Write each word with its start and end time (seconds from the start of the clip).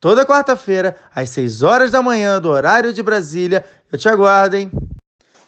Toda 0.00 0.24
quarta-feira, 0.24 0.96
às 1.14 1.28
6 1.28 1.62
horas 1.62 1.90
da 1.90 2.00
manhã, 2.00 2.40
do 2.40 2.48
horário 2.48 2.90
de 2.90 3.02
Brasília. 3.02 3.66
Eu 3.92 3.98
te 3.98 4.08
aguardo, 4.08 4.56
hein? 4.56 4.72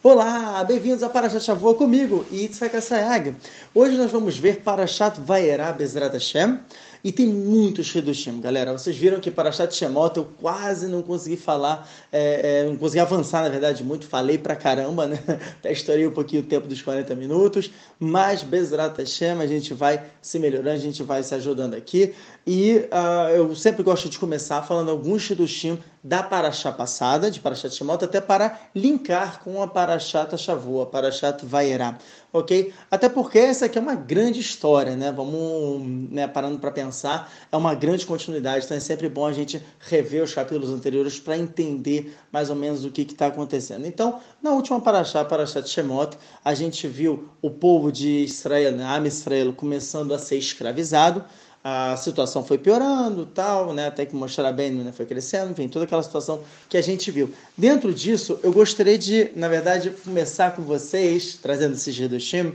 Olá, 0.03 0.63
bem-vindos 0.63 1.01
a 1.01 1.09
Parashat 1.09 1.43
Shavuot 1.43 1.75
comigo, 1.75 2.23
Yitzhak 2.31 2.75
Asayag. 2.75 3.35
Hoje 3.73 3.97
nós 3.97 4.11
vamos 4.11 4.37
ver 4.37 4.61
Parashat 4.61 5.19
Vaierá 5.19 5.71
Bezrat 5.71 6.13
Hashem, 6.13 6.59
e 7.03 7.11
tem 7.11 7.27
muitos 7.27 7.93
Hidushim, 7.93 8.39
galera. 8.39 8.71
Vocês 8.71 8.95
viram 8.95 9.19
que 9.19 9.29
para 9.29 9.51
Chat 9.51 9.75
Shemot 9.75 10.15
eu 10.15 10.25
quase 10.39 10.87
não 10.87 11.01
consegui 11.01 11.35
falar, 11.35 11.89
é, 12.09 12.61
é, 12.61 12.63
não 12.65 12.77
consegui 12.77 13.01
avançar, 13.01 13.43
na 13.43 13.49
verdade, 13.49 13.83
muito. 13.83 14.07
Falei 14.07 14.37
pra 14.37 14.55
caramba, 14.55 15.05
né? 15.05 15.19
Até 15.59 15.73
estourei 15.73 16.07
um 16.07 16.11
pouquinho 16.11 16.43
o 16.43 16.45
tempo 16.45 16.65
dos 16.65 16.81
40 16.81 17.13
minutos. 17.13 17.69
Mas 17.99 18.41
Bezrat 18.41 18.97
Hashem, 18.97 19.41
a 19.41 19.47
gente 19.47 19.73
vai 19.73 20.01
se 20.21 20.39
melhorando, 20.39 20.69
a 20.69 20.77
gente 20.77 21.03
vai 21.03 21.21
se 21.23 21.35
ajudando 21.35 21.73
aqui. 21.73 22.15
E 22.45 22.75
uh, 22.91 23.29
eu 23.33 23.55
sempre 23.55 23.83
gosto 23.83 24.09
de 24.09 24.19
começar 24.19 24.61
falando 24.63 24.91
alguns 24.91 25.29
Hidushim 25.29 25.79
da 26.03 26.21
Paraxá 26.21 26.69
passada, 26.73 27.31
de 27.31 27.39
Parashat 27.39 27.73
Shemot, 27.73 28.03
até 28.03 28.19
para 28.19 28.59
linkar 28.75 29.41
com 29.41 29.63
a 29.63 29.67
Parashat 29.67 30.37
Shavu, 30.37 30.81
a 30.81 30.85
Parashat 30.85 31.45
Vaierá, 31.45 31.97
ok? 32.33 32.73
Até 32.91 33.07
porque 33.07 33.39
essa 33.39 33.67
aqui 33.67 33.77
é 33.77 33.81
uma 33.81 33.95
grande 33.95 34.41
história, 34.41 34.97
né? 34.97 35.13
Vamos 35.13 35.81
né, 36.11 36.27
parando 36.27 36.59
para 36.59 36.71
pensar, 36.71 37.31
é 37.49 37.55
uma 37.55 37.73
grande 37.73 38.05
continuidade, 38.05 38.65
então 38.65 38.75
é 38.75 38.81
sempre 38.81 39.07
bom 39.07 39.25
a 39.25 39.31
gente 39.31 39.63
rever 39.79 40.21
os 40.21 40.33
capítulos 40.33 40.69
anteriores 40.71 41.21
para 41.21 41.37
entender 41.37 42.13
mais 42.29 42.49
ou 42.49 42.57
menos 42.57 42.83
o 42.83 42.91
que 42.91 43.03
está 43.03 43.27
acontecendo. 43.27 43.85
Então, 43.85 44.19
na 44.41 44.51
última 44.51 44.81
Parashat, 44.81 45.29
Parashat 45.29 45.69
Shemot, 45.69 46.17
a 46.43 46.53
gente 46.53 46.85
viu 46.89 47.29
o 47.41 47.49
povo 47.49 47.89
de 47.89 48.25
Israel, 48.25 48.73
né, 48.73 48.83
Am 48.83 49.07
Israel, 49.07 49.53
começando 49.53 50.13
a 50.13 50.19
ser 50.19 50.35
escravizado, 50.35 51.23
a 51.63 51.95
situação 51.95 52.43
foi 52.43 52.57
piorando, 52.57 53.25
tal, 53.25 53.73
né, 53.73 53.87
até 53.87 54.05
que 54.05 54.13
mostrar 54.15 54.51
bem, 54.51 54.71
né, 54.71 54.91
foi 54.91 55.05
crescendo, 55.05 55.51
enfim, 55.51 55.69
toda 55.69 55.85
aquela 55.85 56.03
situação 56.03 56.41
que 56.67 56.75
a 56.75 56.81
gente 56.81 57.09
viu. 57.09 57.33
Dentro 57.57 57.93
disso, 57.93 58.37
eu 58.43 58.51
gostaria 58.51 58.97
de, 58.97 59.31
na 59.35 59.47
verdade, 59.47 59.91
começar 60.03 60.55
com 60.55 60.61
vocês, 60.61 61.39
trazendo 61.41 61.75
esse 61.75 61.89
Hidushim, 61.89 62.53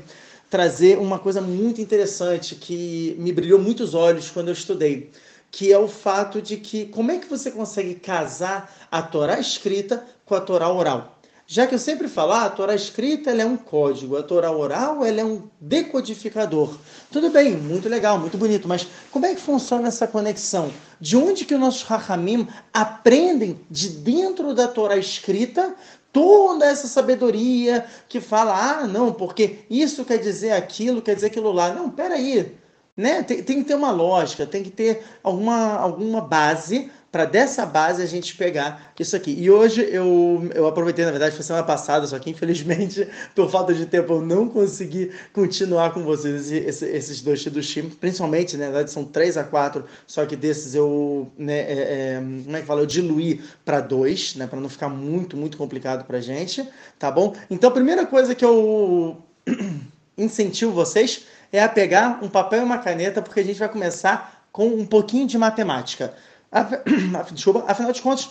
trazer 0.50 0.98
uma 0.98 1.18
coisa 1.18 1.40
muito 1.40 1.80
interessante 1.80 2.54
que 2.54 3.16
me 3.18 3.32
brilhou 3.32 3.58
muitos 3.58 3.94
olhos 3.94 4.30
quando 4.30 4.48
eu 4.48 4.54
estudei, 4.54 5.10
que 5.50 5.72
é 5.72 5.78
o 5.78 5.88
fato 5.88 6.42
de 6.42 6.58
que 6.58 6.86
como 6.86 7.10
é 7.10 7.18
que 7.18 7.28
você 7.28 7.50
consegue 7.50 7.94
casar 7.94 8.88
a 8.90 9.00
Torá 9.00 9.40
escrita 9.40 10.04
com 10.26 10.34
a 10.34 10.40
Torá 10.40 10.70
oral? 10.70 11.17
Já 11.50 11.66
que 11.66 11.74
eu 11.74 11.78
sempre 11.78 12.08
falo, 12.08 12.32
ah, 12.32 12.44
a 12.44 12.50
Torá 12.50 12.74
escrita 12.74 13.30
ela 13.30 13.40
é 13.40 13.46
um 13.46 13.56
código, 13.56 14.18
a 14.18 14.22
Torá 14.22 14.52
oral 14.52 15.02
ela 15.02 15.22
é 15.22 15.24
um 15.24 15.44
decodificador. 15.58 16.76
Tudo 17.10 17.30
bem, 17.30 17.56
muito 17.56 17.88
legal, 17.88 18.18
muito 18.18 18.36
bonito, 18.36 18.68
mas 18.68 18.86
como 19.10 19.24
é 19.24 19.34
que 19.34 19.40
funciona 19.40 19.88
essa 19.88 20.06
conexão? 20.06 20.70
De 21.00 21.16
onde 21.16 21.46
que 21.46 21.54
os 21.54 21.60
nossos 21.60 21.84
Rahamim 21.84 22.46
aprendem 22.70 23.58
de 23.70 23.88
dentro 23.88 24.52
da 24.52 24.68
Torá 24.68 24.98
escrita 24.98 25.74
toda 26.12 26.66
essa 26.66 26.86
sabedoria 26.86 27.86
que 28.10 28.20
fala, 28.20 28.82
ah, 28.82 28.86
não, 28.86 29.10
porque 29.10 29.60
isso 29.70 30.04
quer 30.04 30.18
dizer 30.18 30.52
aquilo, 30.52 31.00
quer 31.00 31.14
dizer 31.14 31.28
aquilo 31.28 31.50
lá. 31.50 31.72
Não, 31.72 31.88
peraí, 31.88 32.58
né? 32.94 33.22
Tem, 33.22 33.42
tem 33.42 33.62
que 33.62 33.68
ter 33.68 33.74
uma 33.74 33.90
lógica, 33.90 34.44
tem 34.44 34.62
que 34.62 34.70
ter 34.70 35.02
alguma, 35.22 35.78
alguma 35.78 36.20
base 36.20 36.90
para 37.10 37.24
dessa 37.24 37.64
base 37.64 38.02
a 38.02 38.06
gente 38.06 38.36
pegar 38.36 38.92
isso 38.98 39.16
aqui. 39.16 39.32
E 39.32 39.50
hoje 39.50 39.80
eu, 39.90 40.48
eu 40.54 40.66
aproveitei, 40.66 41.04
na 41.04 41.10
verdade, 41.10 41.34
foi 41.34 41.42
semana 41.42 41.64
passada, 41.64 42.06
só 42.06 42.18
que 42.18 42.30
infelizmente, 42.30 43.08
por 43.34 43.50
falta 43.50 43.72
de 43.72 43.86
tempo, 43.86 44.14
eu 44.14 44.20
não 44.20 44.48
consegui 44.48 45.10
continuar 45.32 45.94
com 45.94 46.02
vocês 46.04 46.52
esse, 46.52 46.84
esses 46.84 47.22
dois 47.22 47.42
times, 47.42 47.94
principalmente, 47.94 48.56
né, 48.56 48.66
na 48.66 48.72
verdade, 48.72 48.90
são 48.90 49.04
três 49.04 49.36
a 49.36 49.44
quatro, 49.44 49.84
só 50.06 50.26
que 50.26 50.36
desses 50.36 50.74
eu, 50.74 51.30
né, 51.38 51.58
é, 51.58 51.72
é, 51.72 52.22
como 52.44 52.56
é 52.56 52.60
que 52.60 52.66
fala? 52.66 52.82
Eu 52.82 52.86
diluí 52.86 53.42
para 53.64 53.80
dois, 53.80 54.34
né, 54.34 54.46
para 54.46 54.60
não 54.60 54.68
ficar 54.68 54.90
muito, 54.90 55.36
muito 55.36 55.56
complicado 55.56 56.04
para 56.04 56.20
gente, 56.20 56.68
tá 56.98 57.10
bom? 57.10 57.34
Então, 57.48 57.70
a 57.70 57.72
primeira 57.72 58.04
coisa 58.04 58.34
que 58.34 58.44
eu 58.44 59.22
incentivo 60.18 60.72
vocês 60.72 61.24
é 61.50 61.62
a 61.62 61.68
pegar 61.68 62.18
um 62.22 62.28
papel 62.28 62.60
e 62.60 62.64
uma 62.64 62.78
caneta, 62.78 63.22
porque 63.22 63.40
a 63.40 63.44
gente 63.44 63.58
vai 63.58 63.68
começar 63.68 64.46
com 64.52 64.66
um 64.66 64.84
pouquinho 64.84 65.26
de 65.26 65.38
matemática. 65.38 66.14
Desculpa, 67.32 67.64
afinal 67.68 67.92
de 67.92 68.00
contas, 68.02 68.30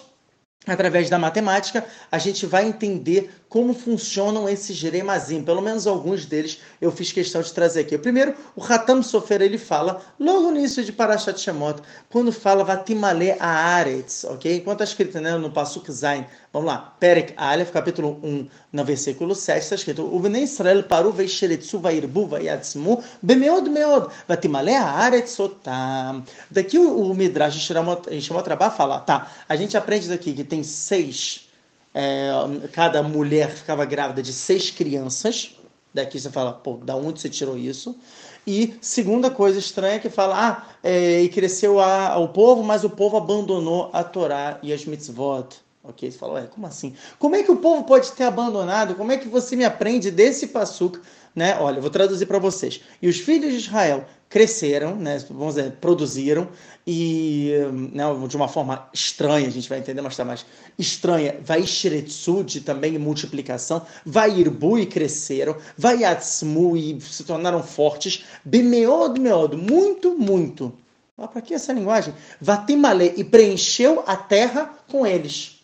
através 0.66 1.10
da 1.10 1.20
matemática, 1.20 1.86
a 2.12 2.18
gente 2.18 2.46
vai 2.46 2.66
entender 2.68 3.32
como 3.50 3.74
funcionam 3.74 4.48
esses 4.48 4.82
remazim. 4.82 5.44
Pelo 5.44 5.62
menos 5.62 5.88
alguns 5.88 6.26
deles 6.26 6.60
eu 6.82 6.92
fiz 6.92 7.12
questão 7.12 7.42
de 7.42 7.52
trazer 7.52 7.82
aqui. 7.82 7.98
Primeiro, 7.98 8.36
o 8.56 8.64
Hatam 8.64 9.02
Sofer 9.02 9.42
ele 9.42 9.58
fala, 9.58 10.02
logo 10.20 10.52
no 10.52 10.58
início 10.58 10.84
de 10.84 10.92
Parashat 10.92 11.40
Shemot, 11.40 11.82
quando 12.10 12.32
fala 12.32 12.64
Vatimale 12.64 13.32
Aaretz, 13.40 14.26
ok? 14.26 14.58
Enquanto 14.58 14.82
está 14.82 14.84
escrito 14.84 15.20
né, 15.20 15.38
no 15.38 15.52
Pasuk 15.52 15.92
Zain, 15.92 16.26
vamos 16.52 16.68
lá, 16.68 16.96
Perek 17.00 17.34
Aleph, 17.38 17.72
capítulo 17.72 18.20
1, 18.24 18.48
no 18.74 18.86
versículo 18.86 19.34
7, 19.34 19.64
está 19.64 19.76
escrito, 19.76 20.04
O 20.04 20.20
Bnei 20.20 20.44
Israel 20.44 20.84
paru 20.84 21.12
veisheretsu 21.12 21.80
vairbu 21.80 22.28
vayatzmu 22.28 23.04
bemeod 23.22 23.70
meod 23.70 24.12
Vatimale 24.28 24.76
Aaretz 24.76 25.40
otam. 25.40 26.24
Daqui 26.52 26.78
o, 26.78 27.02
o 27.02 27.16
Midrash 27.16 27.72
em 28.12 28.22
Shemot 28.22 28.50
Rabá 28.50 28.70
fala, 28.70 29.00
tá, 29.00 29.32
a 29.48 29.56
gente 29.56 29.78
aprende 29.78 30.10
daqui 30.10 30.34
que 30.34 30.44
tem 30.44 30.64
seis 30.64 31.47
é, 32.00 32.68
cada 32.74 33.02
mulher 33.02 33.50
ficava 33.50 33.84
grávida 33.84 34.22
de 34.22 34.32
seis 34.32 34.70
crianças. 34.70 35.56
Daqui 35.92 36.20
você 36.20 36.30
fala, 36.30 36.54
pô, 36.54 36.78
da 36.78 36.96
onde 36.96 37.20
você 37.20 37.28
tirou 37.28 37.58
isso? 37.58 37.98
E 38.46 38.78
segunda 38.80 39.32
coisa 39.32 39.58
estranha 39.58 39.96
é 39.96 40.00
que 40.00 40.10
fala, 40.10 40.36
ah, 40.38 40.68
é, 40.84 41.24
e 41.24 41.30
cresceu 41.30 41.80
a, 41.80 42.16
o 42.20 42.28
povo, 42.28 42.62
mas 42.62 42.84
o 42.84 42.90
povo 42.92 43.18
abandonou 43.18 43.90
a 43.92 44.04
Torá 44.04 44.60
e 44.62 44.72
as 44.72 44.86
mitzvot. 44.86 45.56
Ok? 45.88 46.12
Você 46.12 46.18
fala, 46.18 46.34
ué, 46.34 46.48
como 46.48 46.68
assim? 46.68 46.94
Como 47.18 47.36
é 47.36 47.44
que 47.44 47.52
o 47.52 47.58
povo 47.58 47.84
pode 47.86 48.12
ter 48.12 48.26
abandonado? 48.26 48.96
Como 48.96 49.12
é 49.12 49.18
que 49.18 49.28
você 49.28 49.56
me 49.56 49.64
aprende 49.64 50.12
desse 50.12 50.48
passuco? 50.48 51.00
Né? 51.34 51.58
Olha, 51.60 51.80
vou 51.80 51.90
traduzir 51.90 52.26
para 52.26 52.40
vocês. 52.40 52.82
E 53.02 53.08
os 53.08 53.20
filhos 53.20 53.52
de 53.52 53.60
Israel 53.60 54.06
cresceram, 54.30 54.96
né, 54.96 55.24
vamos 55.30 55.56
dizer, 55.56 55.72
produziram, 55.74 56.50
e 56.86 57.52
né, 57.94 58.04
de 58.28 58.36
uma 58.36 58.48
forma 58.48 58.90
estranha, 58.94 59.48
a 59.48 59.52
gente 59.52 59.70
vai 59.70 59.80
entender 59.80 60.02
mais 60.02 60.18
tarde, 60.18 60.28
mais 60.28 60.46
estranha, 60.78 61.38
vai 61.42 61.66
shiretsu, 61.66 62.44
de 62.44 62.62
também 62.62 62.98
multiplicação, 62.98 63.86
vai 64.06 64.38
irbu 64.38 64.80
e 64.80 64.86
cresceram, 64.86 65.56
vai 65.78 66.00
yatsmu 66.00 66.76
e 66.76 67.00
se 67.00 67.24
tornaram 67.24 67.64
fortes, 67.64 68.26
bimeod 68.44 69.20
meod, 69.20 69.56
muito, 69.56 70.18
muito. 70.18 70.74
Para 71.16 71.42
que 71.42 71.54
essa 71.54 71.74
linguagem? 71.74 72.14
Vatimale, 72.40 73.14
e 73.18 73.24
preencheu 73.24 74.04
a 74.06 74.16
terra 74.16 74.78
com 74.88 75.06
eles. 75.06 75.57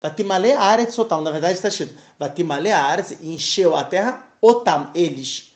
Vatimale 0.00 0.52
aretz 0.52 0.98
otam, 0.98 1.20
na 1.20 1.30
verdade 1.30 1.54
está 1.54 1.68
escrito, 1.68 1.94
Vatimale 2.18 2.70
aretz, 2.70 3.12
encheu 3.20 3.74
a 3.74 3.84
terra 3.84 4.28
otam, 4.40 4.90
eles. 4.94 5.52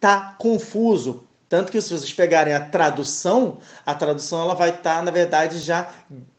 Tá 0.00 0.34
confuso, 0.38 1.24
tanto 1.48 1.70
que 1.70 1.80
se 1.80 1.88
vocês 1.90 2.12
pegarem 2.12 2.52
a 2.52 2.68
tradução, 2.68 3.58
a 3.86 3.94
tradução 3.94 4.42
ela 4.42 4.54
vai 4.54 4.70
estar, 4.70 4.96
tá, 4.96 5.02
na 5.02 5.10
verdade, 5.10 5.58
já 5.60 5.88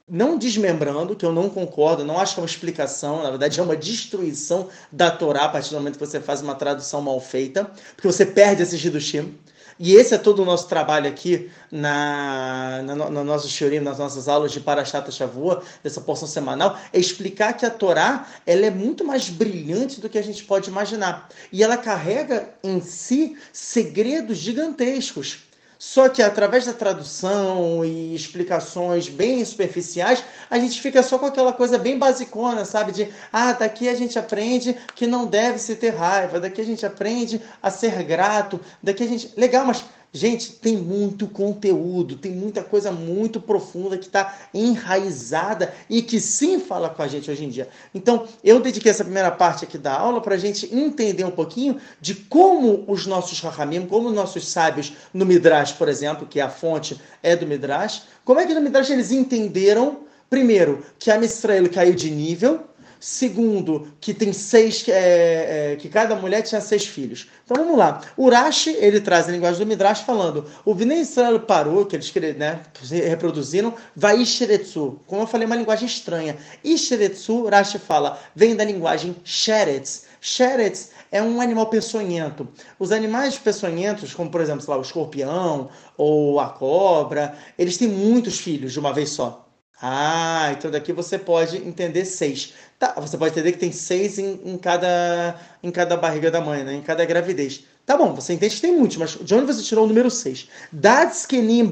não 0.07 0.37
desmembrando, 0.37 1.15
que 1.15 1.25
eu 1.25 1.31
não 1.31 1.49
concordo, 1.49 2.05
não 2.05 2.19
acho 2.19 2.35
que 2.35 2.39
é 2.39 2.43
uma 2.43 2.47
explicação, 2.47 3.23
na 3.23 3.29
verdade 3.29 3.59
é 3.59 3.63
uma 3.63 3.75
destruição 3.75 4.69
da 4.91 5.09
Torá 5.09 5.45
a 5.45 5.49
partir 5.49 5.71
do 5.71 5.77
momento 5.77 5.97
que 5.97 6.05
você 6.05 6.19
faz 6.19 6.41
uma 6.41 6.53
tradução 6.53 7.01
mal 7.01 7.19
feita, 7.19 7.71
porque 7.95 8.07
você 8.07 8.25
perde 8.25 8.61
esse 8.61 8.75
Hidushim. 8.75 9.35
E 9.77 9.93
esse 9.93 10.13
é 10.13 10.17
todo 10.17 10.41
o 10.41 10.45
nosso 10.45 10.69
trabalho 10.69 11.07
aqui 11.07 11.51
na, 11.69 12.81
na, 12.83 12.95
no 12.95 13.23
nosso 13.25 13.49
shiurim, 13.49 13.79
nas 13.79 13.99
nossas 13.99 14.29
aulas 14.29 14.53
de 14.53 14.61
Parashat 14.61 15.11
Shavua, 15.11 15.63
dessa 15.83 15.99
porção 15.99 16.27
semanal, 16.27 16.79
é 16.93 16.99
explicar 16.99 17.51
que 17.53 17.65
a 17.65 17.69
Torá 17.69 18.25
ela 18.45 18.65
é 18.65 18.71
muito 18.71 19.03
mais 19.03 19.29
brilhante 19.29 19.99
do 19.99 20.09
que 20.09 20.17
a 20.17 20.23
gente 20.23 20.45
pode 20.45 20.69
imaginar. 20.69 21.27
E 21.51 21.61
ela 21.61 21.75
carrega 21.75 22.49
em 22.63 22.79
si 22.79 23.37
segredos 23.51 24.37
gigantescos. 24.37 25.44
Só 25.87 26.09
que 26.09 26.23
através 26.23 26.65
da 26.65 26.73
tradução 26.73 27.85
e 27.85 28.15
explicações 28.15 29.07
bem 29.07 29.45
superficiais, 29.45 30.23
a 30.49 30.57
gente 30.57 30.81
fica 30.81 31.03
só 31.03 31.19
com 31.19 31.27
aquela 31.27 31.53
coisa 31.53 31.77
bem 31.77 31.97
basicona, 31.97 32.65
sabe? 32.65 32.91
De, 32.91 33.07
ah, 33.31 33.53
daqui 33.53 33.87
a 33.87 33.93
gente 33.93 34.17
aprende 34.17 34.75
que 34.95 35.05
não 35.05 35.27
deve 35.27 35.59
se 35.59 35.75
ter 35.75 35.91
raiva, 35.91 36.39
daqui 36.39 36.59
a 36.59 36.65
gente 36.65 36.83
aprende 36.87 37.39
a 37.61 37.69
ser 37.69 38.01
grato, 38.03 38.59
daqui 38.81 39.03
a 39.03 39.07
gente. 39.07 39.31
Legal, 39.37 39.63
mas 39.63 39.85
Gente, 40.15 40.53
tem 40.53 40.77
muito 40.77 41.27
conteúdo, 41.27 42.15
tem 42.15 42.31
muita 42.31 42.63
coisa 42.63 42.89
muito 42.89 43.41
profunda 43.41 43.97
que 43.97 44.05
está 44.05 44.33
enraizada 44.53 45.73
e 45.89 46.01
que 46.01 46.21
sim 46.21 46.57
fala 46.57 46.89
com 46.89 47.03
a 47.03 47.07
gente 47.09 47.29
hoje 47.29 47.43
em 47.43 47.49
dia. 47.49 47.67
Então, 47.93 48.25
eu 48.41 48.61
dediquei 48.61 48.89
essa 48.89 49.03
primeira 49.03 49.29
parte 49.29 49.65
aqui 49.65 49.77
da 49.77 49.93
aula 49.93 50.21
para 50.21 50.35
a 50.35 50.37
gente 50.37 50.73
entender 50.73 51.25
um 51.25 51.31
pouquinho 51.31 51.81
de 51.99 52.15
como 52.15 52.85
os 52.87 53.05
nossos 53.05 53.41
Rahamim, 53.41 53.87
como 53.87 54.07
os 54.07 54.15
nossos 54.15 54.47
sábios 54.47 54.93
no 55.13 55.25
Midrash, 55.25 55.73
por 55.73 55.89
exemplo, 55.89 56.25
que 56.25 56.39
é 56.39 56.43
a 56.43 56.49
fonte 56.49 56.97
é 57.21 57.35
do 57.35 57.45
Midrash, 57.45 58.03
como 58.23 58.39
é 58.39 58.47
que 58.47 58.53
no 58.53 58.61
Midrash 58.61 58.91
eles 58.91 59.11
entenderam, 59.11 59.97
primeiro, 60.29 60.85
que 60.97 61.11
a 61.11 61.19
Mistrael 61.19 61.69
caiu 61.69 61.93
de 61.93 62.09
nível, 62.09 62.61
Segundo, 62.99 63.87
que 63.99 64.13
tem 64.13 64.33
seis, 64.33 64.83
é, 64.87 65.73
é, 65.73 65.75
que 65.75 65.89
cada 65.89 66.15
mulher 66.15 66.41
tinha 66.41 66.61
seis 66.61 66.85
filhos. 66.85 67.27
Então 67.43 67.57
vamos 67.57 67.77
lá. 67.77 68.01
Urashi, 68.17 68.71
ele 68.79 68.99
traz 68.99 69.27
a 69.27 69.31
linguagem 69.31 69.59
do 69.59 69.67
Midrash 69.67 70.01
falando, 70.01 70.45
o 70.63 70.73
Vinei 70.73 70.99
Israel 70.99 71.39
parou, 71.39 71.85
que 71.85 71.95
eles 71.95 72.11
né, 72.37 72.61
reproduziram, 72.89 73.73
vai 73.95 74.21
Ishiretsu. 74.21 74.99
Como 75.05 75.21
eu 75.21 75.27
falei, 75.27 75.45
uma 75.45 75.55
linguagem 75.55 75.87
estranha. 75.87 76.37
Ishiretsu, 76.63 77.43
Urashi 77.43 77.79
fala, 77.79 78.19
vem 78.35 78.55
da 78.55 78.63
linguagem 78.63 79.15
Sheretz. 79.23 80.05
Sheretz 80.19 80.89
é 81.11 81.21
um 81.21 81.39
animal 81.39 81.67
peçonhento. 81.67 82.47
Os 82.79 82.91
animais 82.91 83.37
peçonhentos, 83.37 84.13
como 84.13 84.31
por 84.31 84.41
exemplo, 84.41 84.65
lá, 84.67 84.77
o 84.77 84.81
escorpião 84.81 85.69
ou 85.95 86.39
a 86.39 86.49
cobra, 86.49 87.37
eles 87.57 87.77
têm 87.77 87.87
muitos 87.87 88.39
filhos 88.39 88.73
de 88.73 88.79
uma 88.79 88.91
vez 88.91 89.11
só. 89.11 89.44
Ah, 89.81 90.53
então 90.57 90.71
daqui 90.71 90.93
você 90.93 91.17
pode 91.17 91.57
entender 91.57 92.05
seis. 92.05 92.53
Tá, 92.79 92.93
você 92.97 93.17
pode 93.17 93.31
entender 93.31 93.51
que 93.51 93.57
tem 93.57 93.71
seis 93.71 94.17
em, 94.17 94.39
em, 94.45 94.57
cada, 94.57 95.39
em 95.61 95.71
cada 95.71 95.97
barriga 95.97 96.31
da 96.31 96.41
mãe, 96.41 96.63
né? 96.63 96.73
em 96.73 96.81
cada 96.81 97.03
gravidez. 97.05 97.65
Tá 97.85 97.95
bom, 97.95 98.13
você 98.13 98.33
entende 98.33 98.55
que 98.55 98.61
tem 98.61 98.75
muitos, 98.75 98.97
mas 98.97 99.11
de 99.11 99.35
onde 99.35 99.45
você 99.45 99.61
tirou 99.61 99.85
o 99.85 99.87
número 99.87 100.09
6? 100.09 100.49
Dadskenim 100.71 101.67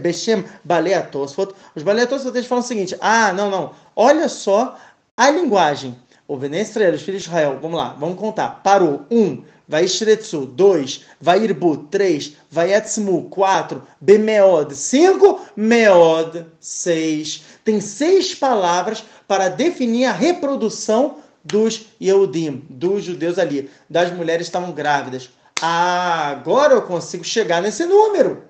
Beshem 0.00 0.44
Baleatosfot. 0.64 1.52
Os 1.74 1.82
Baleatosfot 1.82 2.42
falam 2.44 2.64
o 2.64 2.66
seguinte: 2.66 2.96
ah, 3.00 3.34
não, 3.34 3.50
não, 3.50 3.74
olha 3.94 4.28
só 4.30 4.78
a 5.14 5.30
linguagem. 5.30 5.94
O 6.26 6.36
Venestra, 6.36 6.90
os 6.90 7.02
filhos 7.02 7.22
de 7.22 7.28
Israel, 7.28 7.58
vamos 7.60 7.76
lá, 7.78 7.94
vamos 7.98 8.18
contar. 8.18 8.62
Parou, 8.62 9.04
um. 9.10 9.44
Vaishretsu, 9.68 10.46
2, 10.46 11.04
Vairbu, 11.20 11.88
3, 11.90 12.36
Vayetzmu, 12.50 13.28
4, 13.28 13.82
Bemeod, 14.00 14.74
5, 14.74 15.40
Meod, 15.56 16.46
6. 16.60 17.42
Tem 17.64 17.80
seis 17.80 18.34
palavras 18.34 19.04
para 19.26 19.48
definir 19.48 20.06
a 20.06 20.12
reprodução 20.12 21.18
dos 21.44 21.86
Yehudim, 22.00 22.64
dos 22.68 23.04
judeus 23.04 23.38
ali. 23.38 23.70
Das 23.88 24.12
mulheres 24.12 24.46
estavam 24.46 24.72
grávidas. 24.72 25.30
Ah, 25.60 26.28
agora 26.28 26.74
eu 26.74 26.82
consigo 26.82 27.24
chegar 27.24 27.62
nesse 27.62 27.84
número. 27.84 28.44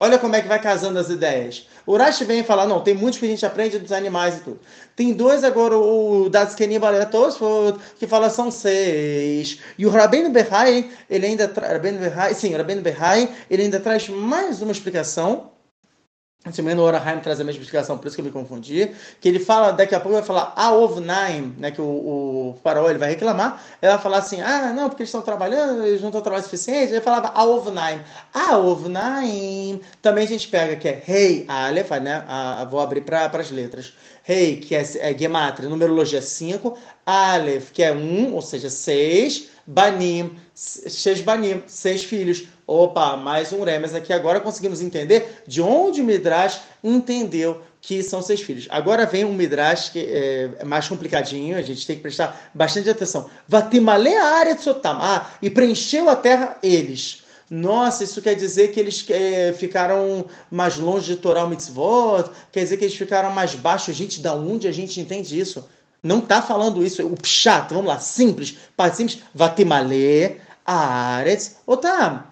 Olha 0.00 0.18
como 0.18 0.34
é 0.34 0.42
que 0.42 0.48
vai 0.48 0.60
casando 0.60 0.98
as 0.98 1.10
ideias. 1.10 1.68
O 1.86 1.92
Urashi 1.92 2.24
vem 2.24 2.42
falar, 2.42 2.66
não, 2.66 2.80
tem 2.80 2.92
muitos 2.92 3.20
que 3.20 3.26
a 3.26 3.28
gente 3.28 3.46
aprende 3.46 3.78
dos 3.78 3.92
animais 3.92 4.38
e 4.38 4.40
tudo. 4.40 4.58
Tem 4.94 5.12
dois 5.12 5.42
agora, 5.42 5.76
o 5.78 6.28
Datskenim 6.28 6.78
Baletos, 6.78 7.38
que 7.98 8.06
fala 8.06 8.28
são 8.28 8.50
seis. 8.50 9.58
E 9.78 9.86
o 9.86 9.90
Rabbeinu 9.90 10.30
Behai, 10.30 10.90
ele 11.08 11.26
ainda 11.26 11.48
traz, 11.48 12.36
sim, 12.36 12.54
o 12.54 12.56
Rabbeinu 12.56 12.82
Behai, 12.82 13.28
ele 13.50 13.62
ainda 13.62 13.80
traz 13.80 14.08
mais 14.08 14.60
uma 14.60 14.72
explicação 14.72 15.52
também 16.50 16.74
no 16.74 16.82
Oraheim 16.82 17.20
traz 17.20 17.40
a 17.40 17.44
mesma 17.44 17.62
explicação, 17.62 17.96
por 17.96 18.08
isso 18.08 18.16
que 18.16 18.20
eu 18.20 18.24
me 18.24 18.32
confundi. 18.32 18.90
Que 19.20 19.28
ele 19.28 19.38
fala, 19.38 19.70
daqui 19.70 19.94
a 19.94 20.00
pouco 20.00 20.16
vai 20.16 20.24
falar 20.24 20.52
Aovnaim, 20.56 21.54
né? 21.56 21.70
Que 21.70 21.80
o, 21.80 21.84
o 21.84 22.58
ele 22.90 22.98
vai 22.98 23.10
reclamar. 23.10 23.62
Ele 23.80 23.92
vai 23.92 24.00
falar 24.00 24.18
assim: 24.18 24.40
ah, 24.40 24.72
não, 24.72 24.88
porque 24.88 25.02
eles 25.02 25.08
estão 25.08 25.22
trabalhando, 25.22 25.86
eles 25.86 26.00
não 26.00 26.08
estão 26.08 26.20
trabalhando 26.20 26.46
o 26.46 26.50
suficiente. 26.50 26.92
Ele 26.92 27.00
falava 27.00 27.28
Aovnaim. 27.28 28.00
Aovnaim. 28.34 29.80
Também 30.00 30.24
a 30.24 30.28
gente 30.28 30.48
pega 30.48 30.74
que 30.74 30.88
é 30.88 31.00
Rei 31.04 31.44
Aleph, 31.46 31.90
né? 32.02 32.24
A, 32.26 32.62
a, 32.62 32.64
vou 32.64 32.80
abrir 32.80 33.02
para 33.02 33.26
as 33.26 33.50
letras. 33.52 33.94
Rei, 34.22 34.56
que 34.56 34.74
é, 34.74 34.82
é 34.98 35.18
Gematria, 35.18 35.68
numerologia 35.68 36.22
5. 36.22 36.78
Aleph, 37.04 37.70
que 37.72 37.82
é 37.82 37.92
1, 37.92 37.96
um, 37.96 38.34
ou 38.34 38.42
seja, 38.42 38.70
6. 38.70 39.52
Banim, 39.66 40.36
seis 40.54 41.20
Banim, 41.20 41.62
seis 41.66 42.02
filhos. 42.02 42.44
Opa, 42.66 43.16
mais 43.16 43.52
um 43.52 43.62
Remes 43.62 43.94
aqui. 43.94 44.12
Agora 44.12 44.40
conseguimos 44.40 44.80
entender 44.80 45.42
de 45.46 45.62
onde 45.62 46.00
o 46.00 46.04
Midrash 46.04 46.60
entendeu 46.82 47.62
que 47.80 48.02
são 48.02 48.22
seis 48.22 48.40
filhos. 48.40 48.66
Agora 48.70 49.06
vem 49.06 49.24
um 49.24 49.32
Midrash 49.32 49.90
que 49.90 50.00
é 50.00 50.64
mais 50.64 50.88
complicadinho, 50.88 51.56
a 51.56 51.62
gente 51.62 51.86
tem 51.86 51.96
que 51.96 52.02
prestar 52.02 52.50
bastante 52.54 52.90
atenção. 52.90 53.28
Vatimale 53.46 54.14
Aretzotam. 54.14 54.98
Ah, 55.00 55.30
e 55.40 55.50
preencheu 55.50 56.08
a 56.08 56.16
terra 56.16 56.56
eles. 56.62 57.21
Nossa, 57.50 58.04
isso 58.04 58.22
quer 58.22 58.34
dizer 58.34 58.68
que 58.72 58.80
eles 58.80 59.04
é, 59.10 59.52
ficaram 59.52 60.26
mais 60.50 60.76
longe 60.76 61.14
de 61.14 61.16
Torah 61.16 61.46
Mitzvot? 61.46 62.30
Quer 62.50 62.60
dizer 62.60 62.76
que 62.76 62.84
eles 62.84 62.96
ficaram 62.96 63.30
mais 63.30 63.54
baixos? 63.54 63.94
Gente, 63.94 64.20
da 64.20 64.34
onde 64.34 64.66
a 64.66 64.72
gente 64.72 65.00
entende 65.00 65.38
isso? 65.38 65.64
Não 66.02 66.18
está 66.18 66.42
falando 66.42 66.84
isso. 66.84 67.06
O 67.06 67.16
pshat, 67.16 67.72
vamos 67.72 67.86
lá, 67.86 67.98
simples. 67.98 68.56
Parte 68.76 68.96
simples. 68.96 69.18
Vatimale 69.34 70.40
Aretz 70.64 71.56
Otam 71.66 72.24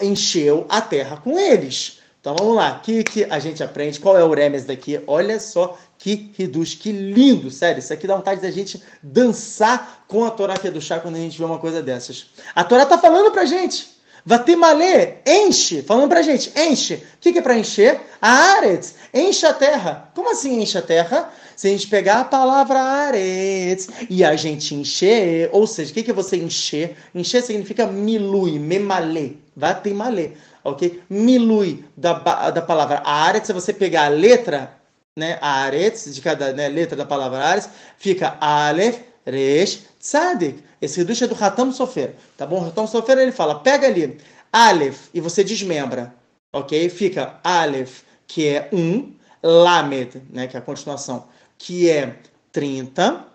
encheu 0.00 0.66
a 0.68 0.80
terra 0.80 1.16
com 1.16 1.38
eles. 1.38 1.98
Então 2.20 2.34
vamos 2.36 2.56
lá, 2.56 2.76
o 2.76 2.80
que, 2.80 3.04
que 3.04 3.24
a 3.24 3.38
gente 3.38 3.62
aprende? 3.62 4.00
Qual 4.00 4.18
é 4.18 4.24
o 4.24 4.34
Remes 4.34 4.64
daqui? 4.64 5.00
Olha 5.06 5.38
só 5.38 5.78
que 5.96 6.32
reduz, 6.36 6.74
que 6.74 6.92
lindo, 6.92 7.50
sério. 7.50 7.78
Isso 7.78 7.92
aqui 7.92 8.06
dá 8.06 8.16
vontade 8.16 8.40
da 8.40 8.50
gente 8.50 8.82
dançar 9.02 10.04
com 10.06 10.24
a 10.24 10.30
Torá 10.30 10.54
chá 10.80 11.00
quando 11.00 11.16
a 11.16 11.20
gente 11.20 11.38
vê 11.38 11.44
uma 11.44 11.58
coisa 11.58 11.82
dessas. 11.82 12.26
A 12.54 12.64
Torá 12.64 12.84
tá 12.84 12.98
falando 12.98 13.30
pra 13.30 13.44
gente. 13.44 13.97
Vatimale, 14.28 15.20
enche, 15.26 15.80
falando 15.80 16.10
pra 16.10 16.20
gente, 16.20 16.52
enche. 16.54 16.96
O 16.96 17.00
que, 17.18 17.32
que 17.32 17.38
é 17.38 17.42
para 17.42 17.56
encher? 17.56 17.98
A 18.20 18.28
Aretz, 18.58 18.94
enche 19.14 19.46
a 19.46 19.54
terra. 19.54 20.10
Como 20.14 20.30
assim 20.30 20.60
enche 20.60 20.76
a 20.76 20.82
terra? 20.82 21.32
Se 21.56 21.66
a 21.66 21.70
gente 21.70 21.86
pegar 21.86 22.20
a 22.20 22.24
palavra 22.24 22.78
Aretz 22.78 23.88
e 24.10 24.22
a 24.22 24.36
gente 24.36 24.74
encher, 24.74 25.48
ou 25.50 25.66
seja, 25.66 25.90
o 25.90 25.94
que, 25.94 26.02
que 26.02 26.10
é 26.10 26.14
você 26.14 26.36
encher? 26.36 26.94
Encher 27.14 27.42
significa 27.42 27.86
milui, 27.86 28.58
memale, 28.58 29.42
vatimale, 29.56 30.36
ok? 30.62 31.02
Milui 31.08 31.86
da, 31.96 32.12
da 32.50 32.60
palavra 32.60 33.00
Aretz, 33.06 33.46
se 33.46 33.54
você 33.54 33.72
pegar 33.72 34.04
a 34.04 34.08
letra, 34.08 34.74
né, 35.16 35.38
Aretz, 35.40 36.14
de 36.14 36.20
cada 36.20 36.52
né, 36.52 36.68
letra 36.68 36.94
da 36.94 37.06
palavra 37.06 37.38
Aretz, 37.38 37.70
fica 37.96 38.36
Aleph, 38.42 38.98
Resh, 39.24 39.84
Tzadik. 39.98 40.67
Esse 40.80 40.98
reduto 40.98 41.24
é 41.24 41.26
do 41.26 41.34
Ratam 41.34 41.72
Sofer, 41.72 42.14
tá 42.36 42.46
bom? 42.46 42.60
Ratam 42.60 42.86
Sofer 42.86 43.18
ele 43.18 43.32
fala, 43.32 43.60
pega 43.60 43.86
ali 43.86 44.18
Aleph 44.52 45.08
e 45.12 45.20
você 45.20 45.42
desmembra, 45.42 46.14
ok? 46.52 46.88
Fica 46.88 47.40
Aleph, 47.42 48.02
que 48.26 48.46
é 48.46 48.68
um, 48.72 49.12
Lamed, 49.42 50.22
né, 50.30 50.46
que 50.46 50.56
é 50.56 50.60
a 50.60 50.62
continuação, 50.62 51.28
que 51.56 51.90
é 51.90 52.16
30, 52.52 53.26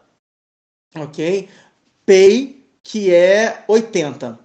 ok? 0.95 1.49
Pei, 2.05 2.65
que 2.83 3.13
é 3.13 3.63
80. 3.67 4.39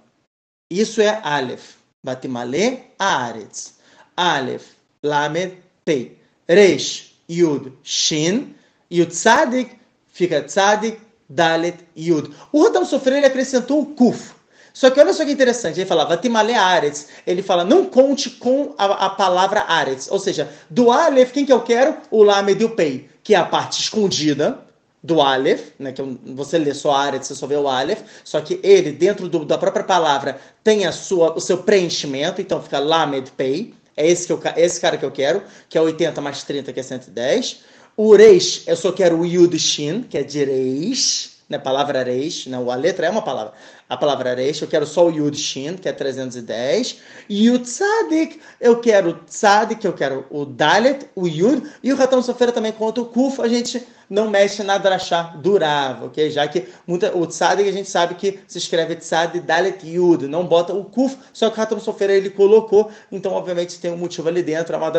Isso 0.69 1.01
é 1.01 1.19
Aleph. 1.23 1.79
Batimale, 2.03 2.83
Aretz. 2.97 3.75
Aleph, 4.15 4.75
Lamed, 5.03 5.57
Pei. 5.83 6.17
Resh, 6.47 7.15
Yud, 7.29 7.73
Shin. 7.83 8.55
E 8.89 9.01
o 9.01 9.05
Tzadik 9.05 9.77
fica 10.07 10.41
Tzadik, 10.43 10.99
Dalet, 11.29 11.77
Yud. 11.95 12.31
O 12.51 12.63
Rotam 12.63 12.83
Sofrer 12.83 13.17
ele 13.17 13.27
acrescentou 13.27 13.81
o 13.81 13.85
Kuf. 13.85 14.39
Só 14.73 14.89
que 14.89 14.99
olha 14.99 15.13
só 15.13 15.25
que 15.25 15.31
interessante, 15.31 15.79
ele 15.79 15.85
fala 15.85 16.05
Vatimale 16.05 16.53
Aretz. 16.53 17.07
Ele 17.27 17.43
fala, 17.43 17.63
não 17.63 17.85
conte 17.85 18.29
com 18.29 18.73
a, 18.77 19.05
a 19.05 19.09
palavra 19.09 19.65
Aretz. 19.67 20.09
Ou 20.09 20.19
seja, 20.19 20.49
do 20.69 20.91
Aleph, 20.91 21.31
quem 21.31 21.45
que 21.45 21.53
eu 21.53 21.61
quero? 21.61 21.97
O 22.09 22.23
Lamed 22.23 22.61
e 22.61 22.65
o 22.65 22.69
Pei, 22.69 23.09
que 23.23 23.35
é 23.35 23.37
a 23.37 23.45
parte 23.45 23.81
escondida 23.81 24.59
do 25.03 25.21
Aleph, 25.21 25.71
né, 25.79 25.91
que 25.91 26.01
você 26.25 26.57
lê 26.57 26.73
só 26.73 26.91
Aretz, 26.91 27.27
você 27.27 27.35
só 27.35 27.47
vê 27.47 27.55
o 27.55 27.67
Aleph, 27.67 28.01
só 28.23 28.41
que 28.41 28.59
ele, 28.63 28.91
dentro 28.91 29.29
do, 29.29 29.45
da 29.45 29.57
própria 29.57 29.83
palavra, 29.83 30.39
tem 30.63 30.85
a 30.85 30.91
sua, 30.91 31.33
o 31.33 31.39
seu 31.39 31.59
preenchimento, 31.59 32.41
então 32.41 32.61
fica 32.61 32.79
Lamed 32.79 33.31
Pei. 33.31 33.73
É 33.95 34.07
esse, 34.07 34.25
que 34.25 34.31
eu, 34.31 34.39
é 34.55 34.61
esse 34.61 34.79
cara 34.79 34.97
que 34.97 35.03
eu 35.03 35.11
quero, 35.11 35.43
que 35.67 35.77
é 35.77 35.81
80 35.81 36.21
mais 36.21 36.43
30, 36.43 36.71
que 36.71 36.79
é 36.79 36.83
110. 36.83 37.63
O 38.01 38.15
Reish, 38.15 38.63
eu 38.65 38.77
só 38.77 38.93
quero 38.93 39.19
o 39.19 39.25
Yud 39.25 39.59
Shin, 39.59 40.03
que 40.03 40.17
é 40.17 40.23
de 40.23 40.45
Reish, 40.45 41.31
né? 41.49 41.57
Palavra 41.57 42.03
Reish, 42.03 42.45
né? 42.47 42.57
A 42.57 42.75
letra 42.75 43.07
é 43.07 43.09
uma 43.09 43.23
palavra. 43.23 43.53
A 43.89 43.97
palavra 43.97 44.35
Reish, 44.35 44.61
eu 44.61 44.67
quero 44.67 44.85
só 44.85 45.07
o 45.07 45.11
Yud 45.11 45.35
Shin, 45.35 45.75
que 45.75 45.89
é 45.89 45.91
310. 45.91 46.99
E 47.27 47.49
o 47.49 47.59
Tzadik, 47.59 48.39
eu 48.61 48.79
quero 48.79 49.09
o 49.09 49.13
Tzadik, 49.13 49.83
eu 49.83 49.93
quero 49.93 50.25
o 50.29 50.45
Dalet, 50.45 51.09
o 51.15 51.27
Yud. 51.27 51.67
E 51.83 51.91
o 51.91 51.95
Ratão 51.95 52.21
Sofera 52.21 52.51
também 52.51 52.71
conta 52.71 53.01
o 53.01 53.05
Kuf, 53.05 53.41
a 53.41 53.47
gente 53.47 53.83
não 54.09 54.29
mexe 54.29 54.63
na 54.63 54.77
drachá 54.77 55.35
durava, 55.37 56.07
ok? 56.07 56.31
Já 56.31 56.47
que 56.47 56.67
muita, 56.87 57.15
o 57.15 57.27
tzadik 57.27 57.69
a 57.69 57.71
gente 57.71 57.89
sabe 57.89 58.15
que 58.15 58.39
se 58.47 58.57
escreve 58.57 58.95
tzad 58.95 59.39
dalet 59.39 59.85
yud, 59.85 60.27
não 60.27 60.47
bota 60.47 60.73
o 60.73 60.83
kuf, 60.83 61.15
só 61.31 61.49
que 61.49 61.59
o 61.59 61.61
Hatam 61.61 61.79
Sofer 61.79 62.09
ele 62.09 62.31
colocou, 62.31 62.89
então 63.11 63.33
obviamente 63.33 63.79
tem 63.79 63.91
um 63.91 63.97
motivo 63.97 64.27
ali 64.27 64.41
dentro, 64.41 64.73
é 64.73 64.77
uma 64.77 64.91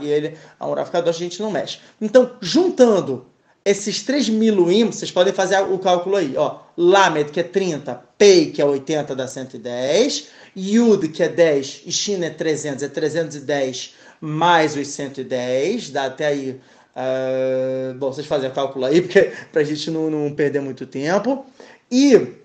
e 0.00 0.06
ele, 0.06 0.38
a 0.58 0.66
Urav 0.66 0.90
Kadosh 0.90 1.16
a 1.16 1.18
gente 1.18 1.42
não 1.42 1.50
mexe. 1.50 1.78
Então, 2.00 2.32
juntando 2.40 3.26
esses 3.66 4.02
três 4.02 4.28
miluim, 4.28 4.86
vocês 4.86 5.10
podem 5.10 5.32
fazer 5.32 5.60
o 5.60 5.76
cálculo 5.78 6.14
aí, 6.14 6.34
ó. 6.36 6.60
Lamed, 6.76 7.32
que 7.32 7.40
é 7.40 7.42
30, 7.42 8.00
Pei, 8.16 8.52
que 8.52 8.62
é 8.62 8.64
80, 8.64 9.16
dá 9.16 9.26
110, 9.26 10.28
Yud, 10.56 11.08
que 11.08 11.20
é 11.20 11.28
10, 11.28 11.82
e 11.84 11.90
Shin 11.90 12.22
é 12.22 12.30
300, 12.30 12.84
é 12.84 12.88
310 12.88 13.94
mais 14.20 14.76
os 14.76 14.86
110, 14.86 15.90
dá 15.90 16.04
até 16.04 16.26
aí. 16.26 16.60
Uh, 16.96 17.94
bom, 17.98 18.12
vocês 18.12 18.26
fazem 18.26 18.48
o 18.48 18.52
cálculo 18.52 18.84
aí, 18.84 19.02
porque 19.02 19.32
para 19.52 19.62
a 19.62 19.64
gente 19.64 19.90
não, 19.90 20.08
não 20.08 20.32
perder 20.32 20.60
muito 20.60 20.86
tempo. 20.86 21.44
E 21.90 22.36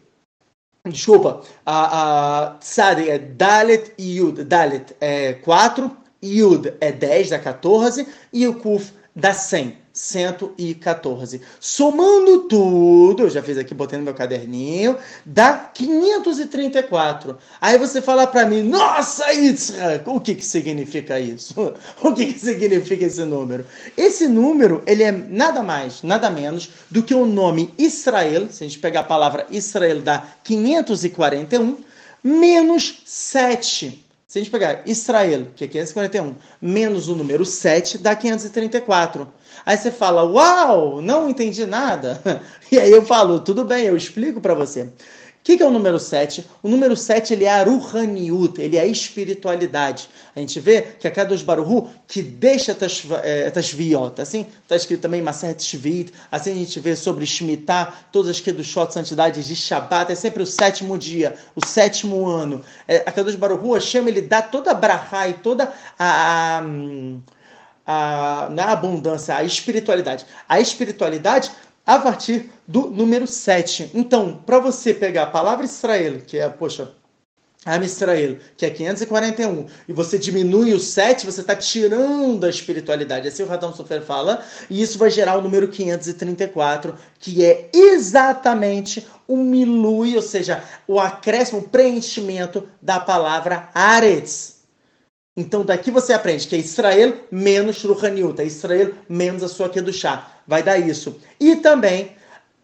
Desculpa, 0.84 1.44
a, 1.63 2.48
a 2.48 2.50
Tzadi 2.56 3.08
é 3.08 3.20
Dalet 3.20 3.94
e 4.00 4.18
Yud. 4.18 4.44
Dalet 4.44 4.96
é 5.00 5.34
4, 5.34 5.96
Yud 6.24 6.74
é 6.82 6.92
10, 6.92 7.30
dá 7.30 7.38
14, 7.38 8.08
e 8.34 8.48
o 8.48 8.56
Kuf 8.56 8.92
dá 9.16 9.32
100. 9.32 9.81
114. 9.93 11.41
Somando 11.60 12.41
tudo, 12.48 13.24
eu 13.24 13.29
já 13.29 13.43
fiz 13.43 13.57
aqui, 13.57 13.74
botei 13.74 13.98
no 14.00 14.05
meu 14.05 14.13
caderninho, 14.13 14.98
dá 15.25 15.53
534. 15.53 17.38
Aí 17.60 17.77
você 17.77 18.01
fala 18.01 18.25
para 18.25 18.45
mim, 18.45 18.63
nossa, 18.63 19.31
Yitzhak, 19.31 20.10
o 20.10 20.19
que, 20.19 20.36
que 20.36 20.45
significa 20.45 21.19
isso? 21.19 21.53
O 22.01 22.13
que, 22.13 22.33
que 22.33 22.39
significa 22.39 23.05
esse 23.05 23.24
número? 23.24 23.65
Esse 23.95 24.27
número, 24.27 24.81
ele 24.86 25.03
é 25.03 25.12
nada 25.12 25.62
mais, 25.62 26.01
nada 26.03 26.29
menos 26.29 26.69
do 26.89 27.03
que 27.03 27.13
o 27.13 27.25
nome 27.25 27.74
Israel, 27.77 28.48
se 28.50 28.63
a 28.63 28.67
gente 28.67 28.79
pegar 28.79 29.01
a 29.01 29.03
palavra 29.03 29.45
Israel, 29.50 30.01
dá 30.01 30.25
541, 30.43 31.77
menos 32.24 33.01
7. 33.05 34.05
Se 34.31 34.39
a 34.39 34.41
gente 34.41 34.50
pegar 34.50 34.83
Israel, 34.86 35.48
que 35.55 35.65
é 35.65 35.67
541, 35.67 36.36
menos 36.62 37.10
o 37.10 37.15
número 37.15 37.45
7, 37.45 37.98
dá 37.98 38.15
534. 38.15 39.27
Aí 39.65 39.77
você 39.77 39.91
fala, 39.91 40.24
uau, 40.24 41.01
não 41.01 41.30
entendi 41.30 41.65
nada. 41.65 42.22
E 42.72 42.80
aí 42.80 42.89
eu 42.89 43.06
falo, 43.06 43.41
tudo 43.41 43.65
bem, 43.65 43.84
eu 43.84 43.98
explico 43.98 44.39
para 44.39 44.53
você. 44.53 44.84
O 45.41 45.44
que, 45.44 45.58
que, 45.58 45.63
é 45.63 45.65
o 45.65 45.72
número 45.72 46.00
7? 46.00 46.48
O 46.62 46.70
número 46.70 46.96
7 46.96 47.34
ele 47.34 47.46
é 47.46 47.50
Aruhaniut, 47.50 48.62
ele 48.62 48.77
é 48.77 48.82
a 48.82 48.86
espiritualidade. 48.86 50.08
A 50.36 50.39
gente 50.39 50.60
vê 50.60 50.84
que 50.84 51.08
a 51.08 51.12
Kadosh 51.12 51.41
Baruhu, 51.41 51.89
que 52.08 52.22
deixa 52.22 52.75
Tashviot, 52.75 54.13
é, 54.18 54.22
assim, 54.22 54.46
está 54.62 54.75
escrito 54.75 55.01
também 55.01 55.20
Maset 55.20 55.62
Shvit, 55.63 56.13
assim 56.32 56.51
a 56.51 56.56
gente 56.56 56.80
vê 56.80 56.96
sobre 56.96 57.25
Shemitah, 57.25 57.91
todas 58.12 58.30
as 58.30 58.39
Kedushot, 58.39 58.94
santidades 58.94 59.48
de 59.48 59.56
Shabbat, 59.56 60.12
é 60.12 60.15
sempre 60.15 60.44
o 60.44 60.46
sétimo 60.46 60.96
dia, 60.96 61.34
o 61.56 61.65
sétimo 61.65 62.27
ano. 62.27 62.63
É, 62.88 62.98
a 62.98 63.12
Kadosh 63.12 63.36
Baruhu, 63.36 63.74
Hashem, 63.74 64.08
ele 64.08 64.22
dá 64.22 64.44
toda 64.44 64.70
a 64.70 64.75
brahá 64.75 65.27
e 65.27 65.34
toda 65.34 65.74
a, 65.98 66.60
a 66.60 66.62
a, 66.62 66.63
na 68.51 68.71
abundância, 68.71 69.36
a 69.36 69.43
espiritualidade. 69.43 70.25
A 70.48 70.60
espiritualidade 70.60 71.51
a 71.86 72.00
partir 72.00 72.51
do 72.67 72.89
número 72.89 73.27
7. 73.27 73.91
Então, 73.93 74.41
para 74.45 74.60
você 74.60 74.93
pegar 74.93 75.24
a 75.24 75.27
palavra 75.27 75.65
Israel, 75.65 76.21
que 76.25 76.38
é, 76.38 76.48
poxa, 76.48 76.91
Am 77.63 77.86
Israel, 77.86 78.38
que 78.57 78.65
é 78.65 78.71
541, 78.71 79.67
e 79.88 79.93
você 79.93 80.17
diminui 80.17 80.74
o 80.74 80.79
7, 80.79 81.27
você 81.27 81.41
está 81.41 81.55
tirando 81.55 82.43
a 82.43 82.50
espiritualidade. 82.50 83.27
Assim 83.27 83.43
o 83.43 83.48
Radão 83.48 83.71
Sofer 83.71 84.01
fala, 84.01 84.43
e 84.67 84.81
isso 84.81 84.98
vai 84.98 85.12
gerar 85.12 85.38
o 85.38 85.43
número 85.43 85.67
534, 85.67 86.95
que 87.19 87.45
é 87.45 87.69
exatamente 87.71 89.07
o 89.27 89.38
milui, 89.38 90.15
ou 90.15 90.24
seja, 90.24 90.63
o 90.88 91.00
acréscimo, 91.00 91.60
o 91.60 91.69
preenchimento 91.69 92.67
da 92.81 93.00
palavra 93.00 93.69
Aretz. 93.75 94.50
Então 95.36 95.64
daqui 95.64 95.92
você 95.92 96.14
aprende 96.14 96.48
que 96.48 96.56
é 96.56 96.60
Israel 96.60 97.26
menos 97.32 97.84
Ruhaniut, 97.84 98.42
é 98.42 98.46
Israel 98.46 98.94
menos 99.08 99.44
a 99.44 99.48
sua 99.48 99.70
Kedushá. 99.70 100.28
Vai 100.46 100.62
dar 100.62 100.78
isso. 100.78 101.20
E 101.40 101.56
também 101.56 102.16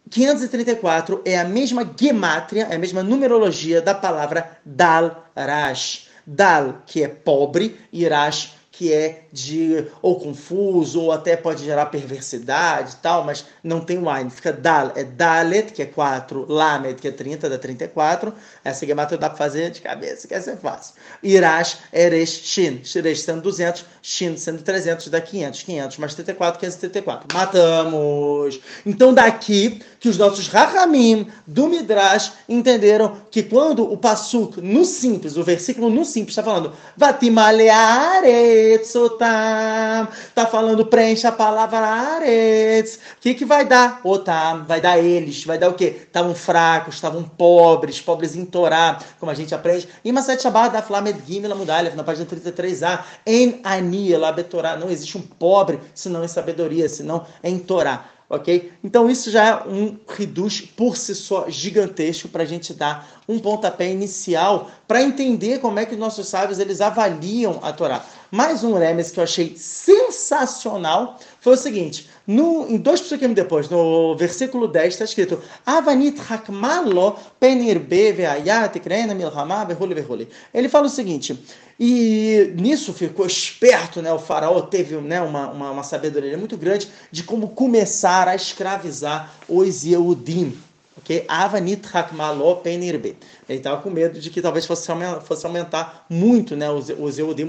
534 0.10 1.22
é 1.26 1.40
a 1.40 1.46
mesma 1.46 1.90
gemátria, 2.00 2.68
é 2.70 2.76
a 2.76 2.80
mesma 2.80 3.04
numerologia 3.04 3.82
da 3.82 3.96
palavra 3.96 4.58
Dal 4.66 5.30
Rash. 5.36 6.08
Dal, 6.26 6.84
que 6.86 7.02
é 7.02 7.08
pobre, 7.08 7.80
e 7.92 8.06
Rash, 8.06 8.57
que 8.78 8.94
é 8.94 9.24
de 9.34 9.88
ou 10.04 10.20
confuso, 10.20 11.02
ou 11.02 11.12
até 11.12 11.36
pode 11.36 11.66
gerar 11.66 11.88
perversidade 11.88 12.94
e 12.94 12.98
tal, 12.98 13.24
mas 13.24 13.44
não 13.64 13.80
tem 13.82 13.98
o. 13.98 14.30
Fica 14.30 14.54
Dal, 14.54 14.92
é 14.96 15.04
Dalet, 15.04 15.74
que 15.74 15.82
é 15.82 15.86
4, 15.88 16.46
Lamed, 16.48 17.02
que 17.02 17.08
é 17.08 17.12
30, 17.12 17.50
dá 17.50 17.58
34. 17.58 18.32
Essa 18.64 18.86
gematria 18.86 19.18
dá 19.18 19.30
para 19.30 19.38
fazer 19.38 19.72
de 19.72 19.82
cabeça, 19.82 20.28
que 20.28 20.34
essa 20.36 20.52
é 20.52 20.56
fácil. 20.56 20.94
Irash, 21.24 21.80
Eresh, 21.92 22.42
Shin. 22.44 22.82
Eresh 22.96 23.22
sendo 23.22 23.42
200, 23.42 23.84
Shin 24.04 24.38
sendo 24.38 24.62
300, 24.62 25.08
dá 25.08 25.20
500. 25.20 25.64
500 25.64 25.98
mais 25.98 26.14
34, 26.14 26.60
534. 26.60 27.36
Matamos! 27.36 28.60
Então 28.86 29.12
daqui 29.12 29.82
que 30.00 30.08
os 30.08 30.20
nossos 30.20 30.48
Rahamim 30.48 31.28
do 31.48 31.68
Midrash 31.68 32.34
entenderam 32.48 33.18
que 33.32 33.42
quando 33.42 33.92
o 33.92 33.98
Passuk 33.98 34.62
no 34.62 34.86
simples, 34.86 35.36
o 35.36 35.44
versículo 35.44 35.90
no 35.90 36.06
simples 36.06 36.34
está 36.34 36.44
falando 36.44 36.74
Vatimaleare 36.96 38.67
Aretzotam. 38.68 40.08
Tá 40.36 40.46
falando 40.46 40.86
preencha 40.86 41.30
a 41.30 41.32
palavra 41.32 41.80
Aretz. 41.80 42.96
O 42.96 43.22
que, 43.22 43.34
que 43.34 43.46
vai 43.46 43.66
dar? 43.66 44.02
Otam, 44.04 44.66
vai 44.66 44.82
dar 44.82 45.00
eles. 45.00 45.44
Vai 45.46 45.58
dar 45.58 45.70
o 45.70 45.74
quê? 45.74 46.02
Estavam 46.02 46.36
fracos, 46.36 46.96
estavam 46.96 47.24
pobres, 47.24 48.02
pobres 48.02 48.36
em 48.36 48.46
Torá, 48.46 49.00
como 49.20 49.32
a 49.32 49.36
gente 49.36 49.56
aprende. 49.56 49.88
E 50.04 50.12
Maset 50.12 50.42
Shabbat 50.42 50.74
da 50.74 50.82
Flamed 50.82 51.22
Gimel 51.26 51.54
Amudalev, 51.54 51.96
na 51.96 52.04
página 52.04 52.26
33a. 52.26 53.04
En 53.26 53.60
Ani, 53.64 54.14
Betorá. 54.36 54.76
Não 54.76 54.90
existe 54.90 55.18
um 55.18 55.22
pobre 55.22 55.80
senão 55.94 56.24
em 56.24 56.28
sabedoria, 56.28 56.90
senão 56.90 57.26
em 57.44 57.58
Torá 57.58 58.18
ok? 58.30 58.72
Então 58.84 59.10
isso 59.10 59.32
já 59.32 59.46
é 59.46 59.56
um 59.68 59.98
reduz 60.08 60.62
por 60.62 60.98
si 60.98 61.16
só 61.16 61.50
gigantesco 61.50 62.28
para 62.28 62.44
a 62.44 62.46
gente 62.46 62.74
dar 62.74 63.22
um 63.28 63.40
pontapé 63.40 63.90
inicial 63.92 64.70
para 64.88 65.02
entender 65.02 65.60
como 65.60 65.80
é 65.80 65.86
que 65.86 65.96
nossos 65.96 66.28
sábios 66.28 66.60
eles 66.60 66.82
avaliam 66.82 67.60
a 67.62 67.72
Torá. 67.72 68.06
Mais 68.30 68.64
um 68.64 68.74
remes 68.74 69.12
que 69.12 69.20
eu 69.20 69.24
achei 69.24 69.56
sensacional 69.56 71.18
foi 71.40 71.54
o 71.54 71.58
seguinte: 71.58 72.10
no, 72.26 72.68
em 72.70 72.78
dois 72.78 73.00
psukim 73.00 73.32
depois, 73.32 73.70
no 73.70 74.16
versículo 74.18 74.68
10, 74.68 74.94
está 74.94 75.06
escrito: 75.06 75.42
Avanit 75.66 76.20
hakmalo 76.20 77.16
penirbe 77.40 78.12
veayat 78.12 78.80
krena 78.82 79.14
milhama 79.14 79.64
behuli 79.64 79.96
behuli. 79.96 80.30
Ele 80.54 80.68
fala 80.68 80.88
o 80.88 80.90
seguinte, 80.90 81.42
e 81.80 82.54
nisso 82.56 82.92
ficou 82.92 83.26
esperto, 83.26 84.02
né? 84.02 84.12
O 84.12 84.20
faraó 84.20 84.62
teve 84.62 84.98
né, 84.98 85.22
uma, 85.22 85.50
uma, 85.50 85.72
uma 85.72 85.84
sabedoria 85.84 86.38
muito 86.38 86.58
grande 86.58 86.90
de 87.10 87.24
como 87.24 87.50
começar 87.50 88.28
a 88.28 88.36
escravizar 88.36 89.32
os 89.48 89.86
Yehudim 89.86 90.67
ok? 90.98 91.26
Avanit 91.28 91.88
Hakmaló 91.94 92.56
Penirbe. 92.56 93.18
Ele 93.48 93.60
estava 93.60 93.82
com 93.82 93.90
medo 93.90 94.20
de 94.20 94.30
que 94.30 94.42
talvez 94.42 94.66
fosse 94.66 94.90
aumentar, 94.92 95.22
fosse 95.22 95.46
aumentar 95.46 96.06
muito 96.10 96.56
né, 96.56 96.70
os, 96.70 96.90
os 96.90 97.18
Eudim, 97.18 97.48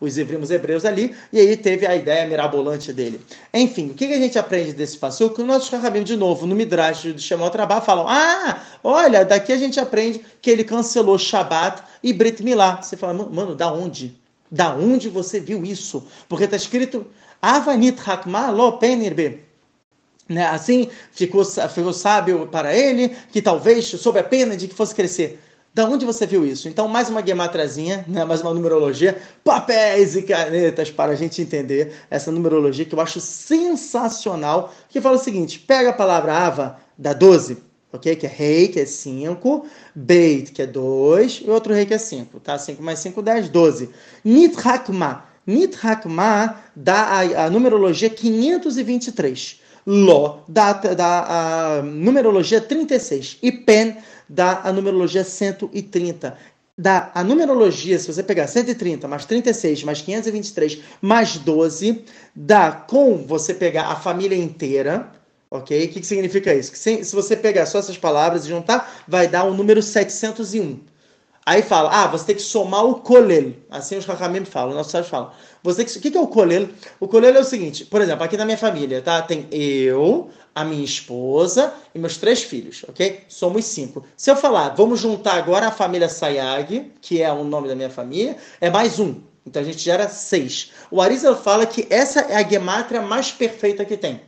os 0.00 0.18
hebreus, 0.18 0.50
hebreus 0.50 0.84
ali, 0.84 1.14
e 1.32 1.38
aí 1.38 1.56
teve 1.56 1.86
a 1.86 1.94
ideia 1.94 2.26
mirabolante 2.26 2.92
dele. 2.92 3.20
Enfim, 3.52 3.90
o 3.90 3.94
que, 3.94 4.06
que 4.06 4.14
a 4.14 4.18
gente 4.18 4.38
aprende 4.38 4.72
desse 4.72 4.96
passo? 4.96 5.28
Que 5.30 5.42
o 5.42 5.46
nosso 5.46 5.74
Rahabim, 5.74 6.02
de 6.02 6.16
novo, 6.16 6.46
no 6.46 6.54
Midrash 6.54 7.12
do 7.12 7.20
Shemot 7.20 7.50
Trabalho, 7.50 7.82
falam: 7.82 8.06
ah, 8.08 8.62
olha, 8.82 9.24
daqui 9.24 9.52
a 9.52 9.58
gente 9.58 9.78
aprende 9.78 10.24
que 10.40 10.50
ele 10.50 10.64
cancelou 10.64 11.18
Shabat 11.18 11.82
e 12.02 12.12
Brit 12.12 12.42
Milá. 12.42 12.80
Você 12.80 12.96
fala, 12.96 13.12
mano, 13.12 13.54
da 13.54 13.72
onde? 13.72 14.16
Da 14.50 14.74
onde 14.74 15.08
você 15.08 15.40
viu 15.40 15.64
isso? 15.64 16.06
Porque 16.28 16.44
está 16.44 16.56
escrito 16.56 17.06
Avanit 17.40 17.98
Hakmaló 18.06 18.72
Penirbe. 18.72 19.51
Né? 20.28 20.46
Assim 20.46 20.88
ficou, 21.10 21.44
ficou 21.44 21.92
sábio 21.92 22.46
para 22.46 22.74
ele, 22.74 23.16
que 23.30 23.42
talvez 23.42 23.86
soube 23.86 24.18
a 24.18 24.24
pena 24.24 24.56
de 24.56 24.68
que 24.68 24.74
fosse 24.74 24.94
crescer. 24.94 25.40
Da 25.74 25.86
onde 25.86 26.04
você 26.04 26.26
viu 26.26 26.44
isso? 26.44 26.68
Então, 26.68 26.86
mais 26.86 27.08
uma 27.08 27.24
gematrazinha, 27.26 28.04
né? 28.06 28.26
mais 28.26 28.42
uma 28.42 28.52
numerologia, 28.52 29.16
papéis 29.42 30.14
e 30.14 30.22
canetas 30.22 30.90
para 30.90 31.12
a 31.12 31.14
gente 31.14 31.40
entender 31.40 31.94
essa 32.10 32.30
numerologia 32.30 32.84
que 32.84 32.94
eu 32.94 33.00
acho 33.00 33.20
sensacional, 33.20 34.74
que 34.90 35.00
fala 35.00 35.16
o 35.16 35.18
seguinte, 35.18 35.58
pega 35.58 35.88
a 35.88 35.94
palavra 35.94 36.34
Ava, 36.34 36.78
da 36.98 37.14
12, 37.14 37.56
ok? 37.90 38.14
Que 38.16 38.26
é 38.26 38.28
rei, 38.28 38.68
que 38.68 38.80
é 38.80 38.84
5, 38.84 39.66
Beit, 39.94 40.52
que 40.52 40.60
é 40.60 40.66
2, 40.66 41.42
e 41.46 41.50
outro 41.50 41.72
rei 41.72 41.86
que 41.86 41.94
é 41.94 41.98
5, 41.98 42.38
tá? 42.40 42.58
5 42.58 42.82
mais 42.82 42.98
5, 42.98 43.22
10, 43.22 43.48
12. 43.48 43.88
Nithakma, 44.22 45.24
Nithakma 45.46 46.62
dá 46.76 47.02
a, 47.04 47.46
a 47.46 47.50
numerologia 47.50 48.10
523. 48.10 49.61
Ló 49.86 50.40
dá, 50.46 50.72
dá 50.72 51.78
a 51.78 51.82
numerologia 51.82 52.60
36 52.60 53.38
e 53.42 53.50
Pen 53.50 53.96
dá 54.28 54.60
a 54.64 54.72
numerologia 54.72 55.24
130. 55.24 56.36
Dá 56.78 57.10
a 57.14 57.22
numerologia, 57.22 57.98
se 57.98 58.06
você 58.06 58.22
pegar 58.22 58.46
130 58.46 59.06
mais 59.06 59.26
36 59.26 59.84
mais 59.84 60.00
523 60.00 60.80
mais 61.02 61.36
12, 61.36 62.04
dá 62.34 62.72
com 62.72 63.18
você 63.18 63.52
pegar 63.52 63.88
a 63.88 63.96
família 63.96 64.36
inteira, 64.36 65.10
ok? 65.50 65.84
O 65.84 65.88
que, 65.88 66.00
que 66.00 66.06
significa 66.06 66.54
isso? 66.54 66.72
Que 66.72 66.78
se, 66.78 67.04
se 67.04 67.14
você 67.14 67.36
pegar 67.36 67.66
só 67.66 67.78
essas 67.78 67.98
palavras 67.98 68.46
e 68.46 68.48
juntar, 68.48 69.04
vai 69.06 69.28
dar 69.28 69.44
o 69.44 69.52
número 69.52 69.82
701. 69.82 70.91
Aí 71.44 71.60
fala, 71.60 71.90
ah, 71.90 72.06
você 72.06 72.26
tem 72.26 72.36
que 72.36 72.42
somar 72.42 72.84
o 72.84 72.96
colel. 73.00 73.54
Assim 73.68 73.96
os 73.96 74.08
Hakamim 74.08 74.44
falam, 74.44 74.74
nossos 74.74 74.92
sábios 74.92 75.10
falam. 75.10 75.32
Você 75.62 75.84
que, 75.84 75.98
o 75.98 76.00
que 76.00 76.16
é 76.16 76.20
o 76.20 76.28
colel? 76.28 76.68
O 77.00 77.08
colel 77.08 77.34
é 77.34 77.40
o 77.40 77.44
seguinte, 77.44 77.84
por 77.84 78.00
exemplo, 78.00 78.22
aqui 78.24 78.36
na 78.36 78.44
minha 78.44 78.58
família, 78.58 79.02
tá? 79.02 79.20
Tem 79.22 79.48
eu, 79.50 80.30
a 80.54 80.64
minha 80.64 80.84
esposa 80.84 81.74
e 81.92 81.98
meus 81.98 82.16
três 82.16 82.42
filhos, 82.44 82.84
ok? 82.88 83.24
Somos 83.28 83.64
cinco. 83.64 84.04
Se 84.16 84.30
eu 84.30 84.36
falar, 84.36 84.70
vamos 84.70 85.00
juntar 85.00 85.34
agora 85.34 85.66
a 85.66 85.72
família 85.72 86.08
Sayag, 86.08 86.92
que 87.00 87.20
é 87.20 87.32
o 87.32 87.42
nome 87.42 87.66
da 87.66 87.74
minha 87.74 87.90
família, 87.90 88.36
é 88.60 88.70
mais 88.70 89.00
um. 89.00 89.20
Então 89.44 89.60
a 89.60 89.64
gente 89.64 89.78
gera 89.78 90.08
seis. 90.08 90.70
O 90.90 91.00
Arizal 91.00 91.36
fala 91.36 91.66
que 91.66 91.88
essa 91.90 92.20
é 92.20 92.36
a 92.36 92.48
gemátria 92.48 93.02
mais 93.02 93.32
perfeita 93.32 93.84
que 93.84 93.96
tem. 93.96 94.20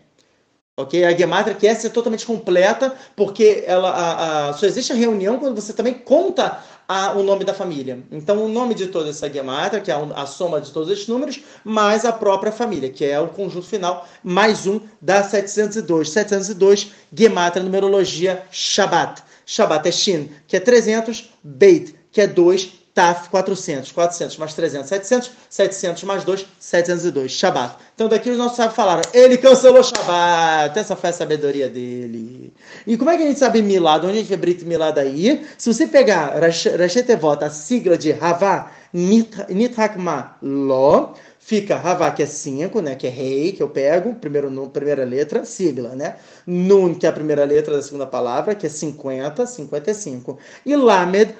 Ok? 0.76 1.04
A 1.04 1.16
gematria 1.16 1.54
que 1.54 1.68
essa 1.68 1.86
é 1.86 1.90
totalmente 1.90 2.26
completa, 2.26 2.96
porque 3.14 3.62
ela 3.64 3.90
a, 3.90 4.48
a, 4.48 4.52
só 4.54 4.66
existe 4.66 4.92
a 4.92 4.96
reunião 4.96 5.38
quando 5.38 5.54
você 5.54 5.72
também 5.72 5.94
conta 5.94 6.60
a, 6.88 7.12
o 7.12 7.22
nome 7.22 7.44
da 7.44 7.54
família. 7.54 8.02
Então, 8.10 8.44
o 8.44 8.48
nome 8.48 8.74
de 8.74 8.88
toda 8.88 9.10
essa 9.10 9.32
gematria, 9.32 9.80
que 9.80 9.90
é 9.90 9.94
a, 10.14 10.26
soma 10.26 10.60
de 10.60 10.70
todos 10.70 10.90
esses 10.90 11.08
números, 11.08 11.40
mais 11.64 12.04
a 12.04 12.12
própria 12.12 12.52
família, 12.52 12.90
que 12.90 13.04
é 13.04 13.18
o 13.18 13.28
conjunto 13.28 13.66
final, 13.66 14.06
mais 14.22 14.66
um 14.66 14.80
da 15.00 15.22
702. 15.22 16.10
702, 16.10 16.90
gematria, 17.12 17.62
numerologia, 17.62 18.44
Shabbat. 18.50 19.22
Shabbat 19.46 19.88
é 19.88 19.92
Shin, 19.92 20.30
que 20.46 20.56
é 20.56 20.60
300, 20.60 21.30
Beit, 21.42 21.94
que 22.10 22.20
é 22.20 22.26
2, 22.26 22.83
Taf 22.94 23.28
400, 23.28 23.90
400 23.90 24.36
mais 24.36 24.54
300, 24.54 24.88
700, 24.88 25.30
700 25.50 26.04
mais 26.04 26.22
2, 26.22 26.46
702, 26.60 27.32
Shabat. 27.32 27.76
Então 27.92 28.08
daqui 28.08 28.30
os 28.30 28.38
nossos 28.38 28.56
sábios 28.56 28.76
falaram, 28.76 29.02
ele 29.12 29.36
cancelou 29.36 29.82
Shabat, 29.82 30.78
essa 30.78 30.94
foi 30.94 31.10
a 31.10 31.12
sabedoria 31.12 31.68
dele. 31.68 32.52
E 32.86 32.96
como 32.96 33.10
é 33.10 33.16
que 33.16 33.24
a 33.24 33.26
gente 33.26 33.38
sabe 33.40 33.62
Milad? 33.62 34.04
Onde 34.04 34.12
a 34.12 34.20
gente 34.20 34.28
vê 34.28 34.36
Brit 34.36 34.64
Milad 34.64 34.96
aí? 34.96 35.44
Se 35.58 35.74
você 35.74 35.88
pegar 35.88 36.38
Rashetevot, 36.38 37.42
a 37.42 37.50
sigla 37.50 37.98
de 37.98 38.12
Havá, 38.12 38.70
Nithakma 38.92 40.36
Lo, 40.40 41.14
fica 41.40 41.74
Havá, 41.76 42.12
que 42.12 42.22
é 42.22 42.26
5, 42.26 42.80
né, 42.80 42.94
que 42.94 43.08
é 43.08 43.10
rei, 43.10 43.50
que 43.50 43.62
eu 43.62 43.68
pego, 43.68 44.14
primeiro, 44.14 44.48
primeira 44.72 45.04
letra, 45.04 45.44
sigla, 45.44 45.96
né? 45.96 46.14
Nun, 46.46 46.94
que 46.94 47.06
é 47.06 47.08
a 47.08 47.12
primeira 47.12 47.44
letra 47.44 47.74
da 47.74 47.82
segunda 47.82 48.06
palavra, 48.06 48.54
que 48.54 48.66
é 48.66 48.70
50, 48.70 49.44
55. 49.44 50.38
E 50.64 50.76
Lamed, 50.76 51.34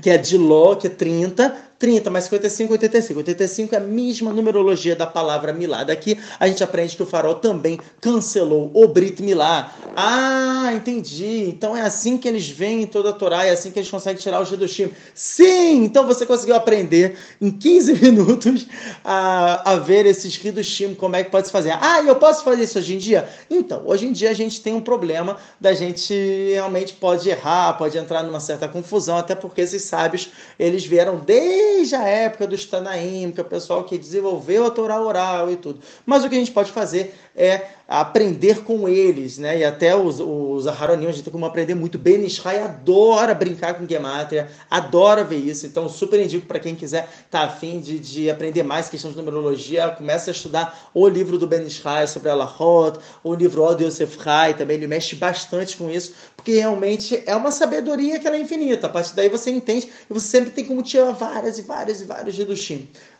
que 0.00 0.10
é 0.10 0.18
de 0.18 0.38
Ló, 0.38 0.76
que 0.76 0.86
é 0.86 0.90
30, 0.90 1.56
30 1.84 2.08
mais 2.08 2.24
55, 2.24 2.72
85. 2.72 3.18
85 3.18 3.74
é 3.74 3.76
a 3.76 3.80
mesma 3.80 4.32
numerologia 4.32 4.96
da 4.96 5.06
palavra 5.06 5.52
Milá. 5.52 5.84
Daqui 5.84 6.18
a 6.40 6.48
gente 6.48 6.64
aprende 6.64 6.96
que 6.96 7.02
o 7.02 7.06
farol 7.06 7.34
também 7.34 7.78
cancelou 8.00 8.70
o 8.72 8.88
Brit 8.88 9.22
Milá. 9.22 9.70
Ah, 9.94 10.72
entendi. 10.74 11.44
Então 11.46 11.76
é 11.76 11.82
assim 11.82 12.16
que 12.16 12.26
eles 12.26 12.48
veem 12.48 12.84
em 12.84 12.86
toda 12.86 13.10
a 13.10 13.12
Torá, 13.12 13.44
é 13.44 13.50
assim 13.50 13.70
que 13.70 13.78
eles 13.78 13.90
conseguem 13.90 14.18
tirar 14.18 14.40
o 14.40 14.46
Jedushim. 14.46 14.92
Sim! 15.14 15.84
Então 15.84 16.06
você 16.06 16.24
conseguiu 16.24 16.54
aprender 16.54 17.18
em 17.38 17.50
15 17.50 17.92
minutos 18.00 18.66
a, 19.04 19.72
a 19.72 19.76
ver 19.76 20.06
esses 20.06 20.42
Hidushim, 20.42 20.94
como 20.94 21.16
é 21.16 21.22
que 21.22 21.30
pode 21.30 21.48
se 21.48 21.52
fazer. 21.52 21.76
Ah, 21.82 22.02
eu 22.02 22.16
posso 22.16 22.42
fazer 22.42 22.64
isso 22.64 22.78
hoje 22.78 22.94
em 22.94 22.98
dia? 22.98 23.28
Então, 23.50 23.82
hoje 23.84 24.06
em 24.06 24.12
dia 24.12 24.30
a 24.30 24.34
gente 24.34 24.58
tem 24.62 24.72
um 24.72 24.80
problema 24.80 25.36
da 25.60 25.74
gente 25.74 26.14
realmente 26.50 26.94
pode 26.94 27.28
errar, 27.28 27.74
pode 27.74 27.98
entrar 27.98 28.22
numa 28.22 28.40
certa 28.40 28.66
confusão, 28.66 29.18
até 29.18 29.34
porque 29.34 29.60
esses 29.60 29.82
sábios, 29.82 30.30
eles 30.58 30.86
vieram 30.86 31.18
desde 31.18 31.73
desde 31.74 31.96
a 31.96 32.02
época 32.02 32.46
dos 32.46 32.64
Tanaim, 32.64 33.32
que 33.32 33.40
é 33.40 33.42
o 33.42 33.46
pessoal 33.46 33.84
que 33.84 33.98
desenvolveu 33.98 34.66
a 34.66 34.70
Torá 34.70 35.00
oral 35.00 35.50
e 35.50 35.56
tudo. 35.56 35.80
Mas 36.06 36.24
o 36.24 36.28
que 36.28 36.36
a 36.36 36.38
gente 36.38 36.52
pode 36.52 36.70
fazer 36.70 37.14
é 37.36 37.66
aprender 37.86 38.64
com 38.64 38.88
eles, 38.88 39.36
né? 39.36 39.58
E 39.58 39.64
até 39.64 39.94
os, 39.94 40.18
os 40.18 40.66
Aharonim, 40.66 41.06
a 41.06 41.12
gente 41.12 41.24
tem 41.24 41.32
como 41.32 41.44
aprender 41.44 41.74
muito. 41.74 41.98
Ben 41.98 42.24
Ishai 42.24 42.60
adora 42.60 43.34
brincar 43.34 43.74
com 43.74 43.86
Gematria, 43.86 44.48
adora 44.70 45.22
ver 45.22 45.36
isso. 45.36 45.66
Então, 45.66 45.88
super 45.88 46.18
indico 46.20 46.46
para 46.46 46.58
quem 46.58 46.74
quiser 46.74 47.08
estar 47.26 47.40
tá 47.40 47.44
afim 47.44 47.80
de, 47.80 47.98
de 47.98 48.30
aprender 48.30 48.62
mais 48.62 48.88
questões 48.88 49.14
de 49.14 49.20
numerologia, 49.20 49.90
comece 49.90 50.30
a 50.30 50.32
estudar 50.32 50.90
o 50.94 51.06
livro 51.06 51.38
do 51.38 51.46
Ben 51.46 51.66
Ishai 51.66 52.06
sobre 52.06 52.30
Alahot, 52.30 52.98
o 53.22 53.34
livro 53.34 53.62
Od 53.62 53.84
Yosef 53.84 54.16
Hai, 54.26 54.54
também 54.54 54.76
ele 54.76 54.86
mexe 54.86 55.14
bastante 55.16 55.76
com 55.76 55.90
isso, 55.90 56.14
porque 56.34 56.52
realmente 56.52 57.22
é 57.26 57.36
uma 57.36 57.50
sabedoria 57.50 58.18
que 58.18 58.26
ela 58.26 58.36
é 58.36 58.40
infinita. 58.40 58.86
A 58.86 58.90
partir 58.90 59.14
daí 59.14 59.28
você 59.28 59.50
entende 59.50 59.90
e 60.08 60.12
você 60.12 60.26
sempre 60.26 60.50
tem 60.50 60.64
como 60.64 60.82
tirar 60.82 61.12
várias 61.12 61.58
e 61.58 61.62
várias 61.62 62.00
e 62.00 62.04
vários 62.04 62.34
de. 62.34 62.44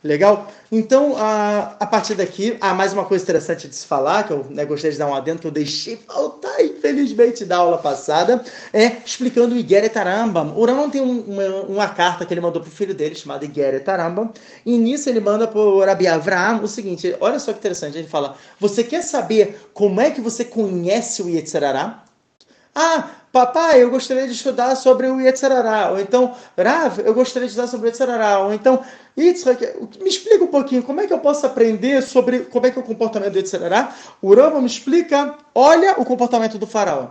Legal? 0.02 0.49
Então, 0.71 1.16
a, 1.16 1.76
a 1.80 1.87
partir 1.87 2.14
daqui, 2.14 2.59
há 2.61 2.75
mais 2.75 2.92
uma 2.92 3.06
coisa 3.06 3.25
interessante 3.25 3.66
de 3.66 3.75
se 3.75 3.87
falar, 3.87 4.03
que 4.25 4.32
eu 4.32 4.46
né, 4.50 4.64
gostaria 4.64 4.92
de 4.92 4.99
dar 4.99 5.06
um 5.06 5.14
adendo, 5.14 5.40
que 5.40 5.46
eu 5.46 5.50
deixei 5.50 5.96
faltar, 5.96 6.64
infelizmente, 6.64 7.44
da 7.44 7.58
aula 7.58 7.78
passada, 7.78 8.44
é 8.73 8.99
explicando 9.04 9.54
o 9.54 9.58
Igeret 9.58 9.96
Arambam. 9.99 10.54
O 10.56 10.64
Rambam 10.64 10.90
tem 10.90 11.00
um, 11.00 11.20
uma, 11.20 11.44
uma, 11.62 11.88
carta 11.88 12.26
que 12.26 12.35
ele 12.35 12.40
mandou 12.40 12.61
para 12.61 12.68
o 12.68 12.72
filho 12.72 12.94
dele, 12.94 13.14
chamada 13.14 13.44
Igeret 13.44 13.88
Arambam, 13.88 14.33
e 14.64 14.76
nisso 14.76 15.09
ele 15.09 15.20
manda 15.20 15.46
para 15.46 15.61
o 15.61 15.85
Rabi 15.85 16.07
Avram 16.07 16.62
o 16.62 16.68
seguinte, 16.68 17.16
olha 17.20 17.38
só 17.38 17.52
que 17.52 17.59
interessante, 17.59 17.98
ele 17.98 18.09
fala, 18.09 18.37
você 18.61 18.85
quer 18.85 19.02
saber 19.02 19.68
como 19.72 20.00
é 20.00 20.11
que 20.11 20.20
você 20.20 20.44
conhece 20.44 21.22
o 21.22 21.29
Yetzirará? 21.29 22.05
Ah, 22.74 23.11
papai, 23.35 23.83
eu 23.83 23.90
gostaria 23.90 24.29
de 24.29 24.33
estudar 24.33 24.77
sobre 24.77 25.09
o 25.09 25.20
Yetzirará. 25.20 25.90
Ou 25.90 25.99
então, 25.99 26.37
Rav, 26.57 27.01
eu 27.05 27.12
gostaria 27.12 27.49
de 27.49 27.51
estudar 27.51 27.66
sobre 27.66 27.88
o 27.88 27.90
Yetzirará. 27.90 28.38
Ou 28.38 28.55
então, 28.55 28.81
Yitzhak, 29.18 29.61
me 30.01 30.09
explica 30.09 30.44
um 30.44 30.47
pouquinho, 30.47 30.85
como 30.85 31.01
é 31.01 31.07
que 31.09 31.12
eu 31.12 31.18
posso 31.18 31.44
aprender 31.44 32.01
sobre 32.05 32.40
como 32.44 32.64
é 32.64 32.70
que 32.70 32.79
é 32.79 32.81
o 32.81 32.85
comportamento 32.85 33.33
do 33.33 33.38
Yetzirará? 33.38 33.92
O 34.23 34.35
me 34.61 34.66
explica, 34.66 35.37
olha 35.53 36.01
o 36.01 36.05
comportamento 36.05 36.59
do 36.59 36.66
faraó. 36.66 37.09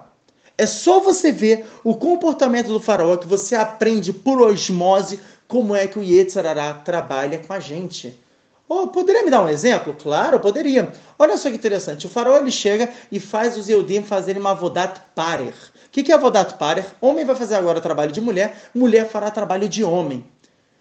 É 0.57 0.65
só 0.65 1.01
você 1.01 1.29
ver 1.29 1.65
o 1.83 1.95
comportamento 1.95 2.67
do 2.67 2.79
faraó 2.79 3.17
que 3.17 3.27
você 3.27 3.53
aprende 3.53 4.13
por 4.13 4.41
osmose 4.41 5.19
como 5.45 5.75
é 5.75 5.87
que 5.87 5.99
o 5.99 6.03
Yetzirará 6.03 6.73
trabalha 6.73 7.39
com 7.39 7.51
a 7.51 7.59
gente. 7.59 8.17
Oh, 8.69 8.87
poderia 8.87 9.23
me 9.23 9.29
dar 9.29 9.43
um 9.43 9.49
exemplo? 9.49 9.93
Claro, 9.93 10.39
poderia. 10.39 10.89
Olha 11.19 11.35
só 11.35 11.49
que 11.49 11.57
interessante. 11.57 12.07
O 12.07 12.09
faraó 12.09 12.37
ele 12.37 12.49
chega 12.49 12.89
e 13.11 13.19
faz 13.19 13.57
os 13.57 13.67
Eudim 13.67 14.03
fazerem 14.03 14.41
uma 14.41 14.55
vodat 14.55 15.01
parer. 15.13 15.53
O 15.93 15.95
que, 15.95 16.01
que 16.01 16.11
é 16.11 16.17
vodat 16.17 16.57
parer? 16.57 16.87
Homem 16.99 17.23
vai 17.23 17.35
fazer 17.35 17.53
agora 17.53 17.79
trabalho 17.79 18.11
de 18.11 18.19
mulher, 18.19 18.57
mulher 18.73 19.07
fará 19.07 19.29
trabalho 19.29 19.69
de 19.69 19.83
homem. 19.83 20.25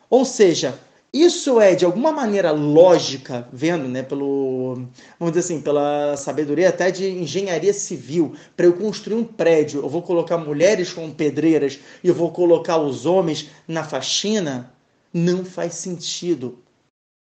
Ou 0.09 0.25
seja, 0.25 0.81
isso 1.13 1.61
é 1.61 1.75
de 1.75 1.85
alguma 1.85 2.11
maneira 2.11 2.51
lógica, 2.51 3.47
vendo, 3.53 3.87
né, 3.87 4.03
pelo, 4.03 4.87
vamos 5.21 5.35
dizer 5.35 5.41
assim, 5.41 5.61
pela 5.61 6.17
sabedoria 6.17 6.71
até 6.71 6.91
de 6.91 7.07
engenharia 7.11 7.75
civil. 7.75 8.35
Para 8.57 8.65
eu 8.65 8.73
construir 8.73 9.17
um 9.17 9.25
prédio, 9.25 9.83
eu 9.83 9.89
vou 9.91 10.01
colocar 10.01 10.39
mulheres 10.39 10.95
como 10.95 11.15
pedreiras 11.15 11.79
e 12.03 12.09
eu 12.09 12.15
vou 12.15 12.31
colocar 12.31 12.79
os 12.79 13.05
homens 13.05 13.51
na 13.69 13.85
faxina? 13.85 14.73
Não 15.13 15.45
faz 15.45 15.75
sentido. 15.75 16.59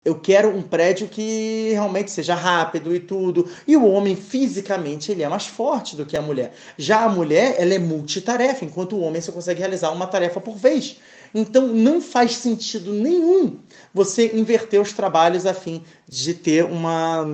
Eu 0.03 0.17
quero 0.17 0.55
um 0.55 0.61
prédio 0.61 1.09
que 1.09 1.71
realmente 1.71 2.09
seja 2.09 2.33
rápido 2.33 2.95
e 2.95 2.99
tudo. 3.01 3.49
E 3.67 3.75
o 3.75 3.85
homem, 3.85 4.15
fisicamente, 4.15 5.11
ele 5.11 5.23
é 5.23 5.27
mais 5.29 5.45
forte 5.45 5.95
do 5.95 6.05
que 6.05 6.15
a 6.15 6.21
mulher. 6.21 6.53
Já 6.77 7.03
a 7.03 7.09
mulher, 7.09 7.55
ela 7.59 7.73
é 7.73 7.79
multitarefa, 7.79 8.63
enquanto 8.63 8.95
o 8.95 9.01
homem 9.01 9.21
só 9.21 9.31
consegue 9.31 9.59
realizar 9.59 9.91
uma 9.91 10.07
tarefa 10.07 10.39
por 10.39 10.55
vez. 10.55 10.97
Então, 11.35 11.67
não 11.67 12.01
faz 12.01 12.35
sentido 12.37 12.93
nenhum 12.93 13.59
você 13.93 14.35
inverter 14.35 14.81
os 14.81 14.93
trabalhos 14.93 15.45
a 15.45 15.53
fim 15.53 15.83
de 16.07 16.33
ter 16.33 16.63
uma, 16.63 17.25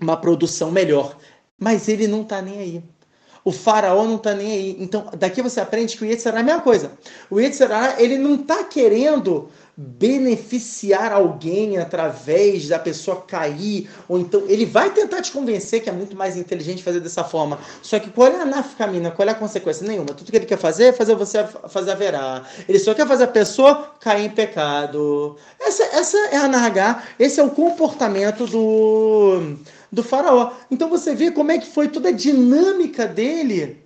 uma 0.00 0.16
produção 0.16 0.70
melhor. 0.70 1.18
Mas 1.58 1.88
ele 1.88 2.06
não 2.06 2.22
está 2.22 2.40
nem 2.40 2.58
aí. 2.60 2.84
O 3.44 3.52
faraó 3.52 4.04
não 4.04 4.16
está 4.16 4.34
nem 4.34 4.52
aí. 4.52 4.76
Então, 4.78 5.06
daqui 5.16 5.42
você 5.42 5.60
aprende 5.60 5.96
que 5.96 6.04
o 6.04 6.06
Yetzirah 6.06 6.38
é 6.38 6.40
a 6.40 6.44
mesma 6.44 6.60
coisa. 6.60 6.92
O 7.30 7.40
Yetzirah, 7.40 7.96
ele 7.98 8.18
não 8.18 8.34
está 8.34 8.64
querendo 8.64 9.48
beneficiar 9.82 11.10
alguém 11.10 11.78
através 11.78 12.68
da 12.68 12.78
pessoa 12.78 13.22
cair, 13.22 13.88
ou 14.06 14.18
então 14.18 14.42
ele 14.46 14.66
vai 14.66 14.90
tentar 14.90 15.22
te 15.22 15.32
convencer 15.32 15.82
que 15.82 15.88
é 15.88 15.92
muito 15.92 16.14
mais 16.14 16.36
inteligente 16.36 16.82
fazer 16.82 17.00
dessa 17.00 17.24
forma. 17.24 17.58
Só 17.80 17.98
que 17.98 18.10
qual 18.10 18.28
é 18.28 18.42
a 18.42 18.44
nafcamina, 18.44 19.10
qual 19.10 19.26
é 19.26 19.32
a 19.32 19.34
consequência? 19.34 19.86
Nenhuma. 19.86 20.08
Tudo 20.08 20.30
que 20.30 20.36
ele 20.36 20.44
quer 20.44 20.58
fazer 20.58 20.86
é 20.86 20.92
fazer 20.92 21.14
você 21.14 21.42
fazer 21.68 21.92
haverá. 21.92 22.44
Ele 22.68 22.78
só 22.78 22.92
quer 22.92 23.06
fazer 23.06 23.24
a 23.24 23.28
pessoa 23.28 23.94
cair 24.00 24.26
em 24.26 24.30
pecado. 24.30 25.36
Essa, 25.58 25.84
essa 25.84 26.18
é 26.30 26.36
a 26.36 26.46
nargar, 26.46 27.08
esse 27.18 27.40
é 27.40 27.42
o 27.42 27.50
comportamento 27.50 28.46
do, 28.46 29.56
do 29.90 30.02
faraó. 30.02 30.52
Então 30.70 30.88
você 30.88 31.14
vê 31.14 31.30
como 31.30 31.52
é 31.52 31.58
que 31.58 31.66
foi 31.66 31.88
toda 31.88 32.08
a 32.08 32.12
dinâmica 32.12 33.06
dele 33.06 33.80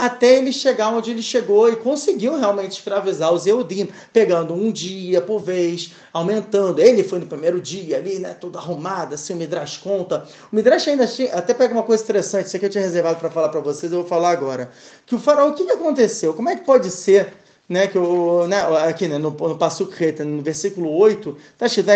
até 0.00 0.38
ele 0.38 0.50
chegar 0.50 0.88
onde 0.88 1.10
ele 1.10 1.22
chegou 1.22 1.68
e 1.68 1.76
conseguiu 1.76 2.38
realmente 2.38 2.72
escravizar 2.72 3.32
os 3.32 3.46
Eudim, 3.46 3.88
pegando 4.12 4.54
um 4.54 4.72
dia 4.72 5.20
por 5.20 5.40
vez, 5.40 5.92
aumentando. 6.12 6.80
Ele 6.80 7.04
foi 7.04 7.18
no 7.18 7.26
primeiro 7.26 7.60
dia 7.60 7.98
ali, 7.98 8.18
né, 8.18 8.34
tudo 8.34 8.56
arrumado, 8.56 9.14
assim, 9.14 9.34
o 9.34 9.36
Midrash 9.36 9.76
conta. 9.76 10.26
O 10.50 10.56
Midrash 10.56 10.88
ainda 10.88 11.04
até 11.34 11.52
pega 11.52 11.74
uma 11.74 11.82
coisa 11.82 12.02
interessante, 12.02 12.46
isso 12.46 12.56
aqui 12.56 12.64
eu 12.64 12.70
tinha 12.70 12.82
reservado 12.82 13.18
para 13.18 13.30
falar 13.30 13.50
para 13.50 13.60
vocês, 13.60 13.92
eu 13.92 13.98
vou 13.98 14.08
falar 14.08 14.30
agora. 14.30 14.70
Que 15.04 15.14
o 15.14 15.18
faraó, 15.18 15.50
o 15.50 15.54
que 15.54 15.70
aconteceu? 15.70 16.32
Como 16.32 16.48
é 16.48 16.56
que 16.56 16.64
pode 16.64 16.90
ser 16.90 17.34
né, 17.70 17.86
que 17.86 17.96
o, 17.96 18.48
né, 18.48 18.60
aqui 18.88 19.06
né, 19.06 19.16
no, 19.16 19.30
no 19.30 19.56
Passuk 19.56 19.94
no 20.24 20.42
versículo 20.42 20.90
8, 20.90 21.36
está 21.52 21.66
escrito, 21.66 21.88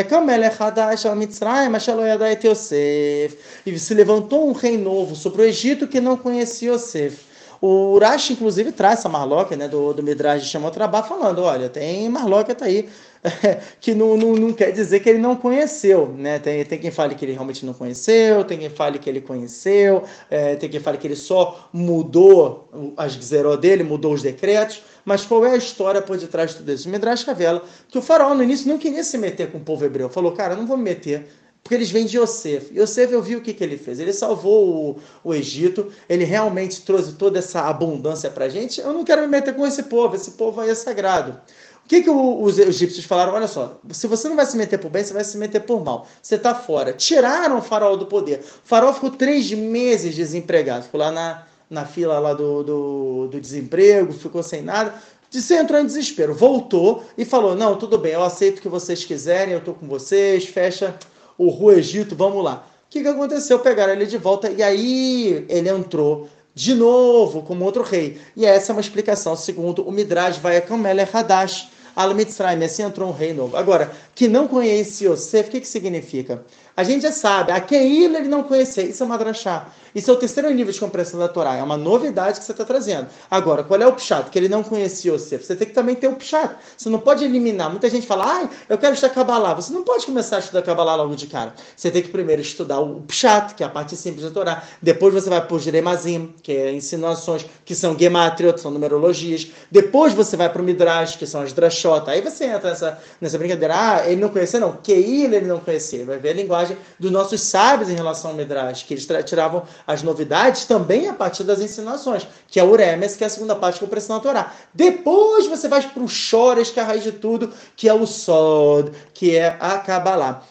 e 3.66 3.78
se 3.78 3.92
levantou 3.92 4.48
um 4.48 4.52
rei 4.52 4.78
novo 4.78 5.16
sobre 5.16 5.42
o 5.42 5.44
Egito 5.44 5.88
que 5.88 6.00
não 6.00 6.16
conhecia 6.16 6.70
Yosef. 6.72 7.34
O 7.60 7.92
Urash, 7.94 8.30
inclusive, 8.30 8.70
traz 8.72 9.00
essa 9.00 9.08
marloca 9.08 9.56
né, 9.56 9.66
do, 9.66 9.92
do 9.92 10.02
Midrash 10.02 10.42
de 10.42 10.48
Shemot 10.48 10.78
Rabá, 10.78 11.02
falando, 11.02 11.42
olha, 11.42 11.68
tem 11.68 12.08
marloca 12.08 12.54
tá 12.54 12.66
aí, 12.66 12.88
que 13.80 13.94
não, 13.94 14.16
não, 14.16 14.34
não, 14.34 14.52
quer 14.52 14.70
dizer 14.70 15.00
que 15.00 15.08
ele 15.08 15.18
não 15.18 15.34
conheceu, 15.34 16.14
né? 16.16 16.38
Tem, 16.38 16.62
tem 16.64 16.78
quem 16.78 16.90
fale 16.90 17.14
que 17.14 17.24
ele 17.24 17.32
realmente 17.32 17.64
não 17.64 17.72
conheceu, 17.72 18.44
tem 18.44 18.58
quem 18.58 18.68
fale 18.68 18.98
que 18.98 19.08
ele 19.08 19.20
conheceu, 19.20 20.04
é, 20.30 20.56
tem 20.56 20.68
quem 20.68 20.78
fale 20.78 20.98
que 20.98 21.06
ele 21.06 21.16
só 21.16 21.68
mudou 21.72 22.68
as 22.98 23.12
zeró 23.14 23.56
dele, 23.56 23.82
mudou 23.82 24.12
os 24.12 24.20
decretos, 24.20 24.82
mas 25.04 25.24
qual 25.24 25.44
é 25.44 25.52
a 25.52 25.56
história 25.56 26.00
por 26.00 26.16
detrás 26.16 26.50
de 26.50 26.56
tudo 26.58 26.72
isso? 26.72 26.88
Midrash 26.88 27.24
revela 27.24 27.62
que 27.88 27.98
o 27.98 28.02
faraó 28.02 28.34
no 28.34 28.42
início 28.42 28.68
não 28.68 28.78
queria 28.78 29.04
se 29.04 29.18
meter 29.18 29.50
com 29.50 29.58
o 29.58 29.60
povo 29.60 29.84
hebreu, 29.84 30.08
falou, 30.08 30.32
cara, 30.32 30.54
não 30.56 30.66
vou 30.66 30.76
me 30.76 30.84
meter, 30.84 31.26
porque 31.64 31.74
eles 31.74 31.90
vêm 31.90 32.04
de 32.04 32.18
Yosef. 32.18 32.78
Yosef, 32.78 33.10
eu 33.10 33.22
vi 33.22 33.36
o 33.36 33.40
que, 33.40 33.54
que 33.54 33.64
ele 33.64 33.78
fez. 33.78 33.98
Ele 33.98 34.12
salvou 34.12 34.90
o, 34.90 34.96
o 35.24 35.34
Egito, 35.34 35.90
ele 36.06 36.24
realmente 36.24 36.82
trouxe 36.82 37.14
toda 37.14 37.38
essa 37.38 37.62
abundância 37.62 38.30
para 38.30 38.44
a 38.44 38.48
gente. 38.50 38.82
Eu 38.82 38.92
não 38.92 39.02
quero 39.02 39.22
me 39.22 39.28
meter 39.28 39.54
com 39.54 39.66
esse 39.66 39.84
povo, 39.84 40.14
esse 40.14 40.32
povo 40.32 40.60
aí 40.60 40.68
é 40.68 40.74
sagrado. 40.74 41.40
O 41.82 41.88
que, 41.88 42.02
que 42.02 42.10
os 42.10 42.58
egípcios 42.58 43.04
falaram? 43.04 43.34
Olha 43.34 43.48
só, 43.48 43.78
se 43.90 44.06
você 44.06 44.28
não 44.28 44.36
vai 44.36 44.46
se 44.46 44.56
meter 44.56 44.78
por 44.78 44.90
bem, 44.90 45.04
você 45.04 45.12
vai 45.12 45.24
se 45.24 45.36
meter 45.38 45.60
por 45.60 45.82
mal. 45.82 46.06
Você 46.22 46.36
está 46.36 46.54
fora. 46.54 46.92
Tiraram 46.94 47.58
o 47.58 47.62
faraó 47.62 47.96
do 47.96 48.06
poder. 48.06 48.40
O 48.40 48.66
faraó 48.66 48.92
ficou 48.92 49.10
três 49.10 49.50
meses 49.52 50.14
desempregado. 50.14 50.84
Ficou 50.84 51.00
lá 51.00 51.10
na, 51.10 51.46
na 51.68 51.84
fila 51.84 52.18
lá 52.18 52.34
do, 52.34 52.62
do, 52.62 53.28
do 53.28 53.40
desemprego, 53.40 54.12
ficou 54.12 54.42
sem 54.42 54.62
nada. 54.62 54.94
Você 55.30 55.56
entrou 55.56 55.80
em 55.80 55.86
desespero. 55.86 56.34
Voltou 56.34 57.04
e 57.18 57.24
falou: 57.24 57.54
Não, 57.56 57.76
tudo 57.76 57.98
bem, 57.98 58.12
eu 58.12 58.22
aceito 58.22 58.58
o 58.58 58.62
que 58.62 58.68
vocês 58.68 59.04
quiserem, 59.04 59.52
eu 59.52 59.58
estou 59.58 59.74
com 59.74 59.88
vocês, 59.88 60.46
fecha 60.46 60.96
o 61.36 61.48
Rua 61.48 61.74
Egito, 61.76 62.14
vamos 62.14 62.44
lá. 62.44 62.66
O 62.86 62.90
que, 62.90 63.02
que 63.02 63.08
aconteceu? 63.08 63.58
Pegaram 63.58 63.92
ele 63.92 64.06
de 64.06 64.16
volta 64.16 64.48
e 64.48 64.62
aí 64.62 65.44
ele 65.48 65.68
entrou 65.68 66.28
de 66.54 66.74
novo 66.74 67.42
como 67.42 67.64
outro 67.64 67.82
rei. 67.82 68.20
E 68.36 68.46
essa 68.46 68.70
é 68.70 68.72
uma 68.72 68.80
explicação, 68.80 69.34
segundo 69.36 69.82
o 69.82 69.90
Midrash 69.90 70.38
vai 70.38 70.58
a 70.58 70.76
Melech 70.76 71.16
Hadash, 71.16 71.68
Al 71.96 72.14
Mitzrayim, 72.14 72.62
assim 72.64 72.82
entrou 72.82 73.08
um 73.08 73.12
rei 73.12 73.32
novo. 73.32 73.56
Agora, 73.56 73.92
que 74.14 74.26
não 74.26 74.48
conhece 74.48 75.06
Yosef, 75.06 75.48
o 75.48 75.52
que, 75.52 75.60
que 75.60 75.68
significa? 75.68 76.44
A 76.76 76.82
gente 76.82 77.02
já 77.02 77.12
sabe, 77.12 77.52
a 77.52 77.60
Keila 77.60 78.18
ele 78.18 78.28
não 78.28 78.42
conhecer, 78.42 78.88
isso 78.88 79.02
é 79.02 79.06
uma 79.06 79.16
drachá. 79.16 79.68
Isso 79.94 80.10
é 80.10 80.14
o 80.14 80.16
terceiro 80.16 80.50
nível 80.50 80.72
de 80.72 80.80
compreensão 80.80 81.20
da 81.20 81.28
Torá, 81.28 81.54
é 81.54 81.62
uma 81.62 81.76
novidade 81.76 82.40
que 82.40 82.44
você 82.44 82.50
está 82.50 82.64
trazendo. 82.64 83.06
Agora, 83.30 83.62
qual 83.62 83.80
é 83.80 83.86
o 83.86 83.92
pshat? 83.92 84.28
Que 84.28 84.38
ele 84.40 84.48
não 84.48 84.64
conhecia 84.64 85.12
Yosef. 85.12 85.44
Você 85.44 85.54
tem 85.54 85.68
que 85.68 85.72
também 85.72 85.94
ter 85.94 86.08
o 86.08 86.16
pshat. 86.16 86.56
Você 86.76 86.88
não 86.88 86.98
pode 86.98 87.24
eliminar. 87.24 87.70
Muita 87.70 87.88
gente 87.88 88.04
fala, 88.04 88.24
ah, 88.26 88.48
eu 88.68 88.76
quero 88.76 88.94
estudar 88.94 89.14
Kabbalah. 89.14 89.54
Você 89.54 89.72
não 89.72 89.84
pode 89.84 90.04
começar 90.04 90.36
a 90.36 90.38
estudar 90.40 90.62
Kabbalah 90.62 90.96
logo 90.96 91.14
de 91.14 91.28
cara. 91.28 91.54
Você 91.76 91.92
tem 91.92 92.02
que 92.02 92.08
primeiro 92.08 92.42
estudar 92.42 92.80
o 92.80 93.02
pshat, 93.02 93.54
que 93.54 93.62
é 93.62 93.66
a 93.66 93.68
parte 93.68 93.94
simples 93.94 94.24
da 94.24 94.32
Torá. 94.32 94.64
Depois 94.82 95.14
você 95.14 95.30
vai 95.30 95.46
para 95.46 95.54
o 95.54 95.60
Jeremazim, 95.60 96.34
que 96.42 96.50
é 96.50 96.72
ensinações 96.72 97.46
que 97.64 97.74
são 97.76 97.96
gematriot, 97.96 98.60
são 98.60 98.72
numerologias. 98.72 99.46
Depois 99.70 100.12
você 100.12 100.36
vai 100.36 100.48
para 100.48 100.60
o 100.60 100.64
Midrash, 100.64 101.14
que 101.14 101.26
são 101.26 101.40
as 101.40 101.52
drashot. 101.52 102.10
Aí 102.10 102.20
você 102.20 102.46
entra 102.46 102.70
nessa, 102.70 102.98
nessa 103.20 103.38
brincadeira. 103.38 103.74
Ah, 103.76 104.10
ele 104.10 104.20
não 104.20 104.28
conhecia, 104.28 104.58
não. 104.58 104.72
Keila 104.72 105.36
ele 105.36 105.46
não 105.46 105.60
conhecia. 105.60 106.04
Vai 106.04 106.18
ver 106.18 106.30
a 106.30 106.34
linguagem 106.34 106.63
linguagem 106.64 106.76
dos 106.98 107.10
nossos 107.10 107.40
sábios 107.42 107.90
em 107.90 107.94
relação 107.94 108.30
ao 108.30 108.36
Midrash, 108.36 108.82
que 108.82 108.94
eles 108.94 109.06
tiravam 109.26 109.64
as 109.86 110.02
novidades 110.02 110.64
também 110.64 111.08
a 111.08 111.12
partir 111.12 111.44
das 111.44 111.60
ensinações, 111.60 112.26
que 112.48 112.58
é 112.58 112.64
o 112.64 112.70
Uremes, 112.70 113.16
que 113.16 113.24
é 113.24 113.26
a 113.26 113.30
segunda 113.30 113.54
parte 113.54 113.78
que 113.78 113.84
eu 113.84 113.88
preciso 113.88 114.14
na 114.14 114.20
Torá. 114.20 114.54
Depois 114.72 115.46
você 115.46 115.68
vai 115.68 115.82
para 115.82 116.02
o 116.02 116.08
Chores, 116.08 116.70
que 116.70 116.80
é 116.80 116.82
a 116.82 116.86
raiz 116.86 117.02
de 117.02 117.12
tudo, 117.12 117.52
que 117.76 117.88
é 117.88 117.94
o 117.94 118.06
Sod, 118.06 118.90
que 119.12 119.36
é 119.36 119.56
a 119.60 119.78
Kabbalah. 119.78 120.42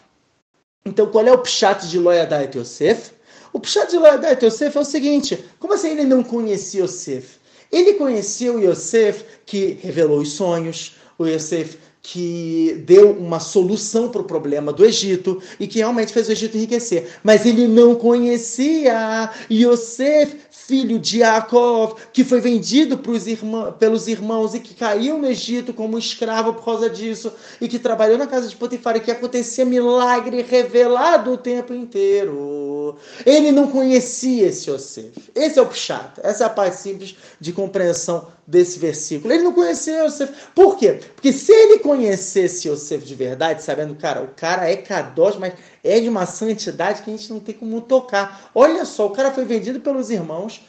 Então, 0.86 1.08
qual 1.08 1.26
é 1.26 1.32
o 1.32 1.40
pshat 1.40 1.88
de 1.88 1.98
Loyadai 1.98 2.50
Yosef? 2.54 3.12
O 3.52 3.60
pshat 3.60 3.90
de 3.90 3.98
Loyadai 3.98 4.38
Yosef 4.42 4.78
é 4.78 4.82
o 4.82 4.86
seguinte, 4.86 5.44
como 5.60 5.74
assim 5.74 5.92
ele 5.92 6.04
não 6.04 6.24
conhecia 6.24 6.84
Yosef? 6.84 7.38
Ele 7.72 7.94
conheceu 7.94 8.60
Yosef, 8.60 9.26
que 9.46 9.80
revelou 9.82 10.20
os 10.20 10.34
sonhos, 10.34 10.96
o 11.18 11.26
Yosef 11.26 11.78
que 12.06 12.84
deu 12.86 13.12
uma 13.14 13.40
solução 13.40 14.10
para 14.10 14.22
o 14.22 14.26
problema 14.26 14.74
do 14.74 14.86
Egito 14.86 15.42
e 15.58 15.66
que 15.66 15.80
realmente 15.80 16.12
fez 16.12 16.28
o 16.28 16.34
Egito 16.34 16.58
enriquecer. 16.58 17.18
Mas 17.24 17.46
ele 17.46 17.66
não 17.66 17.96
conhecia 17.96 19.32
Yosef, 19.50 20.36
filho 20.52 21.00
de 21.00 21.20
Yaakov, 21.20 21.96
que 22.12 22.26
foi 22.26 22.42
vendido 22.42 23.00
irmão, 23.26 23.72
pelos 23.72 24.08
irmãos 24.10 24.54
e 24.54 24.60
que 24.60 24.74
caiu 24.74 25.18
no 25.18 25.28
Egito 25.28 25.74
como 25.74 25.98
escravo 25.98 26.54
por 26.54 26.66
causa 26.66 26.90
disso 26.90 27.32
e 27.62 27.70
que 27.70 27.80
trabalhou 27.80 28.18
na 28.18 28.28
casa 28.28 28.50
de 28.50 28.56
Potifar 28.56 28.98
e 28.98 29.00
que 29.00 29.12
acontecia 29.12 29.64
milagre 29.64 30.42
revelado 30.42 31.32
o 31.32 31.38
tempo 31.38 31.74
inteiro. 31.74 32.98
Ele 33.26 33.52
não 33.52 33.68
conhecia 33.68 34.48
esse 34.48 34.70
Yosef. 34.70 35.32
Esse 35.34 35.58
é 35.58 35.62
o 35.62 35.68
Pshat. 35.68 36.20
Essa 36.22 36.44
é 36.44 36.48
a 36.48 36.50
parte 36.50 36.76
simples 36.76 37.16
de 37.40 37.54
compreensão 37.54 38.28
desse 38.46 38.78
versículo. 38.78 39.34
Ele 39.34 39.44
não 39.44 39.54
conhecia 39.54 40.04
Yosef. 40.04 40.34
Por 40.54 40.78
quê? 40.78 41.00
Porque 41.16 41.32
se 41.32 41.52
ele 41.52 41.80
conhecesse 41.80 42.68
Yosef 42.68 43.06
de 43.06 43.16
verdade, 43.16 43.64
sabendo, 43.64 43.96
cara, 43.96 44.22
o 44.22 44.28
cara 44.28 44.70
é 44.70 44.76
Kadosh, 44.76 45.38
mas 45.38 45.54
é 45.84 46.00
de 46.00 46.10
uma 46.10 46.26
santidade 46.26 47.02
que 47.02 47.10
a 47.10 47.16
gente 47.16 47.32
não 47.32 47.40
tem 47.40 47.56
como 47.56 47.82
tocar. 47.82 48.52
Olha 48.54 48.86
só, 48.86 49.08
o 49.08 49.12
cara 49.12 49.32
foi 49.32 49.46
vendido 49.46 49.80
pelos 49.80 50.10
irmãos, 50.10 50.62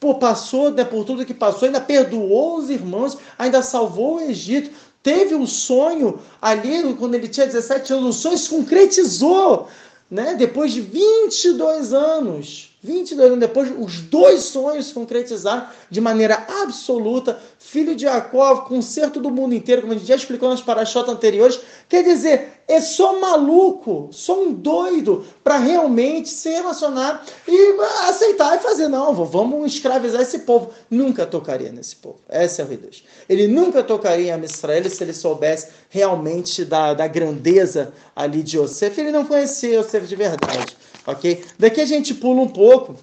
pô, 0.00 0.14
passou 0.14 0.70
né, 0.70 0.84
por 0.84 1.04
tudo 1.04 1.26
que 1.26 1.34
passou, 1.34 1.66
ainda 1.66 1.80
perdoou 1.80 2.56
os 2.56 2.70
irmãos, 2.70 3.18
ainda 3.38 3.62
salvou 3.62 4.16
o 4.16 4.20
Egito. 4.20 4.70
Teve 5.02 5.34
um 5.34 5.46
sonho 5.46 6.20
ali, 6.42 6.94
quando 6.94 7.14
ele 7.14 7.28
tinha 7.28 7.46
17 7.46 7.92
anos, 7.92 8.16
o 8.16 8.20
sonho 8.20 8.36
se 8.36 8.48
concretizou, 8.48 9.68
né? 10.10 10.34
Depois 10.34 10.72
de 10.72 10.80
22 10.80 11.92
anos. 11.92 12.67
22 12.80 13.26
anos 13.26 13.40
depois, 13.40 13.72
os 13.76 14.00
dois 14.02 14.44
sonhos 14.44 14.86
se 14.86 14.94
concretizaram 14.94 15.66
de 15.90 16.00
maneira 16.00 16.46
absoluta. 16.62 17.40
Filho 17.58 17.94
de 17.96 18.02
Jacó, 18.02 18.58
concerto 18.58 19.18
do 19.18 19.32
mundo 19.32 19.52
inteiro, 19.52 19.82
como 19.82 19.94
a 19.94 19.96
gente 19.96 20.06
já 20.06 20.14
explicou 20.14 20.48
nas 20.48 20.62
parachotas 20.62 21.12
anteriores. 21.12 21.58
Quer 21.88 22.04
dizer, 22.04 22.52
é 22.68 22.80
só 22.80 23.18
maluco, 23.18 24.10
só 24.12 24.40
um 24.40 24.52
doido 24.52 25.26
para 25.42 25.58
realmente 25.58 26.28
se 26.28 26.50
relacionar 26.50 27.24
e 27.48 27.76
aceitar 28.08 28.56
e 28.56 28.62
fazer. 28.62 28.86
Não, 28.86 29.12
vamos 29.24 29.74
escravizar 29.74 30.22
esse 30.22 30.40
povo. 30.40 30.70
Nunca 30.88 31.26
tocaria 31.26 31.72
nesse 31.72 31.96
povo. 31.96 32.20
Esse 32.30 32.62
é 32.62 32.64
o 32.64 32.68
Deus. 32.68 33.02
Ele 33.28 33.48
nunca 33.48 33.82
tocaria 33.82 34.36
em 34.36 34.44
Israel 34.44 34.88
se 34.88 35.02
ele 35.02 35.12
soubesse 35.12 35.68
realmente 35.90 36.64
da, 36.64 36.94
da 36.94 37.08
grandeza 37.08 37.92
ali 38.14 38.40
de 38.40 38.56
Yosef. 38.56 39.00
Ele 39.00 39.10
não 39.10 39.24
conhecia 39.24 39.80
Yosef 39.80 40.06
de 40.06 40.14
verdade 40.14 40.76
ok? 41.08 41.44
Daqui 41.58 41.80
a 41.80 41.86
gente 41.86 42.14
pula 42.14 42.42
um 42.42 42.48
pouco 42.48 42.94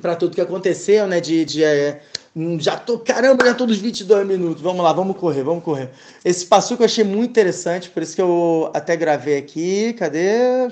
para 0.00 0.16
tudo 0.16 0.34
que 0.34 0.40
aconteceu, 0.40 1.06
né? 1.06 1.20
De, 1.20 1.44
de 1.44 1.64
é, 1.64 2.02
hum, 2.34 2.58
já 2.60 2.76
tô, 2.76 2.98
caramba, 2.98 3.46
já 3.46 3.54
tô 3.54 3.66
nos 3.66 3.78
22 3.78 4.26
minutos. 4.26 4.62
Vamos 4.62 4.82
lá, 4.82 4.92
vamos 4.92 5.16
correr, 5.16 5.42
vamos 5.42 5.62
correr. 5.62 5.90
Esse 6.24 6.44
passo 6.44 6.76
que 6.76 6.82
eu 6.82 6.86
achei 6.86 7.04
muito 7.04 7.30
interessante, 7.30 7.88
por 7.88 8.02
isso 8.02 8.16
que 8.16 8.22
eu 8.22 8.70
até 8.74 8.96
gravei 8.96 9.38
aqui. 9.38 9.92
Cadê? 9.94 10.68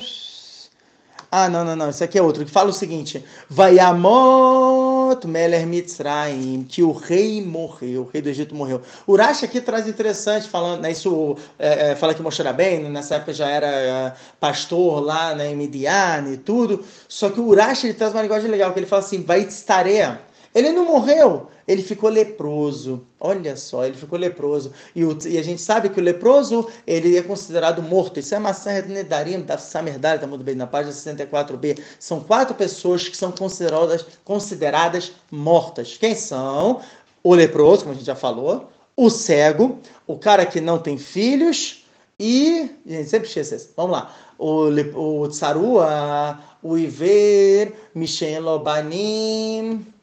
Ah, 1.37 1.49
não, 1.49 1.64
não, 1.64 1.75
não. 1.75 1.90
Isso 1.90 2.05
aqui 2.05 2.16
é 2.16 2.23
outro. 2.23 2.44
Que 2.44 2.51
fala 2.51 2.70
o 2.70 2.73
seguinte: 2.73 3.25
Vai 3.51 3.81
amot 3.81 5.27
meler 5.27 5.66
mitzrayim, 5.66 6.62
que 6.62 6.81
o 6.81 6.92
rei 6.92 7.44
morreu, 7.44 8.03
o 8.03 8.05
rei 8.05 8.23
do 8.23 8.29
Egito 8.29 8.55
morreu. 8.55 8.81
Urash 9.05 9.42
aqui 9.42 9.61
traz 9.61 9.88
interessante, 9.88 10.49
falando, 10.49 10.83
né, 10.83 10.92
isso 10.92 11.37
é, 11.59 11.90
é, 11.90 11.97
fala 11.97 12.14
que 12.14 12.23
Moshe 12.23 12.40
bem, 12.53 12.88
nessa 12.88 13.16
época 13.16 13.33
já 13.33 13.49
era 13.49 13.66
é, 13.66 14.12
pastor 14.38 15.05
lá 15.05 15.35
né, 15.35 15.51
em 15.51 15.57
Midian 15.57 16.25
e 16.33 16.37
tudo. 16.37 16.85
Só 17.09 17.29
que 17.29 17.40
o 17.40 17.49
Urash 17.49 17.83
ele 17.83 17.94
traz 17.94 18.12
uma 18.12 18.23
linguagem 18.23 18.49
legal, 18.49 18.73
que 18.73 18.79
ele 18.79 18.87
fala 18.87 19.03
assim: 19.03 19.25
vai 19.25 19.40
estareia. 19.40 20.20
Ele 20.55 20.71
não 20.71 20.85
morreu, 20.85 21.49
ele 21.67 21.83
ficou 21.83 22.09
leproso. 22.09 23.05
Olha 23.19 23.57
só, 23.57 23.85
ele 23.85 23.97
ficou 23.97 24.17
leproso. 24.17 24.73
E, 24.95 25.05
o, 25.05 25.19
e, 25.27 25.37
a 25.37 25.43
gente 25.43 25.61
sabe 25.61 25.88
que 25.88 25.99
o 25.99 26.03
leproso, 26.03 26.69
ele 26.87 27.17
é 27.17 27.23
considerado 27.23 27.83
morto. 27.83 28.21
Isso 28.21 28.37
é 28.37 28.38
Massah 28.38 28.83
Nedarim, 28.83 29.40
da 29.40 29.59
Samerdar, 29.59 30.14
está 30.14 30.29
muito 30.29 30.45
bem, 30.45 30.55
na 30.55 30.67
página 30.67 30.95
64b. 30.95 31.81
São 31.99 32.21
quatro 32.21 32.55
pessoas 32.55 33.09
que 33.09 33.17
são 33.17 33.33
consideradas, 33.33 34.07
consideradas 34.25 35.12
mortas. 35.29 35.97
Quem 35.97 36.14
são? 36.14 36.81
O 37.23 37.35
leproso, 37.35 37.83
como 37.83 37.93
a 37.93 37.97
gente 37.97 38.07
já 38.07 38.14
falou, 38.14 38.71
o 38.97 39.11
cego, 39.11 39.81
o 40.07 40.17
cara 40.17 40.47
que 40.47 40.61
não 40.61 40.79
tem 40.79 40.97
filhos 40.97 41.85
e... 42.21 42.71
Gente, 42.87 43.09
sempre 43.09 43.27
esquece. 43.27 43.71
Vamos 43.77 43.93
lá. 43.93 44.14
O, 44.38 44.69
o 44.69 45.29
tsarua, 45.29 46.38
o 46.62 46.79
iver, 46.79 47.73
Mishen 47.95 48.38
Lobanim 48.38 49.93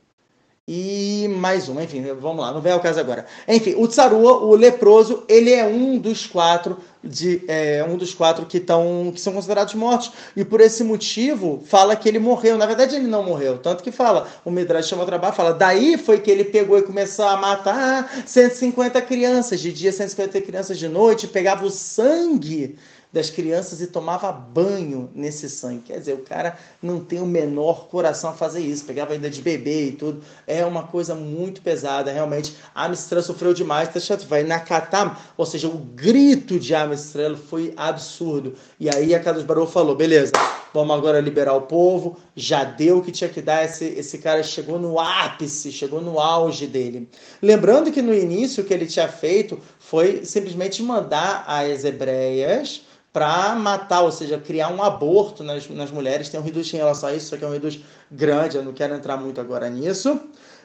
e 0.74 1.28
mais 1.28 1.68
um, 1.68 1.82
enfim, 1.82 2.02
vamos 2.14 2.42
lá, 2.42 2.54
não 2.54 2.62
vem 2.62 2.72
ao 2.72 2.80
caso 2.80 2.98
agora. 2.98 3.26
Enfim, 3.46 3.76
o 3.78 3.86
tsarua, 3.90 4.38
o 4.38 4.56
leproso, 4.56 5.26
ele 5.28 5.52
é 5.52 5.68
um 5.68 5.98
dos 5.98 6.26
quatro 6.26 6.78
de 7.04 7.44
é, 7.50 7.84
um 7.86 7.98
dos 7.98 8.14
quatro 8.14 8.46
que 8.46 8.56
estão 8.58 9.12
que 9.14 9.20
são 9.20 9.34
considerados 9.34 9.74
mortos 9.74 10.14
e 10.34 10.46
por 10.46 10.62
esse 10.62 10.82
motivo 10.82 11.62
fala 11.66 11.94
que 11.94 12.08
ele 12.08 12.20
morreu. 12.20 12.58
Na 12.58 12.66
verdade 12.66 12.96
ele 12.96 13.08
não 13.08 13.22
morreu, 13.22 13.58
tanto 13.58 13.84
que 13.84 13.92
fala 13.92 14.30
o 14.46 14.52
Midrash 14.52 14.88
chama 14.88 15.04
o 15.04 15.06
trabalho, 15.06 15.36
fala 15.36 15.54
daí 15.54 15.98
foi 15.98 16.22
que 16.22 16.32
ele 16.32 16.46
pegou 16.46 16.78
e 16.78 16.84
começou 16.84 17.26
a 17.26 17.36
matar 17.36 18.24
150 18.26 19.02
crianças 19.02 19.60
de 19.60 19.74
dia, 19.74 19.92
150 19.92 20.40
crianças 20.40 20.80
de 20.80 20.88
noite, 20.88 21.28
pegava 21.28 21.66
o 21.66 21.70
sangue 21.70 22.78
das 23.12 23.30
crianças 23.30 23.82
e 23.82 23.88
tomava 23.88 24.32
banho 24.32 25.10
nesse 25.14 25.50
sangue. 25.50 25.84
Quer 25.88 26.00
dizer, 26.00 26.14
o 26.14 26.20
cara 26.20 26.58
não 26.82 27.00
tem 27.00 27.20
o 27.20 27.26
menor 27.26 27.88
coração 27.88 28.30
a 28.30 28.34
fazer 28.34 28.62
isso, 28.62 28.86
pegava 28.86 29.14
ainda 29.14 29.30
de 29.30 29.42
bebê 29.42 29.88
e 29.88 29.92
tudo. 29.92 30.22
É 30.48 30.66
uma 30.66 30.84
coisa 30.84 31.14
muito 31.14 31.62
pesada, 31.62 32.12
realmente. 32.12 32.56
A 32.74 32.92
sofreu 32.96 33.54
demais, 33.54 33.90
vai 34.28 34.44
na 34.44 34.60
Katam, 34.60 35.16
ou 35.36 35.46
seja, 35.46 35.68
o 35.68 35.78
grito 35.78 36.60
de 36.60 36.74
Amistrel 36.74 37.36
foi 37.36 37.74
absurdo. 37.76 38.54
E 38.80 38.90
aí 38.90 39.14
a 39.14 39.20
Carlos 39.20 39.44
Barô 39.44 39.68
falou: 39.68 39.96
beleza, 39.96 40.32
vamos 40.74 40.96
agora 40.96 41.20
liberar 41.20 41.54
o 41.54 41.62
povo, 41.64 42.18
já 42.36 42.64
deu 42.64 43.00
o 43.00 43.04
que 43.04 43.12
tinha 43.12 43.30
que 43.30 43.42
dar, 43.42 43.66
esse, 43.66 43.86
esse 43.86 44.18
cara 44.20 44.42
chegou 44.44 44.80
no 44.80 45.00
ápice, 45.00 45.72
chegou 45.72 46.02
no 46.02 46.20
auge 46.20 46.66
dele. 46.66 47.10
Lembrando 47.42 47.92
que 47.92 48.02
no 48.02 48.14
início 48.14 48.64
o 48.64 48.68
que 48.68 48.74
ele 48.74 48.86
tinha 48.86 49.08
feito 49.08 49.60
foi 49.80 50.24
simplesmente 50.24 50.82
mandar 50.82 51.44
as 51.48 51.84
hebreias 51.84 52.84
para 53.14 53.56
matar, 53.56 54.02
ou 54.02 54.12
seja, 54.12 54.38
criar 54.38 54.70
um 54.70 54.82
aborto 54.82 55.44
nas, 55.44 55.68
nas 55.70 55.92
mulheres. 55.92 56.30
Tem 56.30 56.40
um 56.40 56.44
reduz 56.44 56.74
em 56.74 56.78
relação 56.78 57.10
a 57.10 57.14
isso, 57.14 57.30
só 57.30 57.38
que 57.38 57.44
é 57.44 57.48
um 57.48 57.52
reduz 57.52 57.80
grande, 58.10 58.58
eu 58.58 58.64
não 58.64 58.74
quero 58.74 58.96
entrar 58.96 59.18
muito 59.18 59.42
agora 59.42 59.70
nisso. 59.70 60.20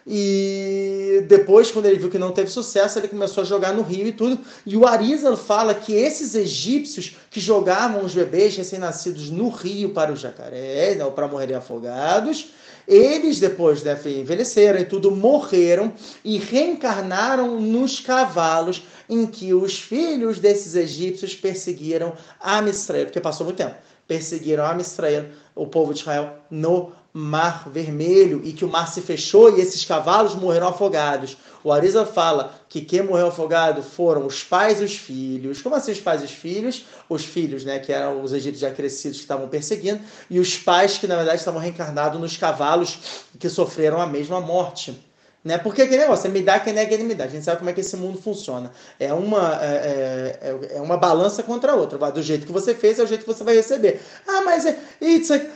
E 0.06 1.24
depois, 1.26 1.72
quando 1.72 1.86
ele 1.86 1.98
viu 1.98 2.08
que 2.08 2.18
não 2.18 2.30
teve 2.30 2.48
sucesso, 2.48 2.96
ele 3.00 3.08
começou 3.08 3.42
a 3.42 3.44
jogar 3.44 3.74
no 3.74 3.82
rio 3.82 4.06
e 4.06 4.12
tudo. 4.12 4.38
E 4.64 4.76
o 4.76 4.86
Arizal 4.86 5.36
fala 5.36 5.74
que 5.74 5.92
esses 5.92 6.36
egípcios 6.36 7.16
que 7.28 7.40
jogavam 7.40 8.04
os 8.04 8.14
bebês 8.14 8.56
recém-nascidos 8.56 9.30
no 9.30 9.48
rio 9.48 9.90
para 9.90 10.12
os 10.12 10.20
jacarés, 10.20 10.96
né, 10.96 11.04
para 11.10 11.26
morrerem 11.26 11.56
afogados, 11.56 12.50
eles, 12.86 13.40
depois 13.40 13.82
de 13.82 13.92
envelheceram 14.20 14.78
e 14.78 14.84
tudo, 14.84 15.10
morreram 15.10 15.92
e 16.24 16.38
reencarnaram 16.38 17.60
nos 17.60 18.00
cavalos 18.00 18.82
em 19.08 19.26
que 19.26 19.52
os 19.54 19.78
filhos 19.78 20.38
desses 20.38 20.74
egípcios 20.74 21.34
perseguiram 21.34 22.14
a 22.40 22.60
Misrael, 22.62 23.06
porque 23.06 23.20
passou 23.20 23.44
muito 23.44 23.58
tempo, 23.58 23.76
perseguiram 24.06 24.64
a 24.64 24.74
Misrael, 24.74 25.26
o 25.54 25.66
povo 25.66 25.92
de 25.92 26.00
Israel, 26.00 26.38
no 26.50 26.92
Mar 27.18 27.70
Vermelho 27.70 28.42
e 28.44 28.52
que 28.52 28.62
o 28.62 28.68
mar 28.68 28.88
se 28.88 29.00
fechou 29.00 29.56
e 29.56 29.62
esses 29.62 29.84
cavalos 29.86 30.34
morreram 30.34 30.68
afogados. 30.68 31.36
O 31.64 31.72
Arisa 31.72 32.04
fala 32.04 32.54
que 32.68 32.82
quem 32.82 33.02
morreu 33.02 33.28
afogado 33.28 33.82
foram 33.82 34.26
os 34.26 34.44
pais 34.44 34.82
e 34.82 34.84
os 34.84 34.96
filhos. 34.96 35.62
Como 35.62 35.74
assim 35.74 35.92
os 35.92 36.00
pais 36.00 36.20
e 36.20 36.26
os 36.26 36.30
filhos? 36.30 36.84
Os 37.08 37.24
filhos, 37.24 37.64
né, 37.64 37.78
que 37.78 37.90
eram 37.90 38.22
os 38.22 38.34
egípcios 38.34 38.60
já 38.60 38.70
crescidos 38.70 39.16
que 39.16 39.22
estavam 39.22 39.48
perseguindo, 39.48 40.00
e 40.28 40.38
os 40.38 40.58
pais 40.58 40.98
que 40.98 41.06
na 41.06 41.16
verdade 41.16 41.38
estavam 41.38 41.58
reencarnados 41.58 42.20
nos 42.20 42.36
cavalos 42.36 42.98
que 43.38 43.48
sofreram 43.48 43.98
a 43.98 44.06
mesma 44.06 44.38
morte. 44.38 45.05
Né? 45.46 45.58
Porque 45.58 45.82
aquele 45.82 46.02
negócio, 46.02 46.28
me 46.28 46.42
dá 46.42 46.58
quem 46.58 46.72
nega 46.72 46.92
ele 46.92 47.04
me 47.04 47.14
dá. 47.14 47.22
A 47.22 47.28
gente 47.28 47.44
sabe 47.44 47.58
como 47.58 47.70
é 47.70 47.72
que 47.72 47.80
esse 47.80 47.96
mundo 47.96 48.20
funciona. 48.20 48.72
É 48.98 49.12
uma, 49.12 49.56
é, 49.62 50.40
é, 50.42 50.76
é 50.76 50.80
uma 50.80 50.96
balança 50.96 51.40
contra 51.40 51.70
a 51.70 51.76
outra. 51.76 52.10
Do 52.10 52.20
jeito 52.20 52.44
que 52.44 52.52
você 52.52 52.74
fez, 52.74 52.98
é 52.98 53.04
o 53.04 53.06
jeito 53.06 53.20
que 53.20 53.32
você 53.32 53.44
vai 53.44 53.54
receber. 53.54 54.00
Ah, 54.26 54.42
mas 54.44 54.66
é, 54.66 54.76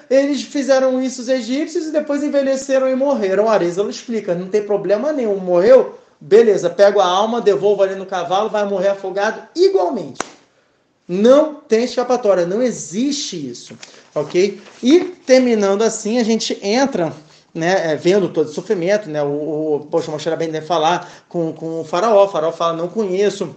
eles 0.08 0.42
fizeram 0.42 1.02
isso 1.02 1.22
os 1.22 1.28
egípcios 1.28 1.88
e 1.88 1.90
depois 1.90 2.22
envelheceram 2.22 2.88
e 2.88 2.94
morreram. 2.94 3.48
A 3.48 3.54
Arizalo 3.54 3.90
explica, 3.90 4.32
não 4.32 4.46
tem 4.46 4.62
problema 4.62 5.12
nenhum. 5.12 5.38
Morreu, 5.38 5.98
beleza, 6.20 6.70
pego 6.70 7.00
a 7.00 7.06
alma, 7.06 7.40
devolvo 7.40 7.82
ali 7.82 7.96
no 7.96 8.06
cavalo, 8.06 8.48
vai 8.48 8.64
morrer 8.64 8.90
afogado 8.90 9.42
igualmente. 9.56 10.20
Não 11.08 11.54
tem 11.54 11.82
escapatória, 11.82 12.46
não 12.46 12.62
existe 12.62 13.50
isso, 13.50 13.76
ok? 14.14 14.62
E 14.80 15.00
terminando 15.00 15.82
assim, 15.82 16.20
a 16.20 16.22
gente 16.22 16.56
entra 16.62 17.12
né, 17.54 17.92
é, 17.92 17.96
vendo 17.96 18.28
todo 18.28 18.46
o 18.46 18.52
sofrimento, 18.52 19.08
né, 19.08 19.22
o, 19.22 19.76
o 19.76 19.86
poxa, 19.90 20.10
Moshe 20.10 20.28
deve 20.28 20.60
falar 20.60 21.24
com, 21.28 21.52
com 21.52 21.80
o 21.80 21.84
faraó, 21.84 22.24
o 22.24 22.28
faraó 22.28 22.52
fala, 22.52 22.76
não 22.76 22.88
conheço, 22.88 23.54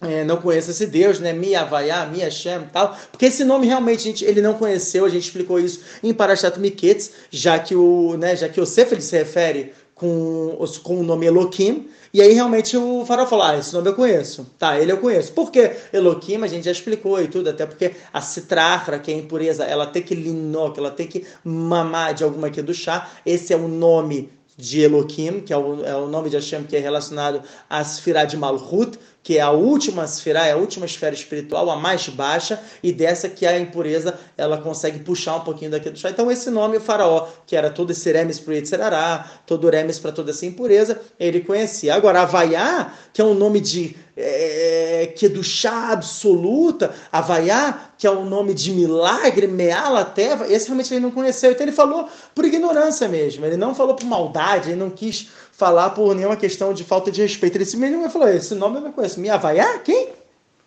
é, 0.00 0.24
não 0.24 0.36
conheço 0.36 0.70
esse 0.70 0.86
Deus, 0.86 1.18
né, 1.18 1.32
Mi 1.32 1.54
Havaiá, 1.54 2.06
Mi 2.06 2.20
Hashem 2.20 2.68
tal, 2.72 2.96
porque 3.10 3.26
esse 3.26 3.44
nome 3.44 3.66
realmente 3.66 4.02
gente, 4.04 4.24
ele 4.24 4.40
não 4.40 4.54
conheceu, 4.54 5.04
a 5.04 5.08
gente 5.08 5.24
explicou 5.24 5.58
isso 5.58 5.80
em 6.02 6.14
Parashat 6.14 6.58
Miketz, 6.58 7.12
já 7.30 7.58
que 7.58 7.74
o, 7.74 8.16
né, 8.16 8.36
já 8.36 8.48
que 8.48 8.60
o 8.60 8.66
Sefer 8.66 9.00
se 9.02 9.16
refere 9.16 9.72
com, 9.94 10.56
com 10.82 11.00
o 11.00 11.02
nome 11.02 11.26
Elohim, 11.26 11.88
e 12.16 12.22
aí 12.22 12.32
realmente 12.32 12.74
o 12.78 13.04
farol 13.04 13.26
falou: 13.26 13.44
Ah, 13.44 13.58
esse 13.58 13.74
nome 13.74 13.90
eu 13.90 13.94
conheço. 13.94 14.46
Tá, 14.58 14.80
ele 14.80 14.90
eu 14.90 14.96
conheço. 14.96 15.34
Por 15.34 15.50
que 15.50 15.76
Elohim? 15.92 16.42
A 16.42 16.46
gente 16.46 16.64
já 16.64 16.70
explicou 16.70 17.20
e 17.20 17.28
tudo, 17.28 17.50
até 17.50 17.66
porque 17.66 17.94
a 18.10 18.22
citrahra, 18.22 18.98
que 18.98 19.12
é 19.12 19.14
impureza, 19.14 19.64
ela 19.64 19.86
tem 19.86 20.02
que 20.02 20.14
linok, 20.14 20.78
ela 20.78 20.90
tem 20.90 21.06
que 21.06 21.26
mamar 21.44 22.14
de 22.14 22.24
alguma 22.24 22.46
aqui 22.46 22.62
do 22.62 22.72
chá. 22.72 23.10
Esse 23.26 23.52
é 23.52 23.56
o 23.56 23.68
nome 23.68 24.30
de 24.56 24.80
Elohim, 24.80 25.40
que 25.40 25.52
é 25.52 25.58
o, 25.58 25.84
é 25.84 25.94
o 25.94 26.06
nome 26.06 26.30
de 26.30 26.36
Hashem 26.36 26.64
que 26.64 26.74
é 26.74 26.80
relacionado 26.80 27.42
a 27.68 27.84
Sfirah 27.84 28.24
de 28.24 28.38
Malhut, 28.38 28.98
que 29.26 29.38
é 29.38 29.40
a 29.40 29.50
última 29.50 30.04
esfera, 30.04 30.46
é 30.46 30.52
a 30.52 30.56
última 30.56 30.86
esfera 30.86 31.12
espiritual, 31.12 31.68
a 31.68 31.74
mais 31.74 32.08
baixa, 32.08 32.62
e 32.80 32.92
dessa 32.92 33.28
que 33.28 33.44
a 33.44 33.58
impureza 33.58 34.16
ela 34.36 34.56
consegue 34.58 35.00
puxar 35.00 35.34
um 35.34 35.40
pouquinho 35.40 35.72
daqui 35.72 35.90
do 35.90 35.98
chá. 35.98 36.10
Então, 36.10 36.30
esse 36.30 36.48
nome, 36.48 36.76
o 36.76 36.80
faraó, 36.80 37.26
que 37.44 37.56
era 37.56 37.68
todo 37.68 37.90
esse 37.90 38.12
remes 38.12 38.38
para 38.38 38.52
o 38.52 38.54
Yitzharará, 38.54 39.28
todo 39.44 39.68
remes 39.68 39.98
para 39.98 40.12
toda 40.12 40.30
essa 40.30 40.46
impureza, 40.46 41.00
ele 41.18 41.40
conhecia. 41.40 41.96
Agora, 41.96 42.20
Havaiá, 42.20 42.92
que 43.12 43.20
é 43.20 43.24
um 43.24 43.34
nome 43.34 43.58
de 43.58 43.96
é, 44.16 45.12
que 45.14 45.26
é 45.26 45.28
do 45.28 45.42
chá 45.42 45.90
absoluta, 45.90 46.94
Havaiá, 47.10 47.90
que 47.98 48.06
é 48.06 48.10
um 48.10 48.24
nome 48.24 48.54
de 48.54 48.70
milagre, 48.70 49.48
Meala 49.48 50.04
Teva, 50.04 50.46
esse 50.46 50.66
realmente 50.66 50.94
ele 50.94 51.00
não 51.00 51.10
conheceu. 51.10 51.50
Então, 51.50 51.64
ele 51.64 51.72
falou 51.72 52.08
por 52.32 52.44
ignorância 52.44 53.08
mesmo, 53.08 53.44
ele 53.44 53.56
não 53.56 53.74
falou 53.74 53.96
por 53.96 54.06
maldade, 54.06 54.70
ele 54.70 54.78
não 54.78 54.88
quis 54.88 55.28
falar 55.56 55.90
por 55.90 56.14
nenhuma 56.14 56.36
questão 56.36 56.72
de 56.72 56.84
falta 56.84 57.10
de 57.10 57.22
respeito. 57.22 57.56
Ele 57.56 57.64
se 57.64 57.76
mesmo 57.76 58.08
falou: 58.10 58.28
esse 58.28 58.54
nome 58.54 58.76
eu 58.76 58.82
não 58.82 58.92
conheço. 58.92 59.18
Me 59.18 59.30
Havaiá? 59.30 59.78
Quem? 59.78 60.10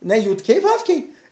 Né? 0.02 0.20
Yud 0.20 0.42
Kei 0.42 0.60
Vav 0.60 0.82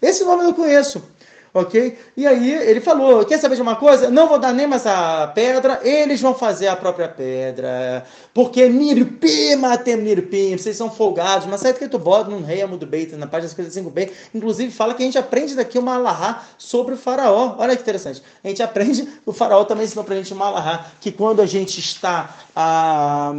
Esse 0.02 0.24
nome 0.24 0.44
eu 0.44 0.48
não 0.48 0.54
conheço 0.54 1.04
ok? 1.54 1.98
E 2.16 2.28
aí 2.28 2.52
ele 2.52 2.82
falou: 2.82 3.26
quer 3.26 3.40
saber 3.40 3.56
de 3.56 3.62
uma 3.62 3.76
coisa? 3.76 4.10
Não 4.10 4.28
vou 4.28 4.40
dar 4.40 4.54
nem 4.54 4.68
mais 4.68 4.86
a 4.86 5.28
pedra, 5.28 5.80
eles 5.84 6.22
vão 6.22 6.34
fazer 6.34 6.68
a 6.68 6.76
própria 6.76 7.08
pedra. 7.08 8.06
Porque 8.34 8.68
nirpim, 8.70 9.56
matem 9.56 9.98
nirpim, 9.98 10.58
vocês 10.58 10.76
são 10.76 10.92
folgados. 10.92 11.48
Mas 11.48 11.62
certo 11.62 11.80
que 11.80 11.88
tu 11.88 12.00
bota 12.00 12.30
num 12.30 12.44
rei 12.44 12.66
do 12.68 12.86
beit, 12.86 13.16
na 13.16 13.28
página 13.28 13.52
55b, 13.54 14.12
inclusive 14.34 14.72
fala 14.72 14.94
que 14.94 15.04
a 15.04 15.06
gente 15.06 15.18
aprende 15.18 15.56
daqui 15.56 15.78
uma 15.78 15.96
alahá 15.96 16.44
sobre 16.58 16.94
o 16.94 16.98
faraó. 16.98 17.56
Olha 17.58 17.76
que 17.76 17.82
interessante. 17.82 18.22
A 18.44 18.48
gente 18.48 18.62
aprende, 18.62 19.08
o 19.26 19.34
faraó 19.34 19.64
também 19.64 19.86
ensinou 19.86 20.04
pra 20.04 20.16
gente 20.16 20.34
uma 20.34 20.48
alahá, 20.48 20.88
que 21.00 21.12
quando 21.12 21.42
a 21.42 21.46
gente 21.46 21.80
está 21.80 22.36
ah, 22.56 23.32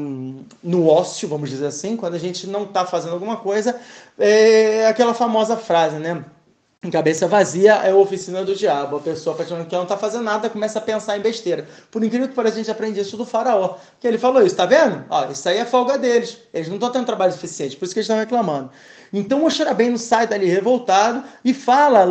no 0.63 0.89
ócio, 0.89 1.29
vamos 1.29 1.51
dizer 1.51 1.67
assim, 1.67 1.97
quando 1.97 2.15
a 2.15 2.19
gente 2.19 2.47
não 2.47 2.65
está 2.65 2.87
fazendo 2.87 3.13
alguma 3.13 3.37
coisa, 3.37 3.79
é 4.19 4.87
aquela 4.87 5.15
famosa 5.15 5.57
frase, 5.57 5.97
né? 5.97 6.25
Cabeça 6.93 7.27
vazia 7.27 7.75
é 7.75 7.91
a 7.91 7.97
oficina 7.97 8.45
do 8.45 8.55
diabo. 8.55 8.99
A 8.99 9.01
pessoa, 9.01 9.35
do 9.35 9.67
que 9.67 9.75
não 9.75 9.83
está 9.83 9.97
fazendo 9.97 10.23
nada, 10.23 10.49
começa 10.49 10.79
a 10.79 10.83
pensar 10.83 11.19
em 11.19 11.21
besteira. 11.21 11.67
Por 11.91 12.05
incrível 12.05 12.29
que 12.29 12.35
pareça, 12.37 12.55
a 12.55 12.59
gente 12.59 12.71
aprende 12.71 13.01
isso 13.01 13.17
do 13.17 13.27
faraó. 13.27 13.77
Que 13.99 14.07
ele 14.07 14.17
falou 14.17 14.41
isso, 14.43 14.55
tá 14.55 14.65
vendo? 14.65 15.05
Ó, 15.11 15.27
isso 15.29 15.49
aí 15.49 15.59
é 15.59 15.65
folga 15.65 15.99
deles. 15.99 16.39
Eles 16.55 16.69
não 16.69 16.77
estão 16.77 16.93
tendo 16.93 17.05
trabalho 17.05 17.33
suficiente, 17.33 17.77
por 17.77 17.85
isso 17.85 17.93
que 17.93 17.99
eles 17.99 18.07
estão 18.07 18.17
reclamando. 18.17 18.71
Então 19.13 19.45
o 19.45 19.51
Xarabeno 19.51 19.99
sai 19.99 20.27
dali 20.27 20.47
revoltado 20.47 21.25
e 21.45 21.55
fala. 21.55 22.07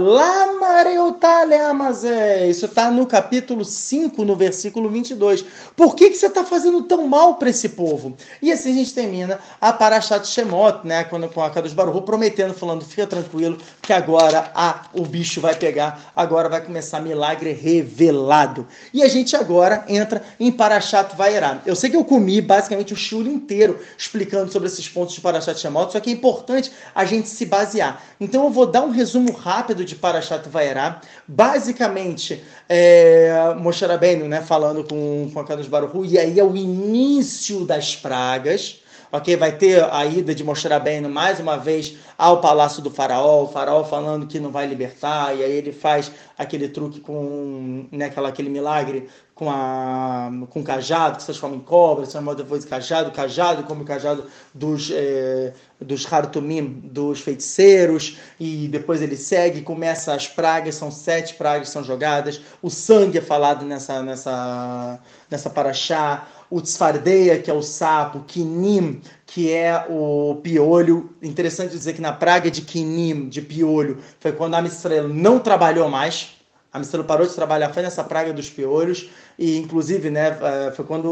Isso 2.50 2.66
está 2.66 2.90
no 2.92 3.06
capítulo 3.06 3.64
5, 3.64 4.24
no 4.26 4.36
versículo 4.36 4.90
22. 4.90 5.46
Por 5.76 5.96
que, 5.96 6.10
que 6.10 6.16
você 6.16 6.28
está 6.28 6.44
fazendo 6.44 6.84
tão 6.84 7.08
mal 7.08 7.36
para 7.36 7.50
esse 7.50 7.70
povo? 7.70 8.16
E 8.42 8.52
assim 8.52 8.72
a 8.72 8.76
gente 8.76 8.94
termina 8.94 9.40
a 9.60 9.72
Parashat 9.72 10.28
Shemot, 10.28 10.86
né? 10.86 11.04
Quando, 11.04 11.30
com 11.30 11.42
a 11.42 11.50
Kadosh 11.50 11.74
Baruch 11.74 12.06
prometendo, 12.06 12.54
falando: 12.54 12.84
fica 12.84 13.06
tranquilo, 13.06 13.58
que 13.82 13.94
agora 13.94 14.52
o 14.94 15.04
bicho 15.04 15.40
vai 15.40 15.56
pegar, 15.56 16.12
agora 16.16 16.50
vai 16.50 16.62
começar 16.62 17.00
milagre 17.00 17.52
revelado. 17.52 18.68
E 18.94 19.04
a 19.04 19.08
gente 19.08 19.36
agora 19.36 19.86
entra 19.88 20.22
em 20.40 20.52
Parashat 20.52 21.16
Vairá. 21.16 21.62
Eu 21.66 21.76
sei 21.76 21.90
que 21.90 21.96
eu 21.96 22.04
comi 22.04 22.42
basicamente 22.42 22.94
o 22.94 22.96
shiur 22.96 23.26
inteiro 23.28 23.80
explicando 23.98 24.52
sobre 24.52 24.68
esses 24.68 24.88
pontos 24.88 25.16
de 25.16 25.22
Parashat 25.22 25.60
Shemot, 25.60 25.92
só 25.92 26.00
que 26.00 26.10
é 26.10 26.14
importante 26.14 26.72
a 26.94 27.06
gente 27.06 27.28
se 27.28 27.46
basear. 27.46 28.02
Então 28.20 28.44
eu 28.44 28.50
vou 28.50 28.66
dar 28.66 28.84
um 28.84 28.92
resumo 28.92 29.32
rápido 29.32 29.86
de 29.86 29.96
Parashat 29.96 30.48
Vaerá. 30.50 31.02
Basicamente, 31.28 32.44
é, 32.68 33.54
Moshe 33.58 33.86
Rabbeinu, 33.86 34.28
né, 34.28 34.42
falando 34.42 34.84
com, 34.84 35.30
com 35.34 35.40
a 35.40 35.44
Kadosh 35.44 35.68
Baruch 35.68 36.08
e 36.08 36.18
aí 36.18 36.40
é 36.40 36.44
o 36.44 36.56
início 36.56 37.66
das 37.66 37.96
pragas, 37.96 38.82
ok? 39.12 39.36
Vai 39.36 39.54
ter 39.54 39.84
a 39.84 40.06
ida 40.06 40.34
de 40.34 40.44
Moshe 40.44 40.68
Rabbeinu 40.68 41.10
mais 41.10 41.40
uma 41.40 41.58
vez 41.58 41.96
ao 42.18 42.42
palácio 42.42 42.82
do 42.82 42.90
faraó, 42.90 43.44
o 43.44 43.48
faraó 43.48 43.84
falando 43.84 44.28
que 44.28 44.40
não 44.40 44.52
vai 44.52 44.66
libertar, 44.66 45.36
e 45.36 45.44
aí 45.44 45.52
ele 45.52 45.72
faz 45.72 46.12
aquele 46.38 46.68
truque 46.68 47.00
com 47.00 47.88
né, 47.92 48.06
aquela, 48.06 48.30
aquele 48.30 48.50
milagre 48.50 49.08
com, 49.36 49.52
a, 49.52 50.32
com 50.50 50.64
cajado, 50.64 51.18
que 51.18 51.22
se 51.22 51.28
transforma 51.28 51.56
em 51.56 51.60
cobra, 51.60 52.06
se 52.06 52.12
transforma 52.12 52.36
depois 52.36 52.64
de 52.64 52.70
cajado, 52.70 53.12
cajado 53.12 53.64
como 53.64 53.84
o 53.84 53.86
cajado 53.86 54.26
dos, 54.54 54.90
é, 54.92 55.54
dos 55.80 56.12
Hartumim, 56.12 56.82
dos 56.84 57.22
feiticeiros, 57.22 58.18
e 58.40 58.68
depois 58.68 59.02
ele 59.02 59.16
segue, 59.16 59.62
começa 59.62 60.14
as 60.14 60.28
pragas, 60.28 60.76
são 60.76 60.90
sete 60.90 61.36
pragas 61.36 61.70
são 61.70 61.84
jogadas, 61.84 62.42
o 62.62 62.70
sangue 62.70 63.20
é 63.20 63.22
falado 63.22 63.64
nessa, 63.64 64.02
nessa, 64.02 65.00
nessa 65.30 65.50
paraxá, 65.50 66.28
o 66.50 66.62
tsfardeia, 66.62 67.40
que 67.40 67.52
é 67.52 67.54
o 67.54 67.62
sapo, 67.62 68.24
kinim, 68.26 69.02
que 69.26 69.52
é 69.52 69.86
o 69.90 70.40
piolho. 70.42 71.14
Interessante 71.22 71.72
dizer 71.72 71.94
que 71.94 72.02
na 72.02 72.14
praga 72.14 72.50
de 72.50 72.62
kinim, 72.62 73.28
de 73.28 73.42
piolho, 73.42 73.98
foi 74.20 74.32
quando 74.32 74.56
a 74.56 74.62
Mistrela 74.62 75.08
não 75.08 75.40
trabalhou 75.40 75.90
mais. 75.90 76.37
A 76.78 76.80
Mistrela 76.80 77.04
parou 77.04 77.26
de 77.26 77.34
trabalhar, 77.34 77.74
foi 77.74 77.82
nessa 77.82 78.04
praga 78.04 78.32
dos 78.32 78.50
piolhos. 78.52 79.10
E, 79.38 79.58
inclusive, 79.58 80.12
né, 80.12 80.38
é, 80.42 80.72
foi 80.72 80.86
quando 80.86 81.12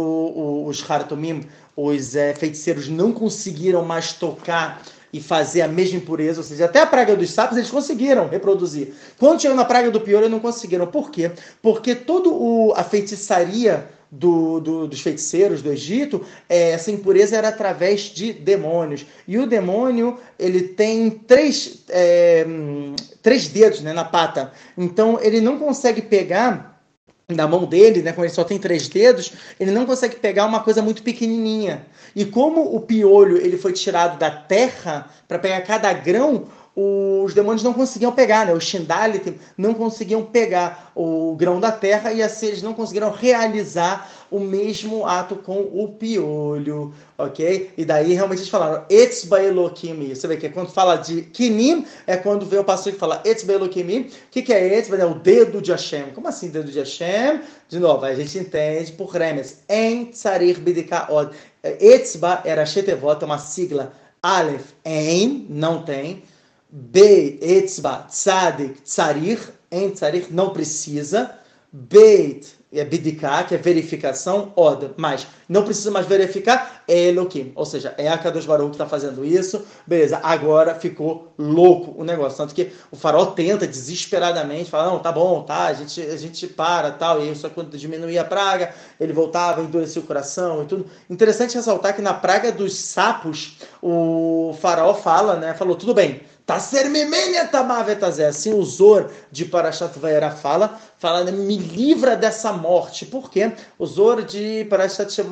os 0.65 0.89
Hartumim, 0.89 1.43
os 1.75 2.15
é, 2.15 2.33
feiticeiros, 2.35 2.87
não 2.87 3.11
conseguiram 3.11 3.83
mais 3.83 4.13
tocar 4.13 4.81
e 5.11 5.19
fazer 5.19 5.61
a 5.61 5.67
mesma 5.67 5.97
impureza, 5.97 6.41
ou 6.41 6.43
seja, 6.43 6.65
até 6.65 6.81
a 6.81 6.85
praga 6.85 7.15
dos 7.15 7.31
sapos 7.31 7.57
eles 7.57 7.71
conseguiram 7.71 8.27
reproduzir. 8.27 8.93
Quando 9.17 9.41
chegou 9.41 9.55
na 9.55 9.65
praga 9.65 9.89
do 9.89 10.01
piolho, 10.01 10.29
não 10.29 10.39
conseguiram. 10.39 10.85
Por 10.85 11.09
quê? 11.09 11.31
Porque 11.61 11.95
toda 11.95 12.29
a 12.79 12.83
feitiçaria 12.83 13.87
do, 14.11 14.59
do, 14.59 14.87
dos 14.87 15.01
feiticeiros 15.01 15.61
do 15.61 15.71
Egito, 15.71 16.25
é, 16.47 16.71
essa 16.71 16.91
impureza 16.91 17.35
era 17.35 17.49
através 17.49 18.01
de 18.01 18.33
demônios. 18.33 19.05
E 19.27 19.37
o 19.37 19.47
demônio, 19.47 20.19
ele 20.37 20.61
tem 20.61 21.09
três, 21.09 21.83
é, 21.89 22.45
três 23.21 23.47
dedos 23.47 23.81
né, 23.81 23.93
na 23.93 24.05
pata. 24.05 24.51
Então, 24.77 25.19
ele 25.21 25.41
não 25.41 25.57
consegue 25.57 26.01
pegar 26.01 26.75
na 27.27 27.47
mão 27.47 27.65
dele, 27.65 28.03
né, 28.03 28.11
como 28.11 28.25
ele 28.25 28.33
só 28.33 28.43
tem 28.43 28.59
três 28.59 28.87
dedos, 28.87 29.33
ele 29.59 29.71
não 29.71 29.85
consegue 29.85 30.15
pegar 30.17 30.45
uma 30.45 30.59
coisa 30.59 30.81
muito 30.81 31.01
pequenininha. 31.01 31.85
E 32.15 32.23
como 32.23 32.75
o 32.75 32.79
piolho 32.79 33.37
ele 33.37 33.57
foi 33.57 33.73
tirado 33.73 34.19
da 34.19 34.29
terra 34.29 35.09
para 35.27 35.39
pegar 35.39 35.61
cada 35.61 35.91
grão, 35.91 36.45
os 36.75 37.33
demônios 37.33 37.63
não 37.63 37.73
conseguiam 37.73 38.11
pegar, 38.11 38.45
né? 38.45 38.53
Os 38.53 38.65
Shindalit 38.65 39.39
não 39.57 39.73
conseguiam 39.73 40.23
pegar 40.25 40.91
o 40.93 41.33
grão 41.35 41.59
da 41.59 41.71
terra 41.71 42.11
e 42.11 42.21
assim 42.21 42.47
eles 42.47 42.61
não 42.61 42.73
conseguiram 42.73 43.11
realizar 43.11 44.11
o 44.29 44.39
mesmo 44.39 45.05
ato 45.05 45.37
com 45.37 45.61
o 45.61 45.95
piolho, 45.97 46.93
ok? 47.17 47.71
E 47.77 47.85
daí 47.85 48.13
realmente 48.13 48.39
eles 48.39 48.49
falaram 48.49 48.83
Etzba 48.89 49.41
Elohim. 49.41 50.13
Você 50.13 50.27
vê 50.27 50.35
que 50.35 50.49
quando 50.49 50.69
fala 50.69 50.97
de 50.97 51.21
Kinim, 51.21 51.85
é 52.05 52.17
quando 52.17 52.45
vem 52.45 52.59
o 52.59 52.63
pastor 52.63 52.91
que 52.91 52.99
fala 52.99 53.21
Etzba 53.23 53.53
Elohim. 53.53 54.01
O 54.01 54.07
que, 54.29 54.41
que 54.41 54.53
é 54.53 54.77
Etzba? 54.77 54.97
É 54.97 55.05
o 55.05 55.13
dedo 55.13 55.61
de 55.61 55.71
Hashem. 55.71 56.11
Como 56.13 56.27
assim 56.27 56.49
dedo 56.49 56.69
de 56.69 56.79
Hashem? 56.79 57.39
De 57.69 57.79
novo, 57.79 58.03
a 58.03 58.13
gente 58.13 58.37
entende 58.37 58.91
por 58.91 59.11
Remes. 59.11 59.59
En 59.69 60.05
Tsarir 60.05 60.59
Bidika 60.59 61.09
Od. 61.09 61.31
Etzba 61.63 62.41
era 62.43 62.65
Shetevot, 62.65 63.21
é 63.21 63.25
uma 63.25 63.37
sigla. 63.37 63.93
Aleph, 64.21 64.73
En, 64.83 65.45
não 65.49 65.83
tem. 65.83 66.23
B, 66.77 67.39
etzba, 67.41 68.05
tzadik, 68.09 68.81
tsarir, 68.81 69.39
em 69.71 69.91
tsarir, 69.91 70.27
não 70.29 70.49
precisa. 70.49 71.31
Beit, 71.71 72.53
é 72.73 72.83
bidiká, 72.83 73.45
que 73.45 73.55
é 73.55 73.57
verificação, 73.57 74.51
od, 74.57 74.91
mas 74.97 75.25
não 75.47 75.63
precisa 75.63 75.89
mais 75.89 76.05
verificar, 76.05 76.83
é 76.85 77.07
Elohim. 77.07 77.53
Ou 77.55 77.65
seja, 77.65 77.95
é 77.97 78.09
a 78.09 78.17
Kadosh 78.17 78.45
Baruch 78.45 78.71
que 78.71 78.75
está 78.75 78.85
fazendo 78.85 79.23
isso. 79.23 79.65
Beleza, 79.87 80.19
agora 80.21 80.75
ficou 80.75 81.33
louco 81.37 81.95
o 81.97 82.03
negócio. 82.03 82.37
Tanto 82.37 82.53
que 82.53 82.73
o 82.91 82.97
farol 82.97 83.27
tenta 83.27 83.65
desesperadamente, 83.65 84.69
fala, 84.69 84.91
não, 84.91 84.99
tá 84.99 85.13
bom, 85.13 85.43
tá, 85.43 85.67
a 85.67 85.73
gente, 85.73 86.01
a 86.01 86.17
gente 86.17 86.45
para, 86.45 86.91
tal. 86.91 87.21
E 87.21 87.31
isso 87.31 87.49
quando 87.51 87.77
diminuía 87.77 88.21
a 88.21 88.25
praga, 88.25 88.73
ele 88.99 89.13
voltava, 89.13 89.61
endurecia 89.61 90.01
o 90.01 90.05
coração 90.05 90.63
e 90.63 90.65
tudo. 90.65 90.85
Interessante 91.09 91.55
ressaltar 91.55 91.95
que 91.95 92.01
na 92.01 92.13
praga 92.13 92.51
dos 92.51 92.75
sapos, 92.75 93.57
o 93.81 94.53
farol 94.59 94.93
fala, 94.93 95.37
né, 95.37 95.53
falou, 95.53 95.75
tudo 95.77 95.93
bem, 95.93 96.21
Tasser 96.45 96.91
memenia 96.91 97.47
tamavetazé. 97.47 98.27
Assim 98.27 98.53
o 98.53 98.63
Zor 98.63 99.09
de 99.31 99.45
Parashat 99.45 99.97
Vaera 99.97 100.29
fala, 100.29 100.79
fala, 100.99 101.23
né, 101.23 101.31
me 101.31 101.57
livra 101.57 102.15
dessa 102.15 102.53
morte. 102.53 103.03
Por 103.03 103.31
quê? 103.31 103.51
O 103.79 103.85
Zor 103.87 104.21
de 104.21 104.63
Parashat, 104.69 105.23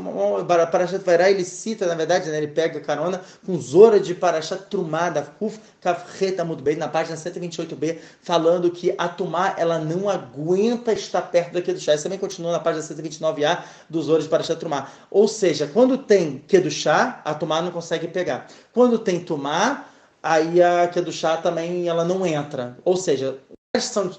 Parashat 0.72 1.04
Vaera, 1.04 1.30
ele 1.30 1.46
cita, 1.46 1.86
na 1.86 1.94
verdade, 1.94 2.30
né, 2.32 2.38
ele 2.38 2.48
pega 2.48 2.80
carona 2.80 3.22
com 3.46 3.60
Zor 3.60 4.00
de 4.00 4.16
Parashat 4.16 4.64
Trumá, 4.72 5.10
da 5.12 5.22
Kuf 5.22 5.60
Kafreta 5.80 6.44
muito 6.44 6.64
bem, 6.64 6.78
na 6.78 6.88
página 6.88 7.16
128b, 7.16 8.00
falando 8.22 8.72
que 8.72 8.96
a 8.98 9.08
Tumá, 9.08 9.54
ela 9.58 9.78
não 9.78 10.10
aguenta 10.10 10.94
estar 10.94 11.22
perto 11.22 11.54
daquele 11.54 11.80
chá. 11.80 11.94
Isso 11.94 12.04
também 12.04 12.18
continua 12.18 12.54
na 12.54 12.60
página 12.60 12.84
129a 12.84 13.60
do 13.88 14.02
Zor 14.02 14.20
de 14.20 14.28
Parashat 14.28 14.60
Trumá. 14.60 14.88
Ou 15.12 15.28
seja, 15.28 15.70
quando 15.72 15.96
tem 15.98 16.44
chá, 16.72 17.22
a 17.24 17.36
Tumá 17.36 17.62
não 17.62 17.72
consegue 17.72 18.08
pegar. 18.08 18.48
Quando 18.74 18.98
tem 18.98 19.20
Tumá, 19.20 19.86
aí 20.24 20.64
a 20.64 20.88
que 20.88 21.02
do 21.02 21.12
chá 21.12 21.38
também 21.38 21.88
ela 21.88 22.06
não 22.06 22.26
entra. 22.26 22.78
Ou 22.86 22.96
seja, 22.96 23.38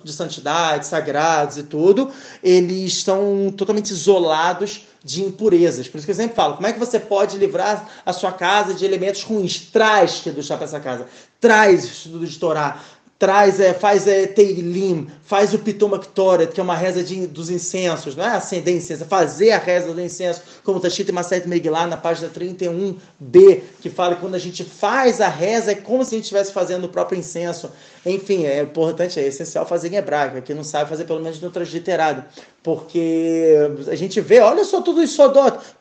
de 0.03 0.13
santidade, 0.13 0.85
sagrados 0.85 1.57
e 1.57 1.63
tudo, 1.63 2.11
eles 2.43 2.93
estão 2.93 3.53
totalmente 3.57 3.93
isolados 3.93 4.85
de 5.05 5.23
impurezas. 5.23 5.87
Por 5.87 5.99
isso 5.99 6.07
que 6.07 6.11
eu 6.11 6.17
sempre 6.17 6.35
falo, 6.35 6.57
como 6.57 6.67
é 6.67 6.73
que 6.73 6.79
você 6.79 6.99
pode 6.99 7.39
livrar 7.39 7.89
a 8.05 8.13
sua 8.13 8.33
casa 8.33 8.75
de 8.75 8.85
elementos 8.85 9.23
ruins? 9.23 9.61
Traz 9.71 10.21
que 10.21 10.33
do 10.33 10.43
chá 10.43 10.57
para 10.57 10.65
essa 10.65 10.81
casa. 10.81 11.07
Traz 11.41 11.85
estudo 11.85 12.27
de 12.27 12.37
Torá 12.37 12.81
traz, 13.25 13.59
é, 13.59 13.73
faz 13.73 14.07
é, 14.07 14.27
Teilim, 14.27 15.07
faz 15.25 15.55
o 15.55 15.59
Pitomactoret, 15.59 16.53
que 16.53 16.61
é 16.61 16.63
uma 16.63 16.77
reza 16.77 17.03
de, 17.03 17.27
dos 17.27 17.49
incensos, 17.49 18.15
não 18.15 18.23
é 18.23 18.29
acender 18.29 18.77
incenso, 18.77 19.03
é 19.03 19.07
fazer 19.07 19.53
a 19.53 19.57
reza 19.57 19.95
do 19.95 19.99
incenso, 19.99 20.43
como 20.63 20.77
está 20.77 20.89
escrito 20.89 21.09
em 21.09 21.15
Maset 21.15 21.49
Megillah, 21.49 21.87
na 21.87 21.97
página 21.97 22.29
31b, 22.29 23.63
que 23.81 23.89
fala 23.89 24.15
que 24.15 24.21
quando 24.21 24.35
a 24.35 24.39
gente 24.39 24.63
faz 24.63 25.23
a 25.23 25.29
reza 25.29 25.73
é 25.73 25.75
como 25.75 26.05
se 26.05 26.15
a 26.15 26.19
gente 26.19 26.25
estivesse 26.25 26.53
fazendo 26.53 26.85
o 26.85 26.89
próprio 26.91 27.19
incenso. 27.19 27.71
Enfim, 28.05 28.45
é 28.45 28.61
importante, 28.61 29.19
é 29.19 29.27
essencial 29.27 29.65
fazer 29.65 29.91
em 29.91 29.97
hebraico, 29.97 30.43
que 30.43 30.53
não 30.53 30.63
sabe 30.63 30.91
fazer 30.91 31.05
pelo 31.07 31.21
menos 31.21 31.41
no 31.41 31.51
transliterado, 31.51 32.23
porque 32.63 33.57
a 33.91 33.95
gente 33.95 34.21
vê, 34.21 34.41
olha 34.41 34.65
só 34.65 34.83
tudo 34.83 35.03
isso, 35.03 35.17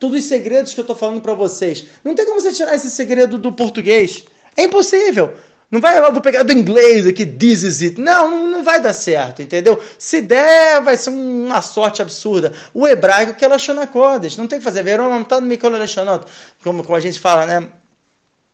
todos 0.00 0.18
os 0.18 0.24
segredos 0.24 0.72
que 0.72 0.80
eu 0.80 0.84
estou 0.84 0.96
falando 0.96 1.20
para 1.20 1.34
vocês. 1.34 1.84
Não 2.02 2.14
tem 2.14 2.24
como 2.24 2.40
você 2.40 2.54
tirar 2.54 2.74
esse 2.74 2.90
segredo 2.90 3.36
do 3.36 3.52
português. 3.52 4.24
É 4.56 4.62
impossível. 4.62 5.34
Não 5.70 5.80
vai, 5.80 5.98
eu 5.98 6.12
vou 6.12 6.20
pegar 6.20 6.42
do 6.42 6.52
inglês 6.52 7.06
aqui, 7.06 7.26
this 7.26 7.62
is 7.62 7.82
it. 7.82 8.00
Não, 8.00 8.48
não 8.50 8.62
vai 8.62 8.80
dar 8.80 8.92
certo, 8.92 9.42
entendeu? 9.42 9.82
Se 9.98 10.20
der, 10.20 10.80
vai 10.82 10.96
ser 10.96 11.10
uma 11.10 11.60
sorte 11.62 12.00
absurda. 12.00 12.52
O 12.72 12.86
hebraico 12.86 13.34
que 13.34 13.58
chama 13.58 13.86
Kodesh, 13.86 14.36
não 14.36 14.46
tem 14.46 14.58
que 14.58 14.64
fazer. 14.64 14.82
Verão 14.82 15.08
não 15.08 15.22
está 15.22 15.40
no 15.40 15.46
Mikol 15.46 15.72
como, 16.62 16.84
como 16.84 16.96
a 16.96 17.00
gente 17.00 17.18
fala, 17.18 17.46
né? 17.46 17.68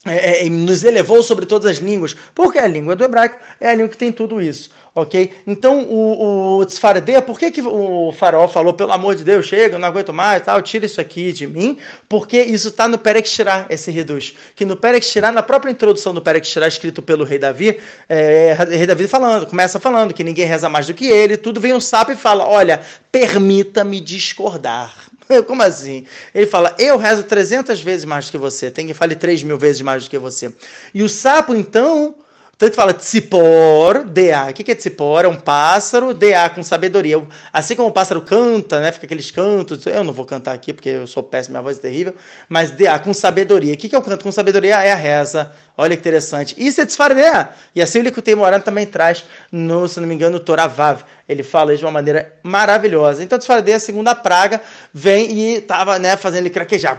É, 0.07 0.47
é, 0.47 0.49
nos 0.49 0.83
elevou 0.83 1.23
sobre 1.23 1.45
todas 1.45 1.73
as 1.73 1.77
línguas, 1.77 2.17
porque 2.35 2.59
a 2.59 2.67
língua 2.67 2.97
do 2.97 3.05
hebraico 3.05 3.37
é 3.61 3.69
a 3.69 3.75
língua 3.75 3.91
que 3.91 3.99
tem 3.99 4.11
tudo 4.11 4.41
isso, 4.41 4.71
ok? 4.95 5.31
Então, 5.47 5.83
o, 5.83 6.57
o 6.57 6.65
Tzfaredeia, 6.65 7.21
por 7.21 7.39
que, 7.39 7.51
que 7.51 7.61
o 7.61 8.11
faraó 8.11 8.49
falou, 8.49 8.73
pelo 8.73 8.93
amor 8.93 9.15
de 9.15 9.25
Deus, 9.25 9.45
chega, 9.45 9.79
não 9.79 9.87
aguento 9.87 10.11
mais, 10.11 10.43
tal, 10.43 10.63
tira 10.63 10.87
isso 10.87 11.03
aqui 11.03 11.35
de 11.35 11.47
mim, 11.47 11.77
porque 12.09 12.41
isso 12.41 12.69
está 12.69 12.89
no 12.89 12.97
Perek 12.97 13.29
Shirah, 13.29 13.67
esse 13.69 13.91
reduz, 13.91 14.35
que 14.57 14.65
no 14.65 14.75
Perek 14.75 15.05
Shirah, 15.05 15.33
na 15.33 15.43
própria 15.43 15.71
introdução 15.71 16.15
do 16.15 16.23
Perek 16.23 16.47
Shirah, 16.47 16.69
escrito 16.69 17.03
pelo 17.03 17.23
rei 17.23 17.39
Davi, 17.39 17.79
é, 18.09 18.57
rei 18.71 18.87
Davi 18.87 19.07
falando, 19.07 19.47
começa 19.47 19.79
falando 19.79 20.15
que 20.15 20.25
ninguém 20.25 20.47
reza 20.47 20.71
mais 20.71 20.87
do 20.87 20.95
que 20.95 21.09
ele, 21.09 21.37
tudo 21.37 21.61
vem 21.61 21.75
um 21.75 21.81
sapo 21.81 22.11
e 22.11 22.17
fala, 22.17 22.47
olha, 22.47 22.81
permita-me 23.13 24.01
discordar, 24.01 24.95
Como 25.47 25.63
assim? 25.63 26.07
Ele 26.35 26.47
fala, 26.47 26.75
eu 26.79 26.97
rezo 26.97 27.23
300 27.25 27.81
vezes 27.81 28.05
mais 28.05 28.27
do 28.27 28.33
que 28.33 28.39
você. 28.39 28.71
Tem 28.71 28.87
que 28.87 28.95
falar 28.95 29.15
3 29.15 29.43
mil 29.43 29.59
vezes 29.59 29.83
mais 29.83 30.05
do 30.05 30.11
que 30.11 30.19
você. 30.19 30.53
E 30.93 31.03
o 31.03 31.09
sapo, 31.09 31.55
então, 31.55 32.17
tanto 32.59 32.75
fala 32.75 32.93
tzipor, 32.93 34.05
DA. 34.05 34.51
O 34.51 34.53
que 34.53 34.71
é 34.71 34.75
tzipor? 34.75 35.25
É 35.25 35.29
um 35.29 35.37
pássaro, 35.37 36.13
DA 36.13 36.51
com 36.55 36.63
sabedoria. 36.63 37.23
Assim 37.53 37.75
como 37.75 37.89
o 37.89 37.93
pássaro 37.93 38.21
canta, 38.21 38.81
né? 38.81 38.93
Fica 38.93 39.07
aqueles 39.07 39.31
cantos. 39.31 39.87
Eu 39.87 40.05
não 40.05 40.13
vou 40.13 40.27
cantar 40.27 40.53
aqui 40.53 40.73
porque 40.73 40.91
eu 40.91 41.07
sou 41.07 41.23
péssimo, 41.23 41.55
minha 41.55 41.63
voz 41.63 41.79
é 41.79 41.81
terrível. 41.81 42.15
Mas 42.49 42.71
DA 42.71 42.99
com 42.99 43.15
sabedoria. 43.15 43.73
O 43.73 43.77
que 43.77 43.95
é 43.95 43.99
o 43.99 44.03
canto 44.03 44.23
com 44.23 44.31
sabedoria? 44.31 44.83
É 44.83 44.93
a 44.93 44.97
reza. 44.97 45.53
Olha 45.81 45.97
que 45.97 46.01
interessante. 46.01 46.55
Isso 46.59 46.79
é 46.79 46.85
tzfardeia. 46.85 47.49
E 47.75 47.81
assim 47.81 48.01
o 48.01 48.03
Likutei 48.03 48.35
Moran 48.35 48.61
também 48.61 48.85
traz, 48.85 49.25
no, 49.51 49.89
se 49.89 49.99
não 49.99 50.07
me 50.07 50.15
engano, 50.15 50.37
o 50.37 50.41
Toravav. 50.41 51.05
Ele 51.27 51.43
fala 51.43 51.75
de 51.75 51.83
uma 51.83 51.91
maneira 51.91 52.35
maravilhosa. 52.43 53.25
Então, 53.25 53.39
tzfardeia, 53.39 53.79
a 53.79 53.81
segunda 53.81 54.15
praga, 54.15 54.61
vem 54.93 55.55
e 55.55 55.61
tava, 55.63 55.99
né, 55.99 56.19
fazendo 56.19 56.43
ele 56.43 56.51
craquejar. 56.51 56.99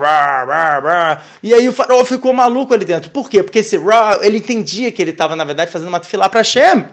E 1.43 1.53
aí 1.53 1.69
o 1.69 1.71
farol 1.71 2.03
ficou 2.03 2.33
maluco 2.33 2.73
ali 2.73 2.83
dentro. 2.83 3.11
Por 3.11 3.29
quê? 3.29 3.43
Porque 3.43 3.59
esse 3.59 3.79
ele 4.23 4.39
entendia 4.39 4.91
que 4.91 4.99
ele 4.99 5.11
estava, 5.11 5.35
na 5.35 5.43
verdade, 5.43 5.69
fazendo 5.69 5.89
uma 5.89 5.99
tefilá 5.99 6.27
para 6.27 6.43
Shem. 6.43 6.83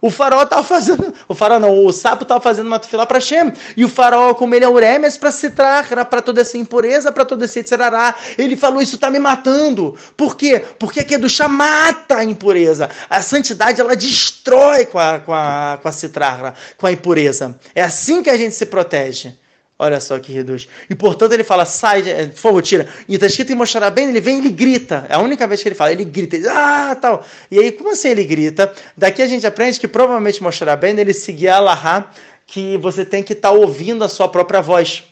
O 0.00 0.10
faraó 0.10 0.42
estava 0.42 0.62
fazendo, 0.62 1.14
o 1.28 1.34
faraó 1.34 1.58
não, 1.58 1.84
o 1.84 1.92
sapo 1.92 2.22
estava 2.22 2.40
fazendo 2.40 2.66
uma 2.66 2.78
tefilá 2.78 3.06
para 3.06 3.20
Shem. 3.20 3.52
E 3.76 3.84
o 3.84 3.88
faraó, 3.88 4.34
como 4.34 4.54
ele 4.54 4.64
é 4.64 4.68
uremes, 4.68 5.16
para 5.16 5.30
se 5.30 5.50
para 5.50 6.22
toda 6.22 6.40
essa 6.40 6.58
impureza, 6.58 7.10
para 7.10 7.24
todo 7.24 7.44
esse 7.44 7.60
etzerará. 7.60 8.14
Ele 8.36 8.56
falou, 8.56 8.82
isso 8.82 8.96
está 8.96 9.10
me 9.10 9.18
matando. 9.18 9.96
Por 10.16 10.36
quê? 10.36 10.62
Porque 10.78 11.00
a 11.00 11.04
Kedushá 11.04 11.48
mata 11.48 12.16
a 12.16 12.24
impureza. 12.24 12.90
A 13.08 13.22
santidade, 13.22 13.80
ela 13.80 13.96
destrói 13.96 14.86
com 14.86 14.98
a, 14.98 15.18
com 15.20 15.32
a, 15.32 15.78
com 15.80 15.88
a 15.88 15.92
citrara, 15.92 16.54
com 16.76 16.86
a 16.86 16.92
impureza. 16.92 17.58
É 17.74 17.82
assim 17.82 18.22
que 18.22 18.30
a 18.30 18.36
gente 18.36 18.54
se 18.54 18.66
protege. 18.66 19.34
Olha 19.78 20.00
só 20.00 20.18
que 20.18 20.32
reduz. 20.32 20.66
E 20.88 20.94
portanto 20.94 21.32
ele 21.32 21.44
fala, 21.44 21.66
sai, 21.66 22.08
é, 22.08 22.28
fogo, 22.28 22.62
tira. 22.62 22.88
E 23.06 23.14
está 23.14 23.26
escrito 23.26 23.52
em 23.52 23.56
mostrar 23.56 23.90
bem, 23.90 24.08
ele 24.08 24.20
vem 24.20 24.36
e 24.36 24.38
ele 24.38 24.48
grita. 24.48 25.04
É 25.08 25.14
a 25.14 25.18
única 25.18 25.46
vez 25.46 25.62
que 25.62 25.68
ele 25.68 25.74
fala, 25.74 25.92
ele 25.92 26.04
grita, 26.04 26.36
ele, 26.36 26.48
ah, 26.48 26.96
tal. 26.98 27.26
E 27.50 27.58
aí, 27.58 27.70
como 27.72 27.92
assim 27.92 28.08
ele 28.08 28.24
grita? 28.24 28.72
Daqui 28.96 29.20
a 29.20 29.26
gente 29.26 29.46
aprende 29.46 29.78
que 29.78 29.86
provavelmente 29.86 30.42
mostrar 30.42 30.76
bem, 30.76 30.98
ele 30.98 31.12
seguia 31.12 31.54
a 31.54 31.56
Allahá, 31.58 32.10
que 32.46 32.78
você 32.78 33.04
tem 33.04 33.22
que 33.22 33.34
estar 33.34 33.50
tá 33.50 33.54
ouvindo 33.54 34.02
a 34.02 34.08
sua 34.08 34.28
própria 34.28 34.62
voz. 34.62 35.04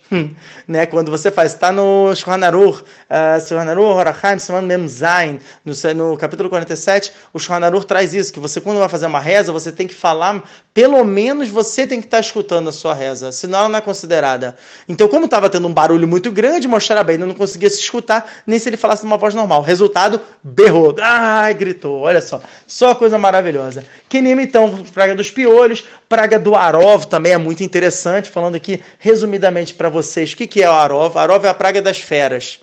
Né? 0.69 0.87
Quando 0.87 1.11
você 1.11 1.31
faz, 1.31 1.53
está 1.53 1.73
no 1.73 2.15
Shulchan 2.15 2.45
Aruch, 2.47 2.83
uh, 2.83 3.41
Shulchan 3.41 3.71
Aruch, 3.71 5.41
no, 5.65 5.95
no 5.95 6.17
capítulo 6.17 6.49
47, 6.49 7.13
o 7.33 7.39
Shulchan 7.39 7.65
Aruch 7.65 7.87
traz 7.87 8.15
isso, 8.15 8.33
que 8.33 8.41
você 8.41 8.61
quando 8.61 8.79
vai 8.79 8.89
fazer 8.89 9.07
uma 9.07 9.21
reza, 9.21 9.53
você 9.53 9.73
tem 9.73 9.87
que 9.87 9.95
falar, 9.95 10.43
pelo 10.73 11.05
menos 11.05 11.49
você 11.49 11.87
tem 11.87 12.01
que 12.01 12.07
estar 12.07 12.19
tá 12.19 12.21
escutando 12.21 12.69
a 12.69 12.73
sua 12.73 12.95
reza, 12.95 13.33
senão 13.33 13.61
ela 13.61 13.69
não 13.69 13.79
é 13.79 13.83
considerada. 13.83 14.57
Então, 14.89 15.09
como 15.09 15.25
estava 15.27 15.49
tendo 15.49 15.69
um 15.69 15.73
barulho 15.73 16.07
muito 16.07 16.31
grande, 16.31 16.69
Moshe 16.69 16.93
bem, 17.05 17.19
não 17.19 17.35
conseguia 17.35 17.71
se 17.71 17.81
escutar, 17.81 18.43
nem 18.47 18.59
se 18.59 18.69
ele 18.69 18.77
falasse 18.77 19.05
numa 19.05 19.17
voz 19.17 19.35
normal. 19.35 19.63
Resultado, 19.63 20.21
berrou. 20.43 20.95
Ai, 21.01 21.55
gritou, 21.55 22.01
olha 22.01 22.21
só. 22.21 22.41
Só 22.67 22.95
coisa 22.95 23.19
maravilhosa. 23.19 23.85
Que 24.09 24.21
nem 24.21 24.35
então, 24.41 24.85
praga 24.93 25.15
dos 25.15 25.31
piolhos, 25.31 25.85
praga 26.09 26.39
do 26.39 26.55
Arov 26.55 27.07
também 27.07 27.33
é 27.33 27.39
muito 27.39 27.63
interessante, 27.63 28.31
falando 28.31 28.55
aqui 28.55 28.83
resumidamente 28.99 29.75
para 29.75 29.89
vocês 29.95 30.33
o 30.33 30.37
que, 30.37 30.47
que 30.47 30.63
é 30.63 30.69
o 30.69 30.73
Arov. 30.73 31.17
Arov 31.17 31.45
é 31.47 31.49
a 31.49 31.55
praga 31.55 31.81
das 31.81 31.99
feras. 31.99 32.61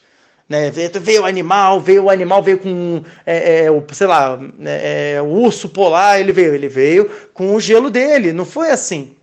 Né? 0.47 0.69
Veio 0.69 1.23
o 1.23 1.25
animal, 1.25 1.79
veio 1.79 2.03
o 2.03 2.09
animal, 2.09 2.43
veio 2.43 2.59
com, 2.59 3.03
é, 3.25 3.63
é, 3.63 3.71
o, 3.71 3.83
sei 3.93 4.05
lá, 4.05 4.37
é, 4.65 5.13
é, 5.15 5.21
o 5.21 5.27
urso 5.27 5.69
polar, 5.69 6.19
ele 6.19 6.33
veio, 6.33 6.53
ele 6.53 6.67
veio 6.67 7.09
com 7.33 7.55
o 7.55 7.59
gelo 7.59 7.89
dele, 7.89 8.33
não 8.33 8.45
foi 8.45 8.69
assim. 8.69 9.15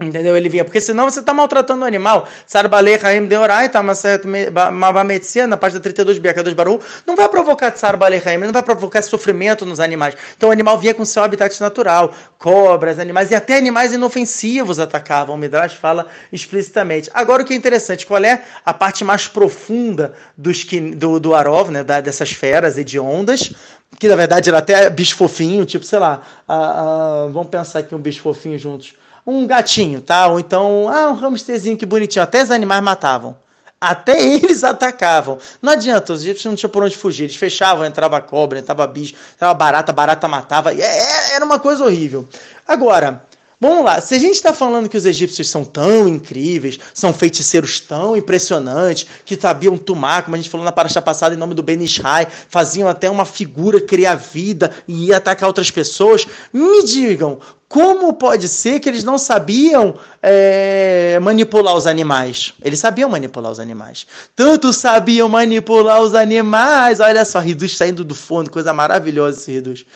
Entendeu? 0.00 0.34
Ele 0.34 0.48
vinha, 0.48 0.64
porque 0.64 0.80
senão 0.80 1.10
você 1.10 1.20
está 1.20 1.34
maltratando 1.34 1.84
o 1.84 1.86
animal. 1.86 2.26
Sarbalei 2.46 2.98
Haim 3.02 3.26
Deorai, 3.26 3.68
tá 3.68 3.80
uma 3.80 5.04
medicina, 5.04 5.46
na 5.46 5.56
página 5.58 5.78
32 5.78 6.18
Biaca 6.18 6.42
2 6.42 6.54
Baru, 6.54 6.80
não 7.06 7.14
vai 7.14 7.28
provocar 7.28 7.76
Sarbalei 7.76 8.22
Haim, 8.24 8.38
não 8.38 8.52
vai 8.52 8.62
provocar 8.62 9.02
sofrimento 9.02 9.66
nos 9.66 9.78
animais. 9.78 10.14
Então 10.34 10.48
o 10.48 10.52
animal 10.52 10.78
vinha 10.78 10.94
com 10.94 11.04
seu 11.04 11.22
habitat 11.22 11.60
natural, 11.60 12.14
cobras, 12.38 12.98
animais, 12.98 13.30
e 13.30 13.34
até 13.34 13.58
animais 13.58 13.92
inofensivos 13.92 14.78
atacavam. 14.78 15.34
O 15.34 15.38
Midrash 15.38 15.74
fala 15.74 16.06
explicitamente. 16.32 17.10
Agora 17.12 17.42
o 17.42 17.44
que 17.44 17.52
é 17.52 17.56
interessante, 17.56 18.06
qual 18.06 18.24
é 18.24 18.42
a 18.64 18.72
parte 18.72 19.04
mais 19.04 19.28
profunda 19.28 20.14
dos, 20.34 20.64
do, 20.96 21.20
do 21.20 21.34
Arov, 21.34 21.68
né, 21.70 21.84
da, 21.84 22.00
dessas 22.00 22.32
feras 22.32 22.78
e 22.78 22.84
de 22.84 22.98
ondas, 22.98 23.52
que 23.98 24.08
na 24.08 24.16
verdade 24.16 24.48
era 24.48 24.58
até 24.58 24.88
bicho 24.88 25.14
fofinho, 25.14 25.66
tipo, 25.66 25.84
sei 25.84 25.98
lá, 25.98 26.22
a, 26.48 26.54
a, 26.54 27.26
vamos 27.26 27.48
pensar 27.48 27.80
aqui 27.80 27.94
um 27.94 27.98
bicho 27.98 28.22
fofinho 28.22 28.58
juntos 28.58 28.94
um 29.26 29.46
gatinho, 29.46 30.00
tá? 30.00 30.26
Ou 30.26 30.40
então, 30.40 30.88
ah, 30.88 31.10
um 31.10 31.26
hamsterzinho 31.26 31.76
que 31.76 31.86
bonitinho. 31.86 32.22
Até 32.22 32.42
os 32.42 32.50
animais 32.50 32.82
matavam. 32.82 33.36
Até 33.80 34.20
eles 34.22 34.62
atacavam. 34.62 35.38
Não 35.62 35.72
adianta, 35.72 36.12
os 36.12 36.22
egípcios 36.22 36.44
não 36.44 36.56
tinham 36.56 36.70
por 36.70 36.82
onde 36.82 36.96
fugir. 36.96 37.24
Eles 37.24 37.36
fechavam, 37.36 37.84
entrava 37.84 38.20
cobra, 38.20 38.58
entrava 38.58 38.86
bicho, 38.86 39.14
entrava 39.34 39.54
barata, 39.54 39.92
barata 39.92 40.28
matava. 40.28 40.74
É, 40.74 40.80
é, 40.80 41.34
era 41.34 41.44
uma 41.44 41.58
coisa 41.58 41.84
horrível. 41.84 42.28
Agora, 42.66 43.22
Vamos 43.62 43.84
lá, 43.84 44.00
se 44.00 44.14
a 44.14 44.18
gente 44.18 44.36
está 44.36 44.54
falando 44.54 44.88
que 44.88 44.96
os 44.96 45.04
egípcios 45.04 45.50
são 45.50 45.66
tão 45.66 46.08
incríveis, 46.08 46.80
são 46.94 47.12
feiticeiros 47.12 47.78
tão 47.78 48.16
impressionantes, 48.16 49.06
que 49.22 49.38
sabiam 49.38 49.76
tomar, 49.76 50.22
como 50.22 50.34
a 50.34 50.38
gente 50.38 50.48
falou 50.48 50.64
na 50.64 50.72
paraxa 50.72 51.02
passada, 51.02 51.34
em 51.34 51.38
nome 51.38 51.52
do 51.54 51.62
Benishai, 51.62 52.26
faziam 52.48 52.88
até 52.88 53.10
uma 53.10 53.26
figura 53.26 53.78
criar 53.78 54.14
vida 54.14 54.70
e 54.88 55.08
ia 55.08 55.18
atacar 55.18 55.46
outras 55.46 55.70
pessoas, 55.70 56.26
me 56.50 56.82
digam, 56.84 57.38
como 57.68 58.14
pode 58.14 58.48
ser 58.48 58.80
que 58.80 58.88
eles 58.88 59.04
não 59.04 59.18
sabiam 59.18 59.94
é, 60.22 61.18
manipular 61.20 61.76
os 61.76 61.86
animais? 61.86 62.54
Eles 62.64 62.80
sabiam 62.80 63.08
manipular 63.10 63.52
os 63.52 63.60
animais. 63.60 64.06
Tanto 64.34 64.72
sabiam 64.72 65.28
manipular 65.28 66.02
os 66.02 66.12
animais. 66.12 66.98
Olha 66.98 67.24
só, 67.24 67.38
Riduz 67.38 67.76
saindo 67.76 68.02
do 68.02 68.14
fundo, 68.14 68.50
coisa 68.50 68.72
maravilhosa 68.72 69.38
esse 69.38 69.52
Riduz. 69.52 69.86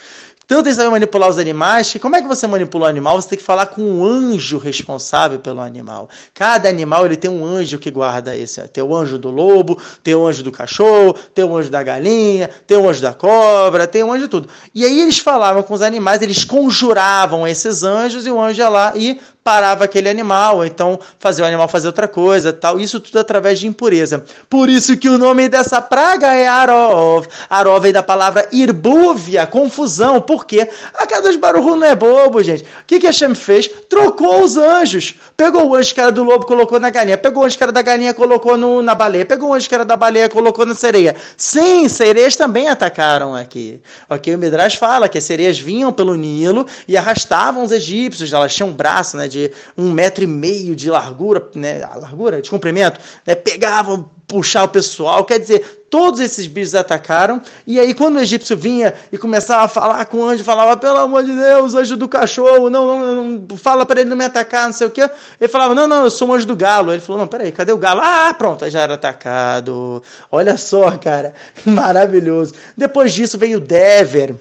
Tanto 0.47 0.67
eles 0.67 0.77
sabem 0.77 0.91
manipular 0.91 1.29
os 1.29 1.39
animais, 1.39 1.91
que 1.91 1.99
como 1.99 2.17
é 2.17 2.23
que 2.23 2.29
você 2.29 2.47
manipula 2.47 2.87
o 2.87 2.89
animal? 2.89 3.21
Você 3.21 3.31
tem 3.31 3.39
que 3.39 3.45
falar 3.45 3.67
com 3.67 3.83
um 3.83 4.05
anjo 4.05 4.59
responsável 4.59 5.39
pelo 5.39 5.61
animal. 5.61 6.09
Cada 6.35 6.69
animal 6.69 7.07
ele 7.07 7.17
tem 7.17 7.31
um 7.31 7.45
anjo 7.45 7.79
que 7.79 7.91
guarda 7.91 8.37
esse. 8.37 8.61
Tem 8.69 8.85
o 8.85 8.95
anjo 8.95 9.19
do 9.19 9.31
lobo, 9.31 9.81
tem 10.03 10.15
o 10.15 10.27
anjo 10.27 10.43
do 10.43 10.53
cachorro, 10.53 11.15
tem 11.35 11.45
o 11.45 11.57
anjo 11.57 11.71
da 11.71 11.83
galinha, 11.83 12.51
tem 12.67 12.77
o 12.77 12.89
anjo 12.89 13.01
da 13.01 13.15
cobra, 13.15 13.87
tem 13.87 14.03
o 14.05 14.13
anjo 14.13 14.25
de 14.25 14.29
tudo. 14.29 14.49
E 14.75 14.85
aí 14.85 15.01
eles 15.01 15.19
falavam 15.19 15.63
com 15.63 15.73
os 15.73 15.83
animais, 15.83 16.21
eles 16.21 16.45
conjuravam 16.45 17.49
esses 17.49 17.83
anjos 17.83 18.27
e 18.27 18.31
o 18.31 18.41
anjo 18.41 18.61
ia 18.61 18.69
lá 18.69 18.93
e 18.95 19.19
parava 19.45 19.85
aquele 19.85 20.09
animal, 20.09 20.65
então 20.65 20.99
fazia 21.19 21.45
o 21.45 21.47
animal 21.47 21.69
fazer 21.69 21.87
outra 21.87 22.09
coisa, 22.09 22.51
tal. 22.51 22.81
Isso 22.81 22.99
tudo 22.99 23.19
através 23.19 23.61
de 23.61 23.67
impureza. 23.67 24.25
Por 24.49 24.71
isso 24.71 24.97
que 24.97 25.07
o 25.07 25.19
nome 25.19 25.51
dessa 25.51 25.83
praga 25.83 26.33
é 26.33 26.49
Arov. 26.49 27.27
Arov 27.51 27.83
vem 27.83 27.93
da 27.93 28.03
palavra 28.03 28.49
irbúvia, 28.51 29.47
confusão. 29.47 30.19
Por 30.19 30.47
quê? 30.47 30.67
A 30.95 31.07
Kadosh 31.07 31.37
Baruch 31.37 31.67
não 31.79 31.87
é 31.87 31.95
bobo, 31.95 32.43
gente. 32.43 32.63
O 32.63 32.67
que 32.87 32.99
que 32.99 33.07
Hashem 33.07 33.35
fez? 33.35 33.69
Trocou 33.89 34.43
os 34.43 34.57
anjos. 34.57 35.15
Pegou 35.37 35.69
o 35.69 35.75
anjo 35.75 35.93
que 35.93 36.01
era 36.01 36.11
do 36.11 36.25
lobo, 36.25 36.47
colocou 36.47 36.81
na 36.81 36.89
galinha. 36.89 37.19
Pegou 37.19 37.43
o 37.43 37.47
anjo 37.47 37.59
que 37.59 37.63
era 37.63 37.73
da 37.73 37.83
galinha, 37.83 38.15
colocou 38.15 38.57
no, 38.57 38.81
na 38.81 38.95
baleia. 38.95 39.27
Pegou 39.27 39.51
o 39.51 39.53
anjo 39.53 39.69
que 39.69 39.75
era 39.75 39.85
da 39.85 39.97
baleia, 39.97 40.31
colocou 40.31 40.65
na 40.65 40.75
sereia. 40.75 41.15
Sim, 41.37 41.87
sereias 41.87 42.35
também 42.35 42.69
atacaram 42.69 43.35
aqui. 43.35 43.83
Ok, 44.09 44.35
o 44.35 44.39
Midrash 44.39 44.77
fala 44.77 45.07
que 45.07 45.19
as 45.19 45.25
sereias 45.25 45.59
vinham 45.59 45.93
pelo 45.93 46.15
Nilo 46.15 46.67
e 46.89 46.97
arrastavam 46.97 47.63
os 47.63 47.73
egípcios. 47.73 48.33
Elas 48.33 48.55
tinham 48.55 48.71
um 48.71 48.73
braço, 48.73 49.19
né? 49.19 49.29
De 49.35 49.51
um 49.77 49.91
metro 49.91 50.23
e 50.23 50.27
meio 50.27 50.77
de 50.77 50.89
largura, 50.89 51.49
né, 51.55 51.81
largura, 51.97 52.41
de 52.41 52.49
comprimento, 52.49 53.01
né, 53.27 53.35
pegavam, 53.35 54.09
puxar 54.27 54.65
o 54.65 54.69
pessoal, 54.69 55.25
quer 55.25 55.39
dizer, 55.39 55.87
todos 55.91 56.19
esses 56.21 56.47
bichos 56.47 56.75
atacaram, 56.75 57.43
e 57.67 57.79
aí 57.79 57.93
quando 57.93 58.17
o 58.17 58.21
egípcio 58.21 58.57
vinha 58.57 58.95
e 59.13 59.19
começava 59.19 59.65
a 59.65 59.69
falar 59.69 60.07
com 60.07 60.19
o 60.19 60.29
anjo, 60.29 60.43
falava, 60.43 60.77
pelo 60.77 60.97
amor 60.99 61.25
de 61.25 61.35
Deus, 61.35 61.75
anjo 61.75 61.97
do 61.97 62.09
cachorro, 62.09 62.71
não, 62.71 62.87
não, 62.99 63.25
não 63.25 63.57
fala 63.57 63.85
para 63.85 64.01
ele 64.01 64.11
não 64.11 64.17
me 64.17 64.25
atacar, 64.25 64.67
não 64.67 64.73
sei 64.73 64.87
o 64.87 64.91
quê, 64.91 65.09
ele 65.41 65.49
falava, 65.49 65.75
não, 65.75 65.87
não, 65.87 66.05
eu 66.05 66.11
sou 66.11 66.29
um 66.29 66.33
anjo 66.33 66.47
do 66.47 66.57
galo, 66.57 66.93
ele 66.93 67.01
falou, 67.01 67.21
não, 67.21 67.29
peraí, 67.29 67.53
cadê 67.53 67.73
o 67.73 67.77
galo? 67.77 68.01
Ah, 68.03 68.35
pronto, 68.37 68.69
já 68.71 68.81
era 68.81 68.95
atacado, 68.95 70.03
olha 70.31 70.57
só, 70.57 70.97
cara, 70.97 71.35
maravilhoso. 71.67 72.55
Depois 72.77 73.13
disso 73.13 73.37
veio 73.37 73.59
o 73.59 73.61
Dever, 73.61 74.35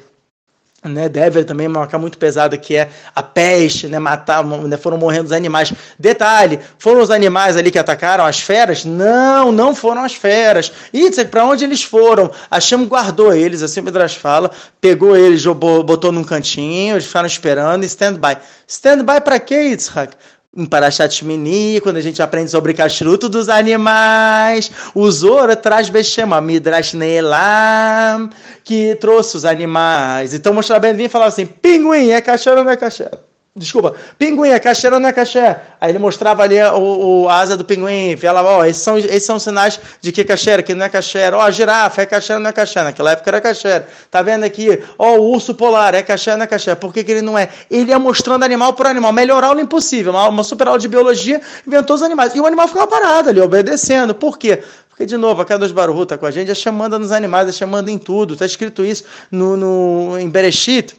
né, 0.84 1.08
Dever 1.08 1.46
também 1.46 1.68
uma 1.68 1.80
marca 1.80 1.98
muito 1.98 2.18
pesada 2.18 2.58
que 2.58 2.76
é 2.76 2.90
a 3.16 3.24
peste, 3.24 3.88
né, 3.88 4.00
matar, 4.00 4.44
né, 4.44 4.78
foram 4.78 4.98
morrendo 4.98 5.26
os 5.26 5.32
animais. 5.32 5.74
Detalhe, 5.98 6.60
foram 6.78 7.02
os 7.02 7.10
animais 7.10 7.58
ali 7.58 7.72
que 7.72 7.80
atacaram 7.80 8.26
as 8.26 8.40
feras? 8.40 8.86
Não, 8.86 9.52
não 9.52 9.76
foram 9.76 10.04
as 10.04 10.14
feras. 10.14 10.72
Yitzhak, 10.94 11.30
para 11.30 11.46
onde 11.46 11.64
eles 11.64 11.84
foram? 11.84 12.30
Hashem 12.52 12.86
guardou 12.86 13.34
eles, 13.34 13.62
assim 13.62 13.80
o 13.80 13.84
Midrash 13.84 14.16
fala, 14.16 14.52
pegou 14.80 15.16
eles, 15.16 15.46
botou 15.46 16.12
num 16.12 16.24
cantinho, 16.24 16.96
eles 16.96 17.06
ficaram 17.06 17.28
esperando 17.28 17.84
e 17.84 17.88
stand-by. 17.88 18.38
Stand-by 18.68 19.22
para 19.22 19.40
quê, 19.40 19.70
Yitzhak? 19.70 20.14
Em 20.56 20.66
Parashat 20.66 21.14
Shmini, 21.14 21.82
quando 21.82 21.98
a 21.98 22.02
gente 22.02 22.22
aprende 22.22 22.52
sobre 22.52 22.74
castruto 22.74 23.28
dos 23.28 23.50
animais, 23.50 24.72
o 24.94 25.10
Zora 25.10 25.56
traz 25.56 25.90
Bechema, 25.90 26.40
Midrash 26.40 26.94
Neelam, 26.94 28.30
que 28.64 28.96
trouxe 28.96 29.36
os 29.36 29.46
animais. 29.46 30.34
Então, 30.34 30.54
mostrar 30.54 30.80
bem 30.80 30.94
e 31.00 31.10
falava 31.10 31.30
assim: 31.30 31.46
pinguim, 31.46 32.12
é 32.12 32.22
caixeiro 32.22 32.60
ou 32.60 32.66
não 32.66 32.72
é 32.72 32.78
caixeiro? 32.78 33.18
Desculpa, 33.56 33.94
pinguim, 34.18 34.50
é 34.50 34.60
caché 34.60 34.90
ou 34.92 35.00
não 35.00 35.10
é 35.10 35.14
caché? 35.14 35.62
Aí 35.80 35.92
ele 35.92 36.00
mostrava 36.00 36.42
ali 36.42 36.60
o, 36.60 37.22
o 37.22 37.30
a 37.30 37.38
asa 37.38 37.56
do 37.56 37.64
pinguim, 37.64 38.18
falava, 38.18 38.50
ó, 38.50 38.60
oh, 38.62 38.66
esses 38.66 38.82
são, 38.82 38.98
esses 38.98 39.26
são 39.26 39.38
sinais 39.38 39.80
de 40.02 40.12
que 40.12 40.22
é 40.22 40.64
que 40.64 40.74
não 40.74 40.84
é 40.84 40.90
caché. 40.90 41.30
Ó, 41.32 41.38
oh, 41.38 41.42
a 41.42 41.52
girafa 41.52 42.02
é 42.02 42.06
caché 42.08 42.34
ou 42.34 42.40
não 42.40 42.50
é 42.50 42.54
caché? 42.54 42.82
Naquela 42.82 43.12
época 43.12 43.30
era 43.30 43.40
caché. 43.40 43.86
Tá 44.10 44.24
vendo 44.24 44.44
aqui? 44.44 44.82
Ó, 44.98 45.12
oh, 45.14 45.20
o 45.20 45.32
urso 45.34 45.54
polar 45.54 45.94
é 45.94 46.02
caché 46.02 46.32
ou 46.32 46.38
não 46.38 46.46
é 46.46 46.48
caché? 46.48 46.74
Por 46.74 46.92
que, 46.92 47.04
que 47.04 47.12
ele 47.12 47.22
não 47.22 47.38
é? 47.38 47.48
Ele 47.70 47.92
ia 47.92 48.00
mostrando 48.00 48.42
animal 48.42 48.74
por 48.74 48.88
animal, 48.88 49.14
melhorar 49.14 49.56
o 49.56 49.60
impossível, 49.60 50.14
uma, 50.14 50.28
uma 50.30 50.44
super 50.44 50.68
aula 50.68 50.80
de 50.80 50.88
biologia, 50.88 51.40
inventou 51.68 51.96
os 51.96 52.02
animais. 52.02 52.34
E 52.34 52.40
o 52.40 52.48
animal 52.48 52.68
ficava 52.68 52.88
parado 52.88 53.30
ali, 53.30 53.40
obedecendo. 53.40 54.16
Por 54.16 54.40
quê? 54.40 54.64
Porque, 54.90 55.06
de 55.06 55.16
novo, 55.16 55.44
a 55.44 55.46
Kadosh 55.46 55.72
Baruch 55.72 56.08
tá 56.08 56.18
com 56.18 56.26
a 56.26 56.32
gente, 56.32 56.50
é 56.50 56.56
chamando 56.56 56.98
nos 56.98 57.12
animais, 57.12 57.48
é 57.50 57.52
chamando 57.52 57.90
em 57.90 58.00
tudo. 58.00 58.36
Tá 58.36 58.48
escrito 58.48 58.84
isso 58.84 59.04
no, 59.32 59.56
no, 59.56 60.18
em 60.18 60.28
Bereshit, 60.28 60.96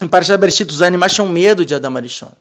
em 0.00 0.08
Parashat 0.08 0.38
Bereshit, 0.38 0.70
os 0.70 0.82
animais 0.82 1.12
tinham 1.12 1.28
medo 1.28 1.64
de 1.64 1.74
Adam 1.74 1.96
Arishon. 1.96 2.32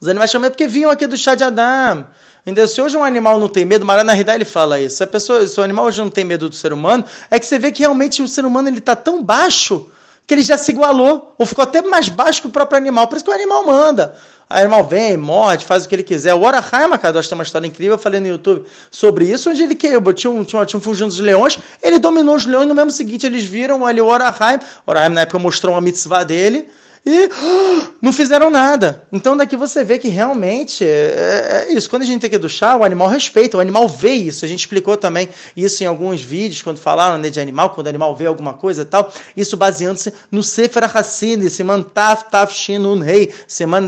Os 0.00 0.08
animais 0.08 0.30
tinham 0.30 0.42
medo 0.42 0.52
porque 0.52 0.68
vinham 0.68 0.90
aqui 0.90 1.06
do 1.06 1.16
chá 1.16 1.34
de 1.34 1.42
Adam. 1.42 2.06
Entendeu? 2.42 2.68
Se 2.68 2.80
hoje 2.80 2.96
um 2.96 3.04
animal 3.04 3.38
não 3.38 3.48
tem 3.48 3.64
medo, 3.64 3.84
Marana 3.84 4.16
Hidá 4.16 4.34
ele 4.34 4.44
fala 4.44 4.80
isso. 4.80 4.96
Se, 4.96 5.04
a 5.04 5.06
pessoa, 5.06 5.46
se 5.46 5.58
o 5.60 5.62
animal 5.62 5.86
hoje 5.86 6.00
não 6.00 6.08
tem 6.10 6.24
medo 6.24 6.48
do 6.48 6.54
ser 6.54 6.72
humano, 6.72 7.04
é 7.30 7.38
que 7.38 7.46
você 7.46 7.58
vê 7.58 7.72
que 7.72 7.80
realmente 7.80 8.22
o 8.22 8.28
ser 8.28 8.44
humano 8.44 8.68
ele 8.68 8.78
está 8.78 8.94
tão 8.96 9.22
baixo 9.22 9.90
que 10.26 10.34
ele 10.34 10.42
já 10.42 10.58
se 10.58 10.70
igualou, 10.70 11.34
ou 11.38 11.46
ficou 11.46 11.62
até 11.62 11.80
mais 11.80 12.10
baixo 12.10 12.42
que 12.42 12.48
o 12.48 12.50
próprio 12.50 12.76
animal. 12.76 13.08
Por 13.08 13.16
isso 13.16 13.24
que 13.24 13.30
o 13.30 13.34
animal 13.34 13.64
manda. 13.64 14.14
O 14.50 14.54
animal 14.54 14.84
vem, 14.84 15.16
morde, 15.16 15.64
faz 15.64 15.84
o 15.84 15.88
que 15.88 15.94
ele 15.94 16.02
quiser. 16.02 16.34
O 16.34 16.42
Orahaim, 16.42 16.90
cara, 16.98 17.22
tem 17.22 17.32
uma 17.34 17.42
história 17.42 17.66
incrível, 17.66 17.94
eu 17.94 17.98
falei 17.98 18.20
no 18.20 18.28
YouTube 18.28 18.64
sobre 18.90 19.30
isso, 19.30 19.50
onde 19.50 19.62
ele 19.62 19.74
quebrou, 19.74 20.14
tinha 20.14 20.30
um, 20.30 20.44
tinha, 20.44 20.64
tinha 20.64 20.78
um 20.78 20.82
fugindo 20.82 21.08
dos 21.08 21.18
leões, 21.18 21.58
ele 21.82 21.98
dominou 21.98 22.34
os 22.34 22.46
leões 22.46 22.66
no 22.66 22.74
mesmo 22.74 22.90
seguinte, 22.90 23.26
eles 23.26 23.44
viram 23.44 23.84
ali 23.84 24.00
o 24.00 24.06
Orahaim, 24.06 24.58
o 24.86 24.90
Orahaim 24.90 25.10
na 25.10 25.22
época 25.22 25.38
mostrou 25.38 25.74
uma 25.74 25.80
mitzvah 25.82 26.24
dele, 26.24 26.68
e 27.08 27.30
não 28.02 28.12
fizeram 28.12 28.50
nada. 28.50 29.02
Então 29.10 29.34
daqui 29.34 29.56
você 29.56 29.82
vê 29.82 29.98
que 29.98 30.08
realmente 30.08 30.84
é, 30.84 31.66
é, 31.68 31.72
isso. 31.72 31.88
Quando 31.88 32.02
a 32.02 32.04
gente 32.04 32.20
tem 32.20 32.28
que 32.28 32.36
duchar, 32.36 32.76
o 32.76 32.84
animal 32.84 33.08
respeita, 33.08 33.56
o 33.56 33.60
animal 33.60 33.88
vê 33.88 34.12
isso. 34.12 34.44
A 34.44 34.48
gente 34.48 34.60
explicou 34.60 34.94
também 34.94 35.30
isso 35.56 35.82
em 35.82 35.86
alguns 35.86 36.20
vídeos, 36.20 36.60
quando 36.60 36.76
falaram 36.76 37.16
né, 37.16 37.30
de 37.30 37.40
animal, 37.40 37.70
quando 37.70 37.86
o 37.86 37.88
animal 37.88 38.14
vê 38.14 38.26
alguma 38.26 38.52
coisa 38.52 38.82
e 38.82 38.84
tal. 38.84 39.10
Isso 39.34 39.56
baseando-se 39.56 40.12
no 40.30 40.42
Sefer 40.42 40.84
HaSidim, 40.84 41.48
Siman 41.48 41.82
Taf 41.82 42.30
Taf 42.30 42.52
Shinun 42.52 43.00
Rei, 43.00 43.32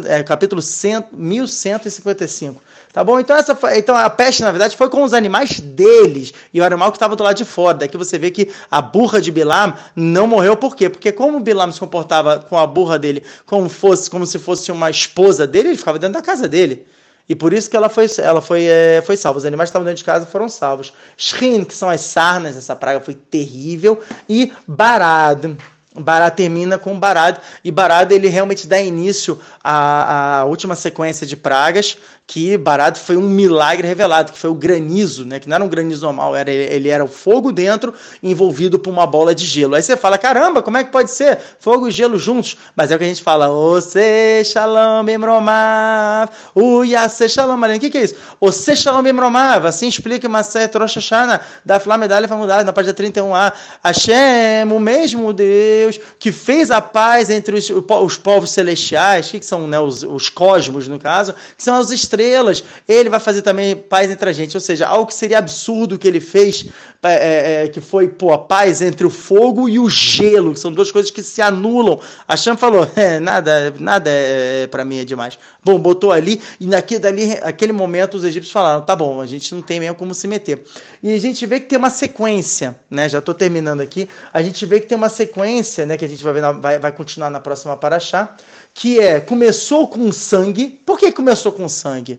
é, 0.06 0.22
capítulo 0.22 0.62
100, 0.62 1.08
1155. 1.12 2.62
Tá 2.92 3.04
bom? 3.04 3.20
Então, 3.20 3.36
essa 3.36 3.56
então 3.76 3.96
a 3.96 4.10
peste, 4.10 4.42
na 4.42 4.50
verdade, 4.50 4.76
foi 4.76 4.88
com 4.90 5.04
os 5.04 5.14
animais 5.14 5.60
deles 5.60 6.34
e 6.52 6.60
o 6.60 6.64
animal 6.64 6.90
que 6.90 6.96
estava 6.96 7.14
do 7.14 7.22
lado 7.22 7.36
de 7.36 7.44
fora. 7.44 7.78
Daqui 7.78 7.96
você 7.96 8.18
vê 8.18 8.32
que 8.32 8.50
a 8.68 8.82
burra 8.82 9.20
de 9.20 9.30
Bilam 9.30 9.74
não 9.94 10.26
morreu, 10.26 10.56
por 10.56 10.74
quê? 10.74 10.90
Porque 10.90 11.12
como 11.12 11.38
Bilam 11.38 11.70
se 11.70 11.78
comportava 11.78 12.40
com 12.40 12.58
a 12.58 12.66
burra 12.66 12.98
dele 12.98 13.22
como, 13.46 13.68
fosse, 13.68 14.10
como 14.10 14.26
se 14.26 14.40
fosse 14.40 14.72
uma 14.72 14.90
esposa 14.90 15.46
dele, 15.46 15.68
ele 15.68 15.78
ficava 15.78 16.00
dentro 16.00 16.14
da 16.14 16.22
casa 16.22 16.48
dele. 16.48 16.84
E 17.28 17.36
por 17.36 17.52
isso 17.52 17.70
que 17.70 17.76
ela 17.76 17.88
foi, 17.88 18.08
ela 18.18 18.42
foi, 18.42 18.64
é, 18.64 19.00
foi 19.06 19.16
salva. 19.16 19.38
Os 19.38 19.44
animais 19.44 19.68
que 19.68 19.70
estavam 19.70 19.86
dentro 19.86 19.98
de 19.98 20.04
casa 20.04 20.26
foram 20.26 20.48
salvos. 20.48 20.92
Shrin, 21.16 21.62
que 21.62 21.74
são 21.74 21.88
as 21.88 22.00
sarnas, 22.00 22.56
essa 22.56 22.74
praga 22.74 23.00
foi 23.00 23.14
terrível. 23.14 24.00
E 24.28 24.52
Barad, 24.66 25.56
Bará 25.94 26.30
termina 26.30 26.78
com 26.78 26.98
Barad, 26.98 27.38
e 27.64 27.70
Barad 27.70 28.12
ele 28.12 28.28
realmente 28.28 28.66
dá 28.66 28.80
início 28.80 29.40
à, 29.62 30.40
à 30.40 30.44
última 30.44 30.76
sequência 30.76 31.26
de 31.26 31.36
pragas, 31.36 31.98
que 32.30 32.56
Barad 32.56 32.96
foi 32.96 33.16
um 33.16 33.28
milagre 33.28 33.88
revelado, 33.88 34.30
que 34.30 34.38
foi 34.38 34.48
o 34.48 34.54
granizo, 34.54 35.24
né? 35.24 35.40
Que 35.40 35.48
não 35.48 35.56
era 35.56 35.64
um 35.64 35.68
granizo 35.68 36.06
normal, 36.06 36.36
era, 36.36 36.48
ele 36.48 36.88
era 36.88 37.04
o 37.04 37.08
fogo 37.08 37.50
dentro, 37.50 37.92
envolvido 38.22 38.78
por 38.78 38.88
uma 38.88 39.04
bola 39.04 39.34
de 39.34 39.44
gelo. 39.44 39.74
Aí 39.74 39.82
você 39.82 39.96
fala, 39.96 40.16
caramba, 40.16 40.62
como 40.62 40.76
é 40.76 40.84
que 40.84 40.92
pode 40.92 41.10
ser? 41.10 41.40
Fogo 41.58 41.88
e 41.88 41.90
gelo 41.90 42.16
juntos. 42.16 42.56
Mas 42.76 42.92
é 42.92 42.94
o 42.94 42.98
que 42.98 43.04
a 43.04 43.08
gente 43.08 43.20
fala, 43.20 43.50
Ose 43.50 44.44
Shalom 44.44 45.04
Bimromav, 45.04 46.30
Uyase 46.54 47.28
Shalom. 47.28 47.60
O 47.60 47.80
que, 47.80 47.90
que 47.90 47.98
é 47.98 48.04
isso? 48.04 48.14
Ose 48.40 48.76
Shalom 48.76 49.02
Bimromav, 49.02 49.66
assim 49.66 49.88
explica 49.88 50.28
Maset 50.28 50.72
Rosh 50.78 50.94
Hashanah, 50.94 51.40
da 51.64 51.80
Flá 51.80 51.98
Medalha 51.98 52.28
Famudada, 52.28 52.62
na 52.62 52.72
página 52.72 52.94
31a. 52.94 53.52
Hashem, 53.82 54.70
o 54.72 54.78
mesmo 54.78 55.32
Deus, 55.32 55.98
que 56.16 56.30
fez 56.30 56.70
a 56.70 56.80
paz 56.80 57.28
entre 57.28 57.56
os, 57.56 57.68
os 57.68 58.16
povos 58.16 58.52
celestiais, 58.52 59.32
que 59.32 59.44
são 59.44 59.66
né, 59.66 59.80
os, 59.80 60.04
os 60.04 60.28
cosmos, 60.28 60.86
no 60.86 60.96
caso, 61.00 61.34
que 61.56 61.64
são 61.64 61.74
as 61.74 61.90
estrelas 61.90 62.19
estrelas, 62.20 62.62
ele 62.86 63.08
vai 63.08 63.18
fazer 63.18 63.42
também 63.42 63.74
paz 63.74 64.10
entre 64.10 64.28
a 64.28 64.32
gente. 64.32 64.56
Ou 64.56 64.60
seja, 64.60 64.86
algo 64.86 65.06
que 65.06 65.14
seria 65.14 65.38
absurdo 65.38 65.98
que 65.98 66.06
ele 66.06 66.20
fez, 66.20 66.66
é, 67.02 67.12
é, 67.12 67.64
é, 67.64 67.68
que 67.68 67.80
foi 67.80 68.08
pô, 68.08 68.32
a 68.32 68.38
paz 68.38 68.82
entre 68.82 69.06
o 69.06 69.10
fogo 69.10 69.68
e 69.68 69.78
o 69.78 69.88
gelo, 69.88 70.52
que 70.52 70.60
são 70.60 70.70
duas 70.70 70.92
coisas 70.92 71.10
que 71.10 71.22
se 71.22 71.40
anulam. 71.40 71.98
A 72.28 72.36
Cham 72.36 72.56
falou: 72.56 72.88
é, 72.94 73.18
nada, 73.18 73.74
nada 73.78 74.10
é, 74.10 74.66
para 74.66 74.84
mim 74.84 74.98
é 74.98 75.04
demais. 75.04 75.38
Bom, 75.64 75.78
botou 75.78 76.12
ali, 76.12 76.40
e 76.60 76.66
naquele, 76.66 77.00
dali, 77.00 77.32
aquele 77.42 77.72
momento 77.72 78.14
os 78.14 78.24
egípcios 78.24 78.52
falaram: 78.52 78.82
tá 78.82 78.94
bom, 78.94 79.20
a 79.20 79.26
gente 79.26 79.54
não 79.54 79.62
tem 79.62 79.80
mesmo 79.80 79.96
como 79.96 80.14
se 80.14 80.28
meter. 80.28 80.62
E 81.02 81.12
a 81.12 81.18
gente 81.18 81.44
vê 81.46 81.60
que 81.60 81.66
tem 81.66 81.78
uma 81.78 81.90
sequência, 81.90 82.78
né? 82.90 83.08
Já 83.08 83.18
estou 83.18 83.34
terminando 83.34 83.80
aqui. 83.80 84.08
A 84.32 84.42
gente 84.42 84.64
vê 84.66 84.80
que 84.80 84.86
tem 84.86 84.96
uma 84.96 85.08
sequência, 85.08 85.86
né? 85.86 85.96
Que 85.96 86.04
a 86.04 86.08
gente 86.08 86.22
vai, 86.22 86.32
ver 86.32 86.42
na, 86.42 86.52
vai, 86.52 86.78
vai 86.78 86.92
continuar 86.92 87.30
na 87.30 87.40
próxima 87.40 87.76
paraxá 87.76 88.36
que 88.74 88.98
é 88.98 89.20
começou 89.20 89.88
com 89.88 90.10
sangue. 90.12 90.80
Por 90.86 90.98
que 90.98 91.12
começou 91.12 91.52
com 91.52 91.68
sangue? 91.68 92.09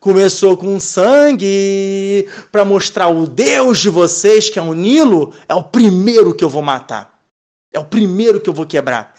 Começou 0.00 0.56
com 0.56 0.78
sangue 0.80 2.28
para 2.50 2.64
mostrar 2.64 3.08
o 3.08 3.26
Deus 3.26 3.78
de 3.78 3.90
vocês, 3.90 4.48
que 4.48 4.58
é 4.58 4.62
o 4.62 4.72
Nilo, 4.72 5.32
é 5.48 5.54
o 5.54 5.62
primeiro 5.62 6.34
que 6.34 6.44
eu 6.44 6.48
vou 6.48 6.62
matar. 6.62 7.18
É 7.72 7.78
o 7.78 7.84
primeiro 7.84 8.40
que 8.40 8.48
eu 8.48 8.54
vou 8.54 8.66
quebrar. 8.66 9.14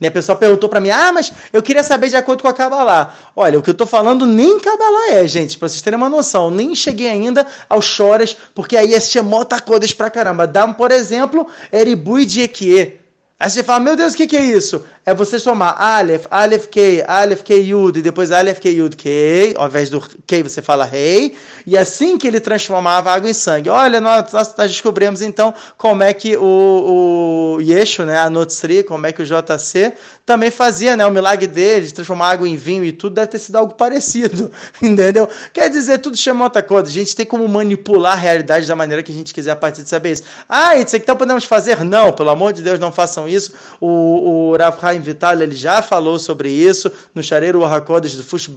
Né? 0.00 0.08
A 0.08 0.10
pessoa 0.10 0.36
perguntou 0.36 0.68
para 0.68 0.80
mim: 0.80 0.90
"Ah, 0.90 1.12
mas 1.12 1.30
eu 1.52 1.62
queria 1.62 1.82
saber 1.82 2.08
de 2.08 2.16
acordo 2.16 2.42
com 2.42 2.48
a 2.48 2.54
Kabbalah". 2.54 3.14
Olha, 3.36 3.58
o 3.58 3.62
que 3.62 3.70
eu 3.70 3.72
estou 3.72 3.86
falando 3.86 4.24
nem 4.24 4.58
Kabbalah 4.58 5.12
é, 5.12 5.28
gente, 5.28 5.58
para 5.58 5.68
vocês 5.68 5.82
terem 5.82 5.98
uma 5.98 6.08
noção. 6.08 6.50
Nem 6.50 6.74
cheguei 6.74 7.08
ainda 7.08 7.46
aos 7.68 7.84
choras, 7.84 8.34
porque 8.54 8.76
aí 8.76 8.94
é 8.94 9.00
Shemota 9.00 9.60
Kodesh 9.60 9.92
pra 9.92 10.10
caramba. 10.10 10.46
Dá, 10.46 10.66
por 10.68 10.90
exemplo, 10.90 11.46
Eribui 11.70 12.24
de 12.24 12.40
Ekie. 12.40 12.98
Aí 13.38 13.48
você 13.48 13.62
fala, 13.62 13.80
meu 13.80 13.96
Deus, 13.96 14.12
o 14.12 14.16
que, 14.18 14.26
que 14.26 14.36
é 14.36 14.44
isso? 14.44 14.84
É 15.10 15.14
você 15.14 15.40
somar 15.40 15.74
Aleph, 15.76 16.26
Aleph 16.30 16.68
K, 16.68 17.02
Aleph 17.04 17.42
K 17.42 17.56
Yud, 17.56 17.98
e 17.98 18.02
depois 18.02 18.30
Aleph 18.30 18.60
K 18.60 18.70
Yud 18.70 18.94
K, 18.94 19.54
ao 19.56 19.66
invés 19.66 19.90
do 19.90 20.00
K 20.00 20.40
você 20.40 20.62
fala 20.62 20.84
Rei, 20.84 21.36
e 21.66 21.76
assim 21.76 22.16
que 22.16 22.28
ele 22.28 22.38
transformava 22.38 23.10
água 23.10 23.28
em 23.28 23.34
sangue. 23.34 23.68
Olha, 23.68 24.00
nós, 24.00 24.32
nós, 24.32 24.54
descobrimos 24.56 25.20
então 25.20 25.52
como 25.76 26.04
é 26.04 26.14
que 26.14 26.36
o, 26.36 27.56
o 27.56 27.60
Yeshu, 27.60 28.04
né, 28.04 28.18
a 28.18 28.30
Notsri, 28.30 28.84
como 28.84 29.04
é 29.04 29.10
que 29.12 29.20
o 29.20 29.26
JC 29.26 29.94
também 30.24 30.48
fazia, 30.48 30.96
né, 30.96 31.04
o 31.04 31.10
milagre 31.10 31.48
dele 31.48 31.86
de 31.86 31.94
transformar 31.94 32.30
água 32.30 32.48
em 32.48 32.54
vinho 32.54 32.84
e 32.84 32.92
tudo, 32.92 33.14
deve 33.14 33.26
ter 33.26 33.40
sido 33.40 33.56
algo 33.56 33.74
parecido, 33.74 34.52
entendeu? 34.80 35.28
Quer 35.52 35.68
dizer, 35.70 35.98
tudo 35.98 36.16
chama 36.16 36.44
outra 36.44 36.62
coisa. 36.62 36.88
A 36.88 36.92
gente 36.92 37.16
tem 37.16 37.26
como 37.26 37.48
manipular 37.48 38.12
a 38.12 38.16
realidade 38.16 38.64
da 38.64 38.76
maneira 38.76 39.02
que 39.02 39.10
a 39.10 39.14
gente 39.14 39.34
quiser 39.34 39.50
a 39.50 39.56
partir 39.56 39.82
de 39.82 39.88
saber 39.88 40.12
isso. 40.12 40.22
Ah, 40.48 40.76
isso 40.76 40.94
aqui 40.94 41.02
então 41.02 41.16
podemos 41.16 41.44
fazer? 41.44 41.84
Não, 41.84 42.12
pelo 42.12 42.30
amor 42.30 42.52
de 42.52 42.62
Deus, 42.62 42.78
não 42.78 42.92
façam 42.92 43.28
isso. 43.28 43.52
O, 43.80 44.50
o 44.50 44.56
Vital 45.00 45.40
ele 45.40 45.54
já 45.54 45.82
falou 45.82 46.18
sobre 46.18 46.50
isso 46.50 46.90
no 47.14 47.22
Chareiro 47.22 47.64
Hakodesh 47.64 48.16
do 48.16 48.24
Fus, 48.24 48.48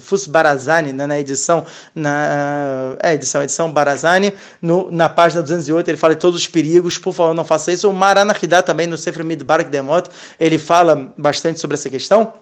Fus 0.00 0.26
Barazani, 0.26 0.92
né, 0.92 1.06
na 1.06 1.18
edição, 1.18 1.64
na 1.94 2.96
é, 3.02 3.14
edição, 3.14 3.42
edição 3.42 3.72
Barazani, 3.72 4.32
no, 4.60 4.90
na 4.90 5.08
página 5.08 5.42
208, 5.42 5.88
ele 5.88 5.96
fala 5.96 6.14
de 6.14 6.20
todos 6.20 6.40
os 6.40 6.46
perigos, 6.46 6.98
por 6.98 7.12
favor, 7.12 7.34
não 7.34 7.44
faça 7.44 7.72
isso. 7.72 7.88
O 7.88 7.92
Maranahidá 7.92 8.62
também, 8.62 8.86
no 8.86 8.96
Sefer 8.96 9.24
Midbarak 9.24 9.70
Demot, 9.70 10.08
ele 10.38 10.58
fala 10.58 11.12
bastante 11.16 11.60
sobre 11.60 11.74
essa 11.74 11.90
questão 11.90 12.32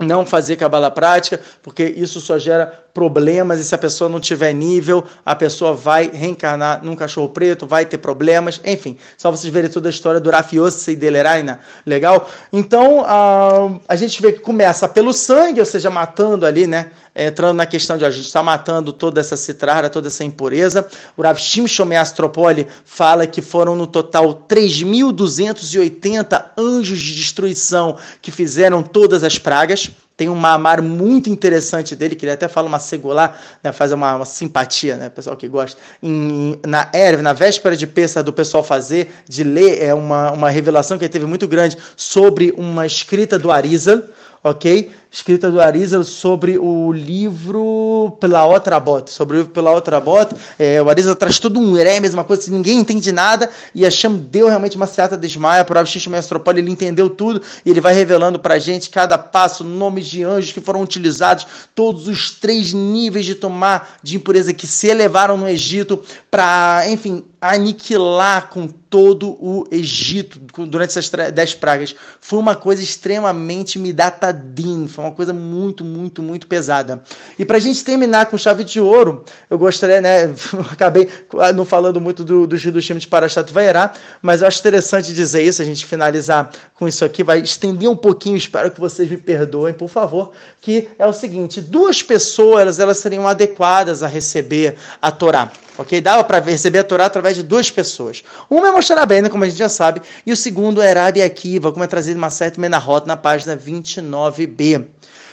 não 0.00 0.24
fazer 0.24 0.56
cabala 0.56 0.90
prática, 0.90 1.40
porque 1.62 1.84
isso 1.84 2.20
só 2.20 2.38
gera 2.38 2.66
problemas 2.92 3.60
e 3.60 3.64
se 3.64 3.74
a 3.74 3.78
pessoa 3.78 4.08
não 4.08 4.20
tiver 4.20 4.52
nível, 4.52 5.04
a 5.24 5.34
pessoa 5.34 5.74
vai 5.74 6.10
reencarnar 6.12 6.84
num 6.84 6.96
cachorro 6.96 7.28
preto, 7.28 7.66
vai 7.66 7.86
ter 7.86 7.98
problemas, 7.98 8.60
enfim, 8.64 8.96
só 9.16 9.30
vocês 9.30 9.52
verem 9.52 9.70
toda 9.70 9.88
a 9.88 9.90
história 9.90 10.20
do 10.20 10.30
Rafiose 10.30 10.90
e 10.90 10.96
Deleraina, 10.96 11.60
legal? 11.86 12.28
Então, 12.52 13.04
a, 13.06 13.70
a 13.88 13.96
gente 13.96 14.20
vê 14.20 14.32
que 14.32 14.40
começa 14.40 14.88
pelo 14.88 15.12
sangue, 15.12 15.60
ou 15.60 15.66
seja, 15.66 15.90
matando 15.90 16.44
ali, 16.46 16.66
né, 16.66 16.90
entrando 17.14 17.56
na 17.56 17.66
questão 17.66 17.98
de 17.98 18.04
a 18.04 18.10
gente 18.10 18.26
está 18.26 18.42
matando 18.42 18.92
toda 18.92 19.20
essa 19.20 19.36
citrara, 19.36 19.88
toda 19.90 20.08
essa 20.08 20.24
impureza. 20.24 20.88
O 21.16 21.22
Rav 21.22 21.38
Shimshon 21.38 21.92
Astropoli 21.98 22.66
fala 22.84 23.26
que 23.26 23.42
foram 23.42 23.76
no 23.76 23.86
total 23.86 24.46
3.280 24.48 26.44
anjos 26.56 26.98
de 27.00 27.14
destruição 27.14 27.96
que 28.22 28.30
fizeram 28.30 28.82
todas 28.82 29.24
as 29.24 29.38
pragas. 29.38 29.90
Tem 30.20 30.28
um 30.28 30.34
mamar 30.34 30.82
muito 30.82 31.30
interessante 31.30 31.96
dele, 31.96 32.14
que 32.14 32.26
ele 32.26 32.32
até 32.32 32.46
fala 32.46 32.68
uma 32.68 32.78
segular, 32.78 33.40
né, 33.64 33.72
faz 33.72 33.90
uma, 33.90 34.16
uma, 34.16 34.26
simpatia, 34.26 34.94
né, 34.94 35.08
pessoal 35.08 35.34
que 35.34 35.48
gosta. 35.48 35.80
Em, 36.02 36.60
na 36.66 36.90
Erv, 36.92 37.22
na 37.22 37.32
véspera 37.32 37.74
de 37.74 37.86
peça 37.86 38.22
do 38.22 38.30
pessoal 38.30 38.62
fazer, 38.62 39.10
de 39.26 39.42
ler, 39.42 39.82
é 39.82 39.94
uma, 39.94 40.30
uma 40.32 40.50
revelação 40.50 40.98
que 40.98 41.04
ele 41.06 41.08
teve 41.10 41.24
muito 41.24 41.48
grande 41.48 41.78
sobre 41.96 42.52
uma 42.58 42.84
escrita 42.84 43.38
do 43.38 43.50
Arizal, 43.50 44.02
ok? 44.44 44.90
Escrita 45.12 45.50
do 45.50 45.60
Arizal 45.60 46.04
sobre 46.04 46.56
o 46.56 46.92
livro 46.92 48.16
Pela 48.20 48.44
Outra 48.46 48.78
Bota. 48.78 49.10
Sobre 49.10 49.36
o 49.36 49.38
livro 49.38 49.52
Pela 49.52 49.72
Outra 49.72 49.98
Bota. 49.98 50.36
É, 50.56 50.80
o 50.80 50.88
Arizal 50.88 51.16
traz 51.16 51.40
todo 51.40 51.58
um 51.58 51.72
remes, 51.72 52.14
uma 52.14 52.22
coisa 52.22 52.44
que 52.44 52.50
ninguém 52.50 52.78
entende 52.78 53.10
nada, 53.10 53.50
e 53.74 53.84
a 53.84 53.90
Cham 53.90 54.14
deu 54.14 54.46
realmente 54.46 54.76
uma 54.76 54.86
certa 54.86 55.16
desmaia 55.16 55.64
para 55.64 55.78
o 55.78 55.80
Abshish 55.80 56.06
Mestropole, 56.06 56.60
ele 56.60 56.70
entendeu 56.70 57.10
tudo, 57.10 57.42
e 57.64 57.70
ele 57.70 57.80
vai 57.80 57.92
revelando 57.92 58.38
para 58.38 58.58
gente 58.60 58.88
cada 58.88 59.18
passo, 59.18 59.64
nomes 59.64 60.06
de 60.06 60.22
anjos 60.22 60.52
que 60.52 60.60
foram 60.60 60.80
utilizados, 60.80 61.46
todos 61.74 62.06
os 62.06 62.30
três 62.30 62.72
níveis 62.72 63.26
de 63.26 63.34
tomar 63.34 63.98
de 64.02 64.16
impureza 64.16 64.54
que 64.54 64.66
se 64.66 64.86
elevaram 64.86 65.36
no 65.36 65.48
Egito 65.48 66.02
para, 66.30 66.84
enfim, 66.88 67.24
aniquilar 67.40 68.48
com 68.50 68.68
todo 68.68 69.30
o 69.40 69.64
Egito 69.70 70.38
durante 70.66 70.90
essas 70.90 71.10
dez 71.32 71.54
pragas. 71.54 71.94
Foi 72.20 72.38
uma 72.38 72.54
coisa 72.54 72.82
extremamente 72.82 73.78
midatadin, 73.78 74.86
foi 74.88 74.99
uma 75.00 75.12
coisa 75.12 75.32
muito, 75.32 75.84
muito, 75.84 76.22
muito 76.22 76.46
pesada. 76.46 77.02
E 77.38 77.44
para 77.44 77.56
a 77.56 77.60
gente 77.60 77.84
terminar 77.84 78.26
com 78.26 78.38
chave 78.38 78.64
de 78.64 78.80
ouro, 78.80 79.24
eu 79.48 79.58
gostaria, 79.58 80.00
né, 80.00 80.34
acabei 80.70 81.08
não 81.54 81.64
falando 81.64 82.00
muito 82.00 82.24
do, 82.24 82.46
do, 82.46 82.56
do 82.56 82.82
time 82.82 83.00
de 83.00 83.06
Parashat 83.06 83.52
Vairá, 83.52 83.92
mas 84.22 84.42
eu 84.42 84.48
acho 84.48 84.60
interessante 84.60 85.12
dizer 85.12 85.42
isso, 85.42 85.62
a 85.62 85.64
gente 85.64 85.84
finalizar 85.86 86.50
com 86.74 86.86
isso 86.86 87.04
aqui, 87.04 87.22
vai 87.22 87.40
estender 87.40 87.88
um 87.88 87.96
pouquinho, 87.96 88.36
espero 88.36 88.70
que 88.70 88.80
vocês 88.80 89.10
me 89.10 89.16
perdoem, 89.16 89.74
por 89.74 89.88
favor, 89.88 90.32
que 90.60 90.88
é 90.98 91.06
o 91.06 91.12
seguinte, 91.12 91.60
duas 91.60 92.02
pessoas, 92.02 92.78
elas 92.78 92.98
seriam 92.98 93.26
adequadas 93.26 94.02
a 94.02 94.06
receber 94.06 94.76
a 95.00 95.10
Torá. 95.10 95.50
Ok? 95.78 96.00
Dava 96.00 96.24
para 96.24 96.40
receber 96.40 96.80
a 96.80 96.84
Torá 96.84 97.06
através 97.06 97.36
de 97.36 97.42
duas 97.42 97.70
pessoas. 97.70 98.22
Uma 98.48 98.68
é 98.68 98.72
Moshe 98.72 98.92
Rabbeinu, 98.92 99.30
como 99.30 99.44
a 99.44 99.48
gente 99.48 99.58
já 99.58 99.68
sabe, 99.68 100.02
e 100.26 100.32
o 100.32 100.36
segundo 100.36 100.82
é 100.82 100.92
Rabi 100.92 101.22
Akiva, 101.22 101.72
como 101.72 101.84
é 101.84 101.86
trazido 101.86 102.18
uma 102.18 102.30
certa 102.30 102.60
Menahot 102.60 103.06
na 103.06 103.16
página 103.16 103.56
29b. 103.56 104.86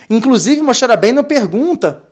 Inclusive, 0.10 0.62
Moshe 0.62 0.86
Rabbeinu 0.86 1.24
pergunta 1.24 2.07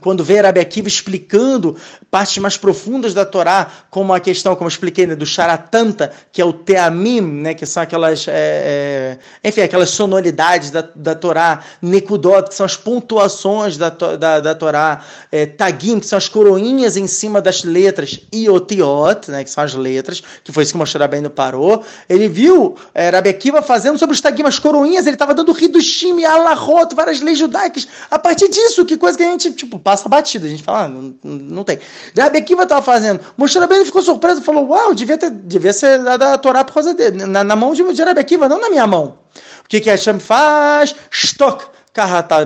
quando 0.00 0.22
vê 0.22 0.40
Rabi 0.40 0.60
Akiva 0.60 0.86
explicando 0.86 1.76
partes 2.10 2.38
mais 2.38 2.56
profundas 2.56 3.12
da 3.12 3.26
Torá, 3.26 3.68
como 3.90 4.12
a 4.12 4.20
questão, 4.20 4.54
como 4.54 4.66
eu 4.66 4.70
expliquei, 4.70 5.04
né, 5.04 5.16
do 5.16 5.26
Sharatanta, 5.26 6.12
que 6.30 6.40
é 6.40 6.44
o 6.44 6.52
Teamim, 6.52 7.20
né, 7.20 7.54
que 7.54 7.66
são 7.66 7.82
aquelas, 7.82 8.28
é, 8.28 9.18
é, 9.42 9.48
enfim, 9.48 9.62
aquelas 9.62 9.90
sonoridades 9.90 10.70
da, 10.70 10.88
da 10.94 11.16
Torá, 11.16 11.64
Nekudot, 11.82 12.48
que 12.48 12.54
são 12.54 12.64
as 12.64 12.76
pontuações 12.76 13.76
da, 13.76 13.88
da, 13.88 14.38
da 14.38 14.54
Torá, 14.54 15.04
é, 15.32 15.44
Tagim, 15.44 15.98
que 15.98 16.06
são 16.06 16.16
as 16.16 16.28
coroinhas 16.28 16.96
em 16.96 17.08
cima 17.08 17.42
das 17.42 17.64
letras, 17.64 18.20
e 18.32 18.48
Otiot, 18.48 19.28
né, 19.28 19.42
que 19.42 19.50
são 19.50 19.64
as 19.64 19.74
letras, 19.74 20.22
que 20.44 20.52
foi 20.52 20.62
isso 20.62 20.72
que 20.72 20.76
o 20.76 20.78
Moshe 20.78 20.96
Rabbeinu 20.96 21.30
parou, 21.30 21.84
ele 22.08 22.28
viu 22.28 22.76
é, 22.94 23.08
Rabi 23.10 23.30
Akiva 23.30 23.60
fazendo 23.60 23.98
sobre 23.98 24.14
os 24.14 24.20
Tagim, 24.20 24.44
as 24.44 24.60
coroinhas, 24.60 25.06
ele 25.06 25.16
estava 25.16 25.34
dando 25.34 25.56
Hidushim, 25.58 26.22
Alahot, 26.24 26.94
várias 26.94 27.20
leis 27.20 27.38
judaicas, 27.38 27.88
a 28.08 28.20
partir 28.20 28.48
disso, 28.48 28.84
que 28.84 28.96
coisa 28.96 29.18
que 29.18 29.24
a 29.24 29.30
gente, 29.30 29.52
tipo, 29.52 29.69
tipo, 29.70 29.78
passa 29.78 30.08
batida. 30.08 30.46
A 30.46 30.50
gente 30.50 30.62
fala, 30.62 30.84
ah, 30.84 30.88
não, 30.88 31.14
não 31.22 31.64
tem. 31.64 31.78
Rabi 32.16 32.38
Akiva 32.38 32.64
estava 32.64 32.82
fazendo. 32.82 33.20
Moshe 33.36 33.58
Rabbeinu 33.58 33.86
ficou 33.86 34.02
surpreso 34.02 34.42
falou, 34.42 34.68
uau, 34.68 34.94
devia, 34.94 35.16
ter, 35.16 35.30
devia 35.30 35.72
ser 35.72 36.02
dada 36.02 36.34
a 36.34 36.38
Torá 36.38 36.64
por 36.64 36.74
causa 36.74 36.92
dele. 36.92 37.24
Na, 37.24 37.44
na 37.44 37.56
mão 37.56 37.72
de, 37.72 37.82
de 37.92 38.02
Akiva, 38.02 38.48
não 38.48 38.60
na 38.60 38.68
minha 38.68 38.86
mão. 38.86 39.18
O 39.64 39.68
que, 39.68 39.80
que 39.80 39.88
Hashem 39.88 40.18
faz? 40.18 40.94
Stok, 41.10 41.64
karratá, 41.92 42.38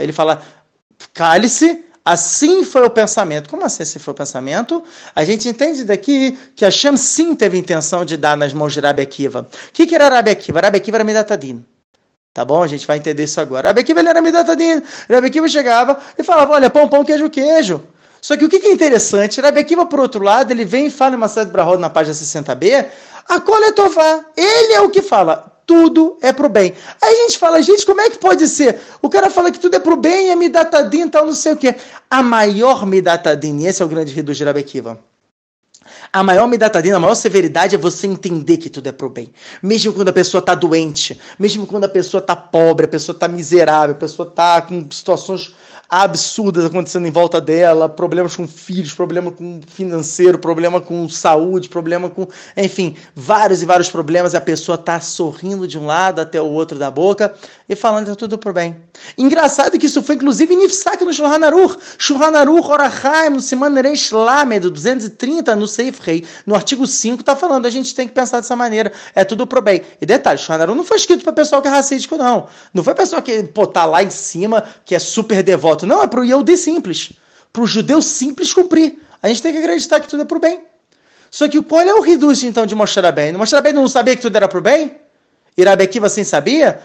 Ele 0.00 0.12
fala, 0.12 0.42
cale-se, 1.14 1.84
Assim 2.04 2.64
foi 2.64 2.84
o 2.84 2.90
pensamento. 2.90 3.48
Como 3.50 3.64
assim 3.64 3.82
esse 3.82 3.98
foi 3.98 4.12
o 4.12 4.16
pensamento? 4.16 4.82
A 5.14 5.24
gente 5.24 5.48
entende 5.48 5.84
daqui 5.84 6.36
que 6.56 6.64
Hashem 6.64 6.96
sim 6.96 7.34
teve 7.34 7.58
intenção 7.58 8.04
de 8.04 8.16
dar 8.16 8.36
nas 8.36 8.54
mãos 8.54 8.72
de 8.72 8.80
Rabi 8.80 9.02
Akiva. 9.02 9.42
O 9.42 9.72
que, 9.72 9.86
que 9.86 9.94
era 9.94 10.08
Rabi 10.08 10.30
Akiva? 10.30 10.60
Rabi 10.60 10.78
Akiva 10.78 10.96
era 10.96 11.04
Midatadin. 11.04 11.64
Tá 12.32 12.44
bom? 12.44 12.62
A 12.62 12.66
gente 12.66 12.86
vai 12.86 12.98
entender 12.98 13.24
isso 13.24 13.40
agora. 13.40 13.68
Rabi 13.68 13.80
Akiva 13.80 14.00
ele 14.00 14.08
era 14.08 14.22
Midatadin. 14.22 14.82
Rabi 15.10 15.26
Akiva 15.26 15.48
chegava 15.48 15.98
e 16.16 16.22
falava, 16.22 16.52
olha, 16.52 16.70
pão, 16.70 16.88
pão, 16.88 17.04
queijo, 17.04 17.28
queijo. 17.28 17.82
Só 18.22 18.36
que 18.36 18.44
o 18.44 18.48
que, 18.48 18.56
é 18.56 18.70
interessante, 18.70 19.40
Rabi 19.40 19.60
Akiva, 19.60 19.86
por 19.86 19.98
outro 19.98 20.22
lado, 20.22 20.52
ele 20.52 20.64
vem 20.64 20.86
e 20.86 20.90
fala 20.90 21.16
em 21.16 21.28
série 21.28 21.50
de 21.50 21.76
na 21.78 21.90
página 21.90 22.14
60b, 22.14 22.86
a 23.28 23.40
coletová. 23.40 24.24
Ele 24.36 24.74
é 24.74 24.80
o 24.80 24.90
que 24.90 25.02
fala, 25.02 25.50
tudo 25.66 26.18
é 26.20 26.32
pro 26.32 26.48
bem. 26.48 26.74
Aí 27.02 27.14
a 27.14 27.22
gente 27.22 27.38
fala, 27.38 27.62
gente, 27.62 27.84
como 27.86 28.00
é 28.00 28.10
que 28.10 28.18
pode 28.18 28.46
ser? 28.46 28.78
O 29.00 29.08
cara 29.08 29.30
fala 29.30 29.50
que 29.50 29.58
tudo 29.58 29.74
é 29.76 29.78
pro 29.80 29.96
bem, 29.96 30.30
é 30.30 30.36
midatadin, 30.36 31.08
tal, 31.08 31.26
não 31.26 31.34
sei 31.34 31.52
o 31.52 31.56
quê. 31.56 31.74
A 32.08 32.22
maior 32.22 32.86
midatadin, 32.86 33.64
esse 33.66 33.82
é 33.82 33.84
o 33.84 33.88
grande 33.88 34.12
rio 34.12 34.22
do 34.22 34.34
Jirabekiva. 34.34 34.98
A 36.12 36.24
maior 36.24 36.48
midatadina, 36.48 36.96
a 36.96 37.00
maior 37.00 37.14
severidade 37.14 37.76
é 37.76 37.78
você 37.78 38.08
entender 38.08 38.56
que 38.56 38.68
tudo 38.68 38.88
é 38.88 38.92
pro 38.92 39.08
bem. 39.08 39.32
Mesmo 39.62 39.92
quando 39.92 40.08
a 40.08 40.12
pessoa 40.12 40.42
tá 40.42 40.56
doente, 40.56 41.20
mesmo 41.38 41.66
quando 41.68 41.84
a 41.84 41.88
pessoa 41.88 42.20
tá 42.20 42.34
pobre, 42.34 42.86
a 42.86 42.88
pessoa 42.88 43.16
tá 43.16 43.28
miserável, 43.28 43.94
a 43.94 43.98
pessoa 43.98 44.28
tá 44.28 44.60
com 44.60 44.90
situações 44.90 45.54
absurdas 45.90 46.64
acontecendo 46.64 47.06
em 47.06 47.10
volta 47.10 47.40
dela, 47.40 47.88
problemas 47.88 48.36
com 48.36 48.46
filhos, 48.46 48.94
problema 48.94 49.32
com 49.32 49.60
financeiro, 49.66 50.38
problema 50.38 50.80
com 50.80 51.08
saúde, 51.08 51.68
problema 51.68 52.08
com, 52.08 52.28
enfim, 52.56 52.96
vários 53.14 53.60
e 53.60 53.66
vários 53.66 53.90
problemas, 53.90 54.34
a 54.34 54.40
pessoa 54.40 54.78
tá 54.78 55.00
sorrindo 55.00 55.66
de 55.66 55.76
um 55.76 55.86
lado 55.86 56.20
até 56.20 56.40
o 56.40 56.46
outro 56.46 56.78
da 56.78 56.90
boca 56.90 57.34
e 57.70 57.76
falando 57.76 58.04
que 58.04 58.10
tá 58.10 58.16
tudo 58.16 58.36
por 58.36 58.52
bem. 58.52 58.76
Engraçado 59.16 59.78
que 59.78 59.86
isso 59.86 60.02
foi 60.02 60.16
inclusive 60.16 60.54
Nifsak 60.54 61.04
no 61.04 61.12
Shulchan 61.12 61.46
Aruch, 61.46 61.78
Shulchan 61.96 62.36
Aruch 62.36 62.68
Orachaim, 62.68 63.30
no 63.30 63.40
Siman 63.40 63.80
Reish 63.80 64.10
Lamed, 64.10 64.68
230, 64.68 65.56
no 65.56 65.66
Seif 65.66 66.00
Rei, 66.02 66.26
no 66.44 66.54
artigo 66.54 66.86
5, 66.86 67.22
tá 67.22 67.34
falando, 67.34 67.66
a 67.66 67.70
gente 67.70 67.94
tem 67.94 68.06
que 68.06 68.12
pensar 68.12 68.40
dessa 68.40 68.56
maneira, 68.56 68.92
é 69.14 69.24
tudo 69.24 69.46
pro 69.46 69.62
bem. 69.62 69.82
E 70.00 70.04
detalhe, 70.04 70.38
Shulchan 70.38 70.62
Aruch 70.62 70.76
não 70.76 70.84
foi 70.84 70.98
escrito 70.98 71.24
para 71.24 71.32
pessoal 71.32 71.62
que 71.62 71.68
é 71.68 71.70
racídico, 71.70 72.16
não. 72.16 72.48
Não 72.74 72.84
foi 72.84 72.94
pessoal 72.94 73.22
que, 73.22 73.44
pô, 73.44 73.66
tá 73.66 73.86
lá 73.86 74.02
em 74.02 74.10
cima, 74.10 74.64
que 74.84 74.94
é 74.94 74.98
super 74.98 75.42
devoto 75.42 75.60
voto. 75.60 75.86
Não, 75.86 76.02
é 76.02 76.06
para 76.06 76.20
o 76.20 76.24
Yehudi 76.24 76.56
simples. 76.56 77.12
Para 77.52 77.62
o 77.62 77.66
judeu 77.66 78.02
simples 78.02 78.52
cumprir. 78.52 78.98
A 79.22 79.28
gente 79.28 79.42
tem 79.42 79.52
que 79.52 79.58
acreditar 79.58 80.00
que 80.00 80.08
tudo 80.08 80.22
é 80.22 80.34
o 80.34 80.40
bem. 80.40 80.62
Só 81.30 81.48
que 81.48 81.62
qual 81.62 81.82
é 81.82 81.94
o 81.94 82.00
reduz 82.00 82.42
então 82.42 82.66
de 82.66 82.74
mostrar 82.74 83.12
bem? 83.12 83.32
Mostrar 83.32 83.60
bem 83.60 83.72
não 83.72 83.86
sabia 83.86 84.16
que 84.16 84.22
tudo 84.22 84.34
era 84.34 84.48
o 84.52 84.60
bem? 84.60 84.96
Irabe 85.56 85.84
Akiva 85.84 86.06
assim 86.06 86.24
sabia? 86.24 86.80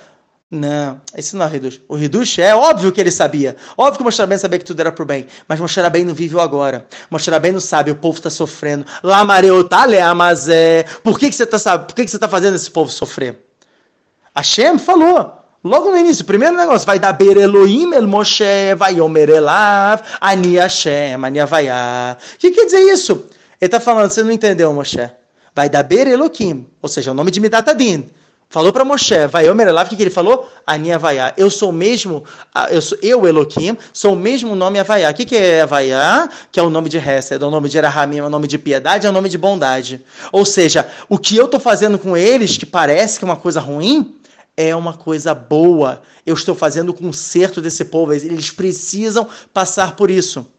Não, 0.51 1.01
esse 1.17 1.35
não 1.35 1.43
é 1.43 1.47
o 1.47 1.51
Reduz. 1.51 1.81
O 1.87 1.95
Reduz 1.95 2.37
é 2.37 2.55
óbvio 2.55 2.91
que 2.91 3.01
ele 3.01 3.09
sabia. 3.09 3.55
Óbvio 3.75 3.95
que 3.97 4.01
o 4.01 4.05
Moshe 4.05 4.37
sabia 4.37 4.59
que 4.59 4.65
tudo 4.65 4.79
era 4.79 4.91
pro 4.91 5.05
bem. 5.05 5.25
Mas 5.47 5.59
Moshe 5.59 5.89
bem 5.89 6.05
não 6.05 6.13
vive 6.13 6.35
o 6.35 6.39
agora. 6.39 6.85
Moshe 7.09 7.31
não 7.51 7.59
sabe, 7.59 7.89
o 7.89 7.95
povo 7.95 8.17
está 8.17 8.29
sofrendo. 8.29 8.85
Mareotale 9.25 9.97
mas 10.15 10.47
é. 10.47 10.83
Por 11.03 11.17
que, 11.17 11.29
que 11.29 11.35
você 11.35 11.43
está 11.43 11.79
Por 11.79 11.95
que, 11.95 12.05
que 12.05 12.11
você 12.11 12.19
tá 12.19 12.29
fazendo 12.29 12.55
esse 12.55 12.69
povo 12.69 12.91
sofrer? 12.91 13.39
Hashem 14.35 14.77
falou. 14.77 15.41
Logo 15.63 15.89
no 15.89 15.97
início, 15.97 16.23
primeiro 16.23 16.55
negócio, 16.55 16.85
vai 16.85 16.99
dar 16.99 17.13
Ber 17.13 17.37
El 17.37 18.07
Moshe, 18.07 18.75
vai 18.77 19.01
Omer 19.01 19.31
Ani 20.21 20.57
Hashem, 20.57 21.25
Ani 21.25 21.39
Havaiá. 21.39 22.17
O 22.35 22.37
que 22.37 22.51
quer 22.51 22.65
dizer 22.65 22.81
isso? 22.81 23.25
Ele 23.59 23.67
está 23.67 23.79
falando, 23.79 24.11
você 24.11 24.21
não 24.21 24.31
entendeu, 24.31 24.71
Moshe. 24.71 25.09
Vai 25.55 25.67
dar 25.67 25.81
Ber 25.81 26.05
Elohim, 26.05 26.67
ou 26.83 26.87
seja, 26.87 27.09
o 27.09 27.13
nome 27.15 27.31
de 27.31 27.39
Midatadin. 27.39 28.11
Falou 28.49 28.71
para 28.71 28.85
Moshe, 28.85 29.27
vai 29.27 29.49
Omer 29.49 29.67
Elav, 29.67 29.85
o 29.85 29.89
que, 29.89 29.95
que 29.95 30.03
ele 30.03 30.09
falou? 30.09 30.49
Ani 30.65 30.91
Havaiá. 30.91 31.33
Eu 31.35 31.49
sou 31.49 31.71
mesmo, 31.71 32.23
eu, 32.69 32.81
sou, 32.81 32.97
eu 33.01 33.19
sou 33.91 34.13
o 34.13 34.15
mesmo 34.15 34.55
nome 34.55 34.79
Havaiá. 34.79 35.11
O 35.11 35.13
que, 35.13 35.25
que 35.25 35.35
é 35.35 35.61
Havaiá? 35.61 36.29
Que 36.51 36.59
é 36.59 36.63
o 36.63 36.69
nome 36.69 36.87
de 36.87 36.97
Hesed, 36.97 37.41
é 37.43 37.45
o 37.45 37.51
nome 37.51 37.67
de 37.67 37.77
Erahamim, 37.77 38.19
é 38.19 38.23
o 38.23 38.29
nome 38.29 38.47
de 38.47 38.57
piedade, 38.57 39.05
é 39.05 39.09
o 39.09 39.13
nome 39.13 39.27
de 39.27 39.37
bondade. 39.37 40.05
Ou 40.31 40.45
seja, 40.45 40.87
o 41.09 41.17
que 41.17 41.35
eu 41.35 41.45
estou 41.45 41.59
fazendo 41.59 41.99
com 41.99 42.15
eles, 42.15 42.57
que 42.57 42.65
parece 42.65 43.19
que 43.19 43.25
é 43.25 43.27
uma 43.27 43.35
coisa 43.35 43.59
ruim, 43.59 44.15
é 44.55 44.75
uma 44.75 44.93
coisa 44.93 45.33
boa. 45.33 46.01
Eu 46.25 46.33
estou 46.33 46.55
fazendo 46.55 46.89
o 46.89 46.93
conserto 46.93 47.61
desse 47.61 47.83
povo. 47.85 48.13
Eles 48.13 48.51
precisam 48.51 49.27
passar 49.53 49.95
por 49.95 50.09
isso. 50.09 50.54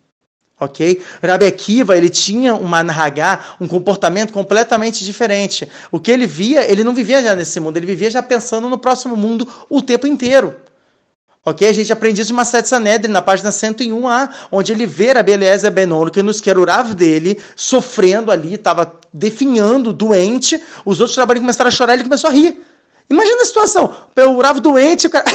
Ok? 0.59 1.03
Rabi 1.23 1.47
Akiva, 1.47 1.97
ele 1.97 2.09
tinha 2.09 2.55
uma 2.55 2.83
Nahagá, 2.83 3.57
um 3.61 3.69
comportamento 3.69 4.33
completamente 4.33 5.05
diferente. 5.05 5.69
O 5.93 6.01
que 6.01 6.11
ele 6.11 6.27
via, 6.27 6.71
ele 6.71 6.83
não 6.83 6.95
vivia 6.95 7.23
já 7.23 7.35
nesse 7.35 7.61
mundo, 7.61 7.77
ele 7.77 7.85
vivia 7.85 8.11
já 8.11 8.23
pensando 8.23 8.69
no 8.69 8.79
próximo 8.79 9.15
mundo 9.17 9.47
o 9.69 9.83
tempo 9.83 10.07
inteiro. 10.07 10.57
Ok? 11.45 11.69
A 11.69 11.73
gente 11.73 11.93
aprende 11.93 12.23
isso 12.23 12.33
em 12.33 12.35
Maset 12.35 12.67
Sanedrin, 12.67 13.13
na 13.13 13.21
página 13.21 13.51
101a, 13.51 14.31
onde 14.51 14.73
ele 14.73 14.87
vê 14.87 15.11
a 15.11 15.23
Beleza 15.23 15.71
Benono, 15.71 16.11
que 16.11 16.23
nos 16.23 16.41
quer 16.41 16.59
o 16.59 16.65
Rav 16.65 16.95
dele, 16.95 17.39
sofrendo 17.55 18.33
ali, 18.33 18.55
estava 18.55 18.99
definhando, 19.13 19.93
doente. 19.93 20.61
Os 20.85 21.01
outros 21.01 21.15
trabalhadores 21.15 21.43
começaram 21.43 21.69
a 21.69 21.71
chorar 21.71 21.95
ele 21.95 22.03
começou 22.03 22.31
a 22.31 22.33
rir. 22.33 22.61
Imagina 23.09 23.43
a 23.43 23.45
situação. 23.45 23.95
O 24.17 24.37
Bravo 24.39 24.61
doente, 24.61 25.07
o 25.07 25.11
cara. 25.11 25.27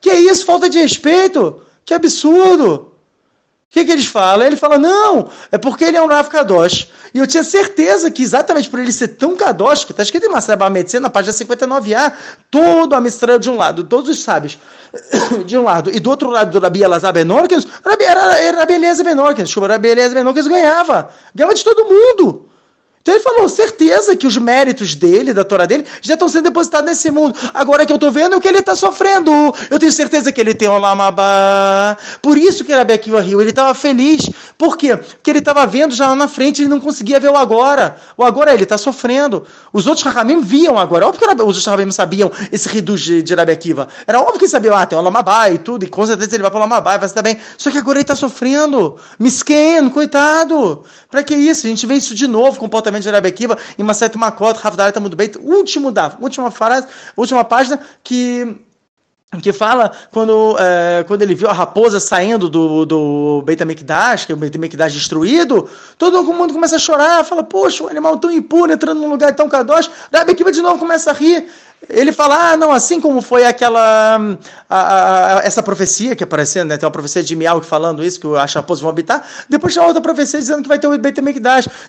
que 0.00 0.12
isso? 0.12 0.46
Falta 0.46 0.68
de 0.68 0.80
respeito? 0.80 1.65
Que 1.86 1.94
absurdo! 1.94 2.92
O 3.68 3.70
que, 3.70 3.84
que 3.84 3.92
eles 3.92 4.06
falam? 4.06 4.46
Ele 4.46 4.56
fala, 4.56 4.78
não, 4.78 5.28
é 5.52 5.58
porque 5.58 5.84
ele 5.84 5.96
é 5.96 6.02
um 6.02 6.06
Rav 6.06 6.28
Kadosh. 6.28 6.88
E 7.12 7.18
eu 7.18 7.26
tinha 7.26 7.44
certeza 7.44 8.10
que 8.10 8.22
exatamente 8.22 8.68
por 8.68 8.80
ele 8.80 8.92
ser 8.92 9.08
tão 9.08 9.36
Kadosh, 9.36 9.84
que 9.84 9.92
está 9.92 10.02
escrito 10.02 10.26
em 10.26 10.28
Mastreba 10.28 10.68
Medicina, 10.68 11.02
na 11.02 11.10
página 11.10 11.32
59a, 11.32 12.12
todo 12.50 12.94
a 12.94 13.00
mistura 13.00 13.38
de 13.38 13.50
um 13.50 13.56
lado, 13.56 13.84
todos 13.84 14.10
os 14.10 14.22
sábios 14.22 14.58
de 15.46 15.58
um 15.58 15.64
lado, 15.64 15.90
e 15.94 16.00
do 16.00 16.10
outro 16.10 16.30
lado 16.30 16.50
do 16.50 16.58
Rabi 16.58 16.82
Elazar 16.82 17.12
Benorkins, 17.12 17.66
era, 17.84 18.38
era 18.38 18.58
Rabi 18.60 18.74
Eliezer 18.74 19.04
Benorkins, 19.04 19.48
desculpa, 19.48 19.68
Rabi 19.68 19.88
Eliezer 19.88 20.14
Benorkins 20.14 20.46
ganhava. 20.46 21.10
Ganhava 21.34 21.54
de 21.54 21.64
todo 21.64 21.84
mundo. 21.84 22.48
Então 23.06 23.14
ele 23.14 23.22
falou, 23.22 23.48
certeza 23.48 24.16
que 24.16 24.26
os 24.26 24.36
méritos 24.36 24.96
dele, 24.96 25.32
da 25.32 25.44
Torá 25.44 25.64
dele, 25.64 25.86
já 26.02 26.14
estão 26.14 26.28
sendo 26.28 26.42
depositados 26.42 26.90
nesse 26.90 27.08
mundo. 27.08 27.38
Agora 27.54 27.86
que 27.86 27.92
eu 27.92 27.94
estou 27.94 28.10
vendo 28.10 28.34
é 28.34 28.36
o 28.36 28.40
que 28.40 28.48
ele 28.48 28.58
está 28.58 28.74
sofrendo. 28.74 29.30
Eu 29.70 29.78
tenho 29.78 29.92
certeza 29.92 30.32
que 30.32 30.40
ele 30.40 30.52
tem 30.52 30.68
um 30.68 30.76
lamabá. 30.76 31.96
Por 32.20 32.36
isso 32.36 32.64
que 32.64 32.74
Rabi 32.74 32.94
Akiva 32.94 33.20
riu, 33.20 33.40
ele 33.40 33.50
estava 33.50 33.72
feliz. 33.74 34.28
Por 34.58 34.76
quê? 34.76 34.96
Porque 34.96 35.30
ele 35.30 35.38
estava 35.38 35.64
vendo 35.68 35.94
já 35.94 36.08
lá 36.08 36.16
na 36.16 36.26
frente, 36.26 36.62
ele 36.62 36.68
não 36.68 36.80
conseguia 36.80 37.20
ver 37.20 37.30
o 37.30 37.36
agora. 37.36 37.96
O 38.16 38.24
agora 38.24 38.52
ele 38.52 38.64
está 38.64 38.76
sofrendo. 38.76 39.46
Os 39.72 39.86
outros 39.86 40.04
Rahamim 40.04 40.40
viam 40.40 40.76
agora. 40.76 41.06
Óbvio 41.06 41.28
que 41.28 41.42
os 41.44 41.64
Rahamim 41.64 41.92
sabiam 41.92 42.32
esse 42.50 42.68
reduz 42.68 43.02
de, 43.02 43.22
de 43.22 43.34
Rabi 43.36 43.52
Akiva. 43.52 43.86
Era 44.04 44.20
óbvio 44.20 44.40
que 44.40 44.48
sabiam, 44.48 44.74
ah, 44.74 44.84
tem 44.84 44.98
um 44.98 45.02
lamabá 45.02 45.48
e 45.48 45.58
tudo, 45.58 45.84
e 45.84 45.88
com 45.88 46.04
certeza 46.04 46.34
ele 46.34 46.42
vai 46.42 46.50
para 46.50 46.58
o 46.58 46.60
lamabá 46.62 46.96
e 46.96 46.98
vai 46.98 47.06
estar 47.06 47.22
bem. 47.22 47.38
Só 47.56 47.70
que 47.70 47.78
agora 47.78 47.98
ele 47.98 48.02
está 48.02 48.16
sofrendo. 48.16 48.96
Misqueno, 49.16 49.92
coitado. 49.92 50.82
Para 51.08 51.22
que 51.22 51.36
isso? 51.36 51.68
A 51.68 51.70
gente 51.70 51.86
vê 51.86 51.94
isso 51.94 52.12
de 52.12 52.26
novo, 52.26 52.58
comportamento 52.58 52.95
de 53.04 53.10
Rabi 53.10 53.28
Akiva, 53.28 53.58
em 53.78 53.82
uma 53.82 53.94
certa 53.94 54.18
Makot, 54.18 54.58
Havdalah 54.62 54.90
está 54.90 55.00
muito 55.00 55.16
bem. 55.16 55.30
Último 55.40 55.90
da, 55.90 56.16
última 56.20 56.50
frase, 56.50 56.86
última 57.16 57.44
página 57.44 57.80
que 58.02 58.66
que 59.42 59.52
fala 59.52 59.90
quando, 60.12 60.56
é, 60.58 61.04
quando 61.04 61.22
ele 61.22 61.34
viu 61.34 61.48
a 61.48 61.52
raposa 61.52 61.98
saindo 61.98 62.48
do, 62.48 62.86
do 62.86 63.42
Beit 63.42 63.62
HaMikdash, 63.62 64.24
que 64.24 64.32
é 64.32 64.34
o 64.34 64.38
Beit 64.38 64.56
HaMikdash 64.56 64.92
destruído, 64.92 65.68
todo 65.98 66.22
mundo 66.22 66.54
começa 66.54 66.76
a 66.76 66.78
chorar, 66.78 67.24
fala, 67.24 67.42
poxa, 67.42 67.84
um 67.84 67.88
animal 67.88 68.18
tão 68.18 68.30
impuro 68.30 68.72
entrando 68.72 69.00
num 69.00 69.10
lugar 69.10 69.34
tão 69.34 69.48
kadosh, 69.48 69.90
Rabi 70.12 70.32
Akiva 70.32 70.52
de 70.52 70.62
novo 70.62 70.78
começa 70.78 71.10
a 71.10 71.12
rir, 71.12 71.48
ele 71.88 72.12
fala, 72.12 72.52
ah, 72.52 72.56
não, 72.56 72.72
assim 72.72 73.00
como 73.00 73.22
foi 73.22 73.44
aquela, 73.44 74.18
a, 74.68 75.38
a, 75.38 75.40
essa 75.44 75.62
profecia 75.62 76.16
que 76.16 76.24
apareceu, 76.24 76.64
né, 76.64 76.76
tem 76.76 76.86
uma 76.86 76.92
profecia 76.92 77.22
de 77.22 77.36
Miau 77.36 77.62
falando 77.62 78.04
isso, 78.04 78.18
que 78.18 78.26
as 78.36 78.52
raposas 78.54 78.82
vão 78.82 78.90
habitar, 78.90 79.24
depois 79.48 79.74
tem 79.74 79.82
outra 79.82 80.00
profecia 80.00 80.40
dizendo 80.40 80.62
que 80.62 80.68
vai 80.68 80.78
ter 80.78 80.86
o 80.88 80.98
Beit. 80.98 81.20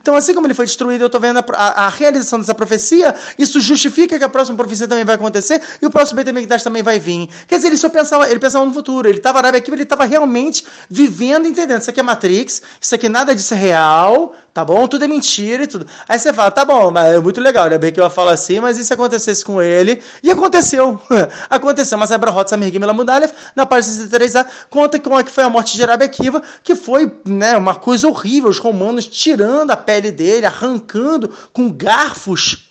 Então, 0.01 0.15
assim 0.15 0.33
como 0.33 0.45
ele 0.45 0.53
foi 0.53 0.65
destruído, 0.65 1.01
eu 1.01 1.07
estou 1.07 1.19
vendo 1.19 1.39
a, 1.39 1.85
a, 1.85 1.89
realização 1.89 2.39
dessa 2.39 2.53
profecia, 2.53 3.15
isso 3.39 3.59
justifica 3.59 4.17
que 4.17 4.23
a 4.23 4.29
próxima 4.29 4.57
profecia 4.57 4.87
também 4.87 5.05
vai 5.05 5.15
acontecer 5.15 5.61
e 5.81 5.85
o 5.85 5.89
próximo 5.89 6.21
Beit 6.23 6.63
também 6.63 6.83
vai 6.83 6.99
vir. 6.99 7.27
Quer 7.47 7.55
dizer, 7.55 7.69
ele 7.69 7.77
só 7.77 7.89
pensava, 7.89 8.29
ele 8.29 8.39
pensava 8.39 8.65
no 8.65 8.73
futuro, 8.73 9.07
ele 9.07 9.17
estava 9.17 9.39
aqui, 9.39 9.71
ele 9.71 9.83
estava 9.83 10.05
realmente 10.05 10.65
vivendo, 10.89 11.47
entendendo, 11.47 11.81
isso 11.81 11.89
aqui 11.89 11.99
é 11.99 12.03
Matrix, 12.03 12.61
isso 12.79 12.93
aqui 12.93 13.09
nada 13.09 13.33
disso 13.33 13.53
é 13.53 13.57
real, 13.57 14.35
tá 14.53 14.65
bom? 14.65 14.87
Tudo 14.87 15.05
é 15.05 15.07
mentira 15.07 15.63
e 15.63 15.67
tudo. 15.67 15.85
Aí 16.09 16.17
você 16.17 16.33
fala, 16.33 16.51
tá 16.51 16.65
bom, 16.65 16.91
mas 16.91 17.13
é 17.13 17.19
muito 17.19 17.39
legal, 17.39 17.69
né? 17.69 17.77
Bem 17.77 17.91
que 17.91 18.01
eu 18.01 18.09
falo 18.09 18.29
assim, 18.29 18.59
mas 18.59 18.77
e 18.77 18.85
se 18.85 18.93
acontecesse 18.93 19.45
com 19.45 19.61
ele? 19.61 19.76
E 20.23 20.31
aconteceu. 20.31 20.99
aconteceu. 21.49 21.97
Mas 21.97 22.11
a 22.11 22.17
Brahot 22.17 22.49
Samirgim 22.49 22.79
Lamudalef, 22.79 23.33
na 23.55 23.65
página 23.65 24.07
63a, 24.07 24.45
conta 24.69 24.99
como 24.99 25.19
é 25.19 25.23
que 25.23 25.31
foi 25.31 25.43
a 25.43 25.49
morte 25.49 25.75
de 25.75 25.83
Rabi 25.83 26.05
Akiva, 26.05 26.41
que 26.63 26.75
foi 26.75 27.11
né, 27.25 27.57
uma 27.57 27.75
coisa 27.75 28.07
horrível. 28.07 28.49
Os 28.49 28.59
romanos 28.59 29.07
tirando 29.07 29.71
a 29.71 29.77
pele 29.77 30.11
dele, 30.11 30.45
arrancando 30.45 31.33
com 31.53 31.71
garfos 31.71 32.67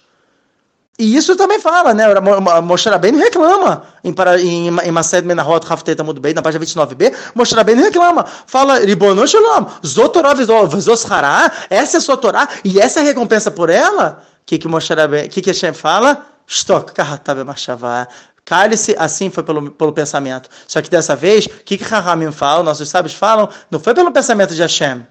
E 0.98 1.14
isso 1.14 1.36
também 1.36 1.61
fala, 1.61 1.92
né? 1.92 2.04
Moshe 2.62 2.88
Rabbeinu 2.88 3.18
reclama 3.18 3.82
em, 4.02 4.14
em, 4.40 4.68
em 4.68 4.90
Mased 4.90 5.26
Menahot 5.26 5.66
Hafteta 5.68 6.02
Mudbei, 6.02 6.32
na 6.32 6.40
página 6.40 6.64
29b, 6.64 7.14
Moshe 7.34 7.54
Rabbeinu 7.54 7.82
reclama, 7.82 8.24
fala, 8.46 8.78
Ribono 8.78 9.26
Shalom, 9.26 9.66
Zotorah 9.86 10.34
Vizoschará, 10.34 11.52
essa 11.68 11.96
é 11.96 11.98
a 11.98 12.00
sua 12.00 12.16
Torá, 12.16 12.48
e 12.64 12.80
essa 12.80 13.00
é 13.00 13.02
a 13.02 13.04
recompensa 13.04 13.50
por 13.50 13.68
ela? 13.68 14.22
O 14.40 14.46
que 14.46 14.59
que 14.59 14.66
Moshe 14.66 14.94
Rabbeinu, 14.94 15.28
que 15.28 15.42
que 15.42 15.50
Hashem 15.50 15.74
fala? 15.74 16.26
Stok, 16.47 16.92
Kahatabe 16.92 17.44
Mashavá, 17.44 18.09
Cale-se, 18.47 18.94
assim 18.97 19.28
foi 19.28 19.42
pelo, 19.42 19.72
pelo 19.72 19.92
pensamento. 19.92 20.49
Só 20.68 20.80
que 20.80 20.88
dessa 20.88 21.16
vez, 21.16 21.47
o 21.47 21.51
que, 21.64 21.76
que 21.76 21.82
Rahamim 21.82 22.30
fala, 22.30 22.62
nossos 22.62 22.88
sábios 22.88 23.12
falam, 23.12 23.49
não 23.68 23.80
foi 23.80 23.92
pelo 23.92 24.12
pensamento 24.12 24.55
de 24.55 24.62
Hashem. 24.62 25.05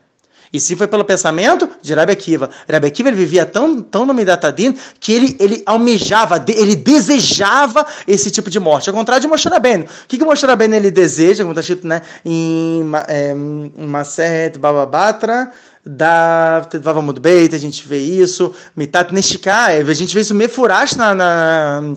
E 0.53 0.59
sim 0.59 0.77
foi 0.77 0.87
pelo 0.87 1.03
pensamento 1.03 1.69
de 1.81 1.93
Rabi 1.93 2.13
Akiva. 2.13 2.49
Rabi 2.71 2.87
Akiva 2.87 3.09
ele 3.09 3.17
vivia 3.17 3.45
tão, 3.45 3.81
tão 3.81 4.05
no 4.05 4.13
Midatadin 4.13 4.77
que 5.01 5.11
ele, 5.11 5.35
ele 5.37 5.63
almejava, 5.65 6.41
ele 6.47 6.77
desejava 6.77 7.85
esse 8.07 8.31
tipo 8.31 8.49
de 8.49 8.57
morte. 8.57 8.89
Ao 8.89 8.95
contrário 8.95 9.21
de 9.21 9.27
Moshe 9.27 9.49
Rabbeinu. 9.49 9.83
O 9.83 10.07
que, 10.07 10.17
que 10.17 10.23
Moshe 10.23 10.45
Rabbeinu 10.45 10.75
ele 10.75 10.89
deseja, 10.89 11.43
como 11.43 11.51
está 11.51 11.59
escrito 11.59 11.85
né, 11.85 12.01
em, 12.23 12.89
é, 13.09 13.33
Maseret 13.33 14.57
Bababatra, 14.57 15.51
da 15.85 16.67
Vavamud 16.81 17.19
Beit, 17.19 17.53
a 17.53 17.59
gente 17.59 17.87
vê 17.87 17.99
isso, 17.99 18.53
Mitat 18.75 19.13
Neshika, 19.13 19.65
a 19.65 19.93
gente 19.93 20.15
vê 20.15 20.21
isso 20.21 20.33
Mefurash 20.33 20.95
na, 20.95 21.13
na 21.13 21.95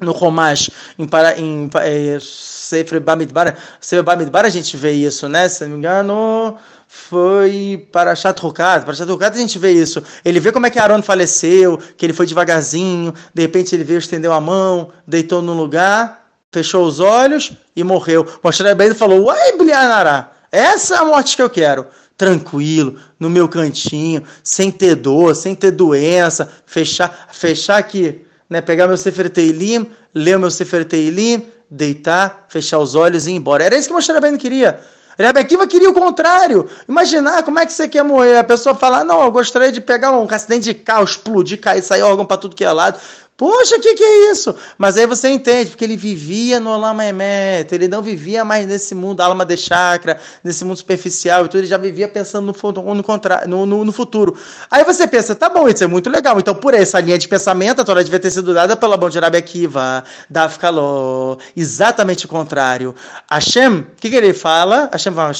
no 0.00 0.12
Romash, 0.12 0.70
em, 0.98 1.06
para, 1.06 1.38
em 1.38 1.70
é, 1.74 2.18
Sefer 2.20 3.00
Bamidbar, 3.00 3.56
Sefer 3.80 4.02
Bamidbar 4.02 4.44
a 4.44 4.48
gente 4.48 4.76
vê 4.76 4.92
isso, 4.92 5.28
né? 5.28 5.48
Se 5.48 5.64
não 5.64 5.72
me 5.72 5.78
engano, 5.78 6.56
foi 6.86 7.88
para 7.92 8.14
Chatrukat. 8.14 8.84
Para 8.84 8.94
Chatrukat 8.94 9.34
a 9.34 9.40
gente 9.40 9.58
vê 9.58 9.72
isso. 9.72 10.02
Ele 10.24 10.38
vê 10.38 10.52
como 10.52 10.66
é 10.66 10.70
que 10.70 10.78
Aaron 10.78 11.02
faleceu, 11.02 11.78
que 11.96 12.04
ele 12.04 12.12
foi 12.12 12.26
devagarzinho, 12.26 13.14
de 13.34 13.42
repente 13.42 13.74
ele 13.74 13.84
veio, 13.84 13.98
estendeu 13.98 14.32
a 14.32 14.40
mão, 14.40 14.90
deitou 15.06 15.40
no 15.40 15.54
lugar, 15.54 16.26
fechou 16.52 16.86
os 16.86 17.00
olhos 17.00 17.52
e 17.74 17.82
morreu. 17.82 18.26
Moshe 18.42 18.62
Rabbeinu 18.62 18.94
falou, 18.94 19.24
uai, 19.24 19.56
Blianará, 19.56 20.30
essa 20.52 20.96
é 20.96 20.98
a 20.98 21.04
morte 21.04 21.36
que 21.36 21.42
eu 21.42 21.50
quero 21.50 21.86
tranquilo, 22.16 22.96
no 23.18 23.28
meu 23.28 23.48
cantinho, 23.48 24.22
sem 24.42 24.70
ter 24.70 24.94
dor, 24.94 25.34
sem 25.34 25.54
ter 25.54 25.70
doença, 25.70 26.50
fechar, 26.64 27.28
fechar 27.32 27.78
aqui 27.78 28.26
né? 28.48 28.60
Pegar 28.60 28.86
meu 28.86 28.96
Sefer 28.96 29.28
Teilim, 29.28 29.90
ler 30.14 30.36
o 30.36 30.40
meu 30.40 30.50
Sefer 30.50 30.84
Teilim, 30.84 31.46
deitar, 31.70 32.46
fechar 32.48 32.78
os 32.78 32.94
olhos 32.94 33.26
e 33.26 33.32
ir 33.32 33.34
embora. 33.34 33.64
Era 33.64 33.76
isso 33.76 33.88
que 33.88 33.94
Moshe 33.94 34.10
Rabbeinu 34.10 34.38
queria. 34.38 34.80
Rebbe 35.18 35.40
Akiva 35.40 35.66
queria 35.66 35.88
o 35.88 35.94
contrário. 35.94 36.68
Imaginar 36.86 37.42
como 37.42 37.58
é 37.58 37.64
que 37.64 37.72
você 37.72 37.88
quer 37.88 38.04
morrer. 38.04 38.36
A 38.36 38.44
pessoa 38.44 38.74
falar, 38.74 39.02
não, 39.02 39.22
eu 39.24 39.30
gostaria 39.30 39.72
de 39.72 39.80
pegar 39.80 40.12
um 40.12 40.26
acidente 40.30 40.64
de 40.64 40.74
carro, 40.74 41.04
explodir, 41.04 41.58
cair, 41.58 41.82
sair 41.82 42.02
órgão 42.02 42.26
para 42.26 42.36
tudo 42.36 42.54
que 42.54 42.64
é 42.64 42.70
lado. 42.70 43.00
Poxa, 43.36 43.76
o 43.76 43.80
que, 43.80 43.94
que 43.94 44.02
é 44.02 44.30
isso? 44.30 44.54
Mas 44.78 44.96
aí 44.96 45.06
você 45.06 45.28
entende, 45.28 45.70
porque 45.70 45.84
ele 45.84 45.96
vivia 45.96 46.58
no 46.58 46.70
Olama 46.70 47.04
Emet, 47.04 47.70
ele 47.74 47.86
não 47.86 48.00
vivia 48.00 48.46
mais 48.46 48.66
nesse 48.66 48.94
mundo 48.94 49.20
alma 49.20 49.44
de 49.44 49.58
chakra, 49.58 50.18
nesse 50.42 50.64
mundo 50.64 50.78
superficial 50.78 51.44
e 51.44 51.48
tudo, 51.48 51.60
ele 51.60 51.66
já 51.66 51.76
vivia 51.76 52.08
pensando 52.08 52.46
no, 52.46 52.72
no, 52.72 52.94
no, 52.94 53.66
no, 53.66 53.84
no, 53.84 53.92
futuro. 53.92 54.34
Aí 54.70 54.82
você 54.84 55.06
pensa, 55.06 55.34
tá 55.34 55.50
bom, 55.50 55.68
isso 55.68 55.84
é 55.84 55.86
muito 55.86 56.08
legal. 56.08 56.38
Então, 56.38 56.54
por 56.54 56.72
essa 56.72 56.98
linha 56.98 57.18
de 57.18 57.28
pensamento, 57.28 57.82
a 57.82 57.84
Torá 57.84 58.02
devia 58.02 58.18
ter 58.18 58.30
sido 58.30 58.54
dada 58.54 58.74
pela 58.74 58.96
Bom 58.96 59.10
de 59.10 59.18
Arabi 59.18 59.36
Akiva, 59.36 60.02
da 60.30 60.44
Afkaló, 60.44 61.36
exatamente 61.54 62.24
o 62.24 62.28
contrário. 62.28 62.94
Hashem, 63.30 63.80
o 63.80 63.86
que, 63.96 64.08
que 64.08 64.16
ele 64.16 64.32
fala? 64.32 64.88
Hashem 64.90 65.12
fala, 65.12 65.32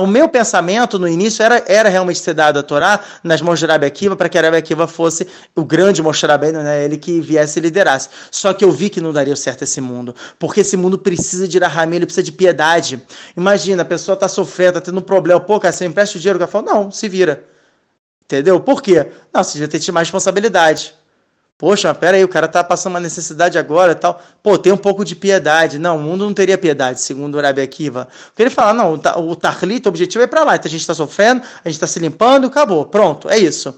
o 0.00 0.06
meu 0.08 0.28
pensamento 0.28 0.98
no 0.98 1.06
início 1.06 1.44
era, 1.44 1.62
era 1.68 1.88
realmente 1.88 2.18
ser 2.18 2.34
dado 2.34 2.58
a 2.58 2.62
Torá 2.64 2.98
nas 3.22 3.40
mãos 3.40 3.60
de 3.60 3.64
Arabi 3.66 3.86
Akiva, 3.86 4.16
para 4.16 4.28
que 4.28 4.36
Arabi 4.36 4.56
Akiva 4.56 4.88
fosse 4.88 5.28
o 5.54 5.64
grande 5.64 6.02
Moshe 6.02 6.26
né? 6.62 6.84
Ele 6.84 6.96
que 6.96 7.20
viesse 7.20 7.58
e 7.58 7.62
liderasse. 7.62 8.08
Só 8.30 8.52
que 8.52 8.64
eu 8.64 8.70
vi 8.70 8.88
que 8.90 9.00
não 9.00 9.12
daria 9.12 9.36
certo 9.36 9.62
esse 9.62 9.80
mundo, 9.80 10.14
porque 10.38 10.60
esse 10.60 10.76
mundo 10.76 10.98
precisa 10.98 11.46
de 11.46 11.58
Rahamim, 11.58 11.96
ele 11.96 12.06
precisa 12.06 12.22
de 12.22 12.32
piedade. 12.32 13.02
Imagina, 13.36 13.82
a 13.82 13.84
pessoa 13.86 14.16
tá 14.16 14.28
sofrendo, 14.28 14.74
tá 14.74 14.80
tendo 14.80 14.98
um 14.98 15.02
problema, 15.02 15.40
pô, 15.40 15.58
cara, 15.60 15.72
você 15.72 15.84
empresta 15.84 16.16
o 16.16 16.20
dinheiro, 16.20 16.36
o 16.36 16.40
cara 16.40 16.50
fala, 16.50 16.64
não, 16.72 16.90
se 16.90 17.08
vira. 17.08 17.44
Entendeu? 18.24 18.58
Por 18.60 18.82
quê? 18.82 19.06
Não, 19.32 19.44
você 19.44 19.58
já 19.58 19.68
tem 19.68 19.78
que 19.78 19.86
ter 19.86 19.92
mais 19.92 20.08
responsabilidade. 20.08 20.94
Poxa, 21.58 21.94
pera 21.94 22.18
aí, 22.18 22.24
o 22.24 22.28
cara 22.28 22.46
tá 22.46 22.62
passando 22.62 22.92
uma 22.94 23.00
necessidade 23.00 23.56
agora 23.56 23.92
e 23.92 23.94
tal. 23.94 24.20
Pô, 24.42 24.58
tem 24.58 24.72
um 24.72 24.76
pouco 24.76 25.02
de 25.04 25.16
piedade. 25.16 25.78
Não, 25.78 25.96
o 25.96 26.00
mundo 26.00 26.26
não 26.26 26.34
teria 26.34 26.58
piedade, 26.58 27.00
segundo 27.00 27.38
o 27.38 27.40
Rabi 27.40 27.62
Akiva. 27.62 28.08
Porque 28.26 28.42
ele 28.42 28.50
fala, 28.50 28.74
não, 28.74 28.92
o 28.92 29.36
Tarlit, 29.36 29.86
o 29.86 29.88
objetivo 29.88 30.22
é 30.22 30.26
pra 30.26 30.44
lá. 30.44 30.56
Então 30.56 30.68
a 30.68 30.70
gente 30.70 30.86
tá 30.86 30.92
sofrendo, 30.92 31.40
a 31.64 31.68
gente 31.70 31.80
tá 31.80 31.86
se 31.86 31.98
limpando, 31.98 32.46
acabou. 32.48 32.84
Pronto, 32.84 33.30
é 33.30 33.38
isso. 33.38 33.74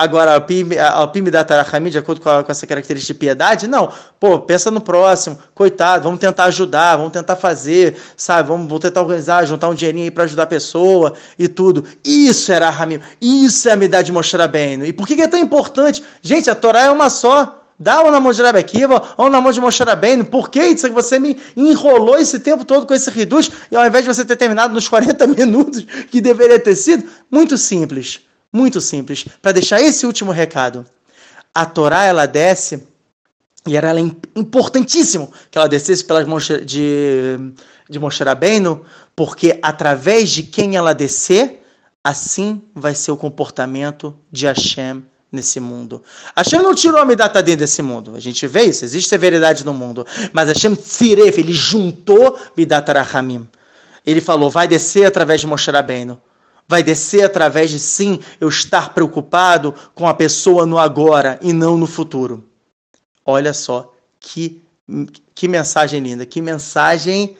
Agora, 0.00 0.30
a 0.32 0.92
Alpim 0.92 1.24
da 1.24 1.44
Tarahami, 1.44 1.90
de 1.90 1.98
acordo 1.98 2.22
com, 2.22 2.30
a, 2.30 2.42
com, 2.42 2.50
essa 2.50 2.66
característica 2.66 3.12
de 3.12 3.18
piedade, 3.18 3.68
não. 3.68 3.92
Pô, 4.18 4.38
pensa 4.38 4.70
no 4.70 4.80
próximo, 4.80 5.38
coitado, 5.54 6.04
vamos 6.04 6.18
tentar 6.18 6.44
ajudar, 6.44 6.96
vamos 6.96 7.12
tentar 7.12 7.36
fazer, 7.36 7.98
sabe? 8.16 8.48
Vamos, 8.48 8.66
vamos 8.66 8.80
tentar 8.80 9.02
organizar, 9.02 9.44
juntar 9.44 9.68
um 9.68 9.74
dinheirinho 9.74 10.04
aí 10.04 10.10
para 10.10 10.24
ajudar 10.24 10.44
a 10.44 10.46
pessoa 10.46 11.12
e 11.38 11.46
tudo. 11.48 11.84
Isso 12.02 12.50
era 12.50 12.70
Ramim, 12.70 12.98
isso 13.20 13.68
é 13.68 13.72
a 13.72 13.74
amizade 13.74 14.06
de 14.06 14.12
mostrar 14.12 14.48
bem. 14.48 14.82
E 14.86 14.92
por 14.94 15.06
que, 15.06 15.16
que 15.16 15.20
é 15.20 15.28
tão 15.28 15.38
importante? 15.38 16.02
Gente, 16.22 16.48
a 16.48 16.54
Torá 16.54 16.84
é 16.84 16.90
uma 16.90 17.10
só. 17.10 17.58
Dá 17.78 18.00
ou 18.00 18.10
na 18.10 18.20
mão 18.20 18.32
de 18.32 18.40
Rabi 18.42 18.58
Akiva, 18.58 19.02
ou 19.18 19.30
mão 19.30 19.52
de 19.52 19.60
Moshe 19.60 19.82
Rabbeinu. 19.82 20.24
Por 20.24 20.48
que 20.48 20.62
isso 20.62 20.90
você 20.92 21.18
me 21.18 21.38
enrolou 21.54 22.16
esse 22.16 22.38
tempo 22.38 22.64
todo 22.64 22.86
com 22.86 22.94
esse 22.94 23.10
reduz, 23.10 23.50
e 23.70 23.76
ao 23.76 23.86
invés 23.86 24.04
de 24.04 24.14
você 24.14 24.24
ter 24.24 24.36
terminado 24.36 24.72
nos 24.72 24.88
40 24.88 25.26
minutos 25.28 25.86
que 26.10 26.22
deveria 26.22 26.58
ter 26.58 26.74
sido? 26.74 27.04
Muito 27.30 27.58
simples. 27.58 28.29
Muito 28.52 28.80
simples. 28.80 29.24
Para 29.40 29.52
deixar 29.52 29.80
esse 29.80 30.04
último 30.04 30.32
recado. 30.32 30.84
A 31.54 31.64
Torá, 31.64 32.04
ela 32.04 32.26
desce, 32.26 32.86
e 33.66 33.76
era 33.76 33.92
importantíssimo 34.36 35.32
que 35.50 35.58
ela 35.58 35.68
descesse 35.68 36.04
pelas 36.04 36.26
mãos 36.26 36.48
de, 36.64 37.36
de 37.88 37.98
Moshe 37.98 38.22
Rabbeinu, 38.22 38.84
porque 39.14 39.58
através 39.62 40.30
de 40.30 40.42
quem 40.42 40.76
ela 40.76 40.92
descer, 40.92 41.62
assim 42.02 42.62
vai 42.74 42.94
ser 42.94 43.12
o 43.12 43.16
comportamento 43.16 44.16
de 44.30 44.46
Hashem 44.46 45.04
nesse 45.30 45.60
mundo. 45.60 46.02
Hashem 46.36 46.60
não 46.60 46.74
tirou 46.74 47.00
a 47.00 47.04
Midata 47.04 47.42
dentro 47.42 47.60
desse 47.60 47.82
mundo. 47.82 48.16
A 48.16 48.20
gente 48.20 48.46
vê 48.46 48.62
isso, 48.62 48.84
existe 48.84 49.08
severidade 49.08 49.64
no 49.64 49.74
mundo. 49.74 50.06
Mas 50.32 50.48
Hashem 50.48 50.74
Tziref, 50.74 51.38
ele 51.38 51.52
juntou 51.52 52.38
Midata 52.56 52.92
Rahamim. 52.92 53.48
Ele 54.04 54.20
falou, 54.20 54.50
vai 54.50 54.66
descer 54.66 55.04
através 55.04 55.40
de 55.40 55.46
Moshe 55.46 55.70
Rabbeinu 55.70 56.20
vai 56.70 56.84
descer 56.84 57.24
através 57.24 57.68
de 57.68 57.80
sim 57.80 58.20
eu 58.40 58.48
estar 58.48 58.94
preocupado 58.94 59.74
com 59.92 60.06
a 60.06 60.14
pessoa 60.14 60.64
no 60.64 60.78
agora 60.78 61.36
e 61.42 61.52
não 61.52 61.76
no 61.76 61.84
futuro. 61.84 62.44
Olha 63.26 63.52
só 63.52 63.92
que 64.20 64.62
que 65.34 65.48
mensagem 65.48 66.00
linda, 66.00 66.24
que 66.24 66.40
mensagem 66.40 67.36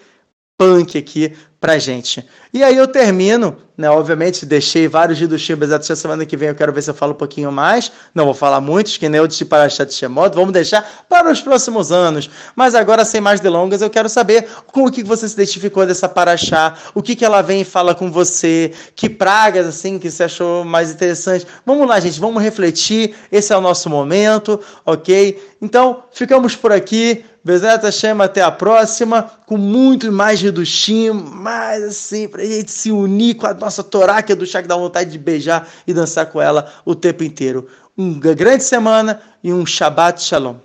punk 0.59 0.99
aqui 0.99 1.37
pra 1.61 1.79
gente. 1.79 2.27
E 2.55 2.65
aí 2.65 2.75
eu 2.75 2.89
termino, 2.89 3.59
né? 3.77 3.89
Obviamente, 3.91 4.47
deixei 4.47 4.89
vários 4.89 5.21
Hidushim 5.21 5.53
essa 5.63 5.95
semana 5.95 6.25
que 6.25 6.37
vem 6.37 6.49
eu 6.49 6.55
quero 6.55 6.73
ver 6.73 6.81
se 6.81 6.91
eu 6.91 6.95
falo 6.95 7.13
um 7.13 7.17
pouquinho 7.17 7.53
mais. 7.53 7.93
Não 8.15 8.25
vou 8.25 8.33
falar 8.33 8.63
muitos, 8.63 8.97
que 8.97 9.09
nem 9.11 9.21
o 9.21 9.29
de 9.29 9.45
Parashat 9.45 9.93
Shemot, 9.93 10.35
vamos 10.35 10.53
deixar 10.53 11.05
para 11.07 11.31
os 11.31 11.41
próximos 11.43 11.93
anos. 11.93 12.31
Mas 12.57 12.75
agora, 12.75 13.05
sem 13.05 13.21
mais 13.21 13.41
delongas, 13.41 13.83
eu 13.83 13.91
quero 13.91 14.09
saber 14.09 14.49
com 14.67 14.87
o 14.87 14.91
que 14.91 15.05
você 15.05 15.29
se 15.29 15.35
identificou 15.35 15.87
dessa 15.87 16.09
Parashá, 16.09 16.75
o 16.95 17.03
que, 17.03 17.15
que 17.15 17.25
ela 17.25 17.43
vem 17.43 17.61
e 17.61 17.65
fala 17.65 17.95
com 17.95 18.11
você, 18.11 18.73
que 18.97 19.11
pragas, 19.11 19.67
assim, 19.67 19.99
que 19.99 20.11
você 20.11 20.25
achou 20.25 20.65
mais 20.65 20.91
interessante. 20.91 21.47
Vamos 21.67 21.87
lá, 21.87 22.01
gente, 22.01 22.19
vamos 22.19 22.43
refletir, 22.43 23.15
esse 23.31 23.53
é 23.53 23.57
o 23.57 23.61
nosso 23.61 23.91
momento, 23.91 24.59
ok? 24.85 25.39
Então, 25.61 26.05
ficamos 26.11 26.57
por 26.57 26.73
aqui. 26.73 27.25
Bezerra 27.43 27.81
Hashem, 27.83 28.21
até 28.21 28.43
a 28.43 28.51
próxima, 28.51 29.31
com 29.47 29.57
muito 29.57 30.13
mais 30.13 30.43
Redushim, 30.43 31.11
mais 31.11 31.50
assim, 31.51 32.29
pra 32.29 32.45
gente 32.45 32.71
se 32.71 32.91
unir 32.91 33.35
com 33.35 33.47
a 33.47 33.55
nossa 33.55 33.83
Torá, 33.83 34.23
que 34.23 34.33
é 34.33 34.37
do 34.37 34.47
chá 34.47 34.63
que 34.63 34.69
dá 34.69 34.77
vontade 34.77 35.11
de 35.11 35.19
beijar 35.19 35.69
e 35.87 35.93
dançar 35.93 36.27
com 36.27 36.41
ela 36.41 36.73
o 36.85 36.95
tempo 36.95 37.25
inteiro. 37.25 37.69
Uma 37.97 38.35
grande 38.35 38.65
semana 38.65 39.21
e 39.43 39.53
um 39.53 39.67
Shabbat 39.67 40.23
Shalom. 40.23 40.57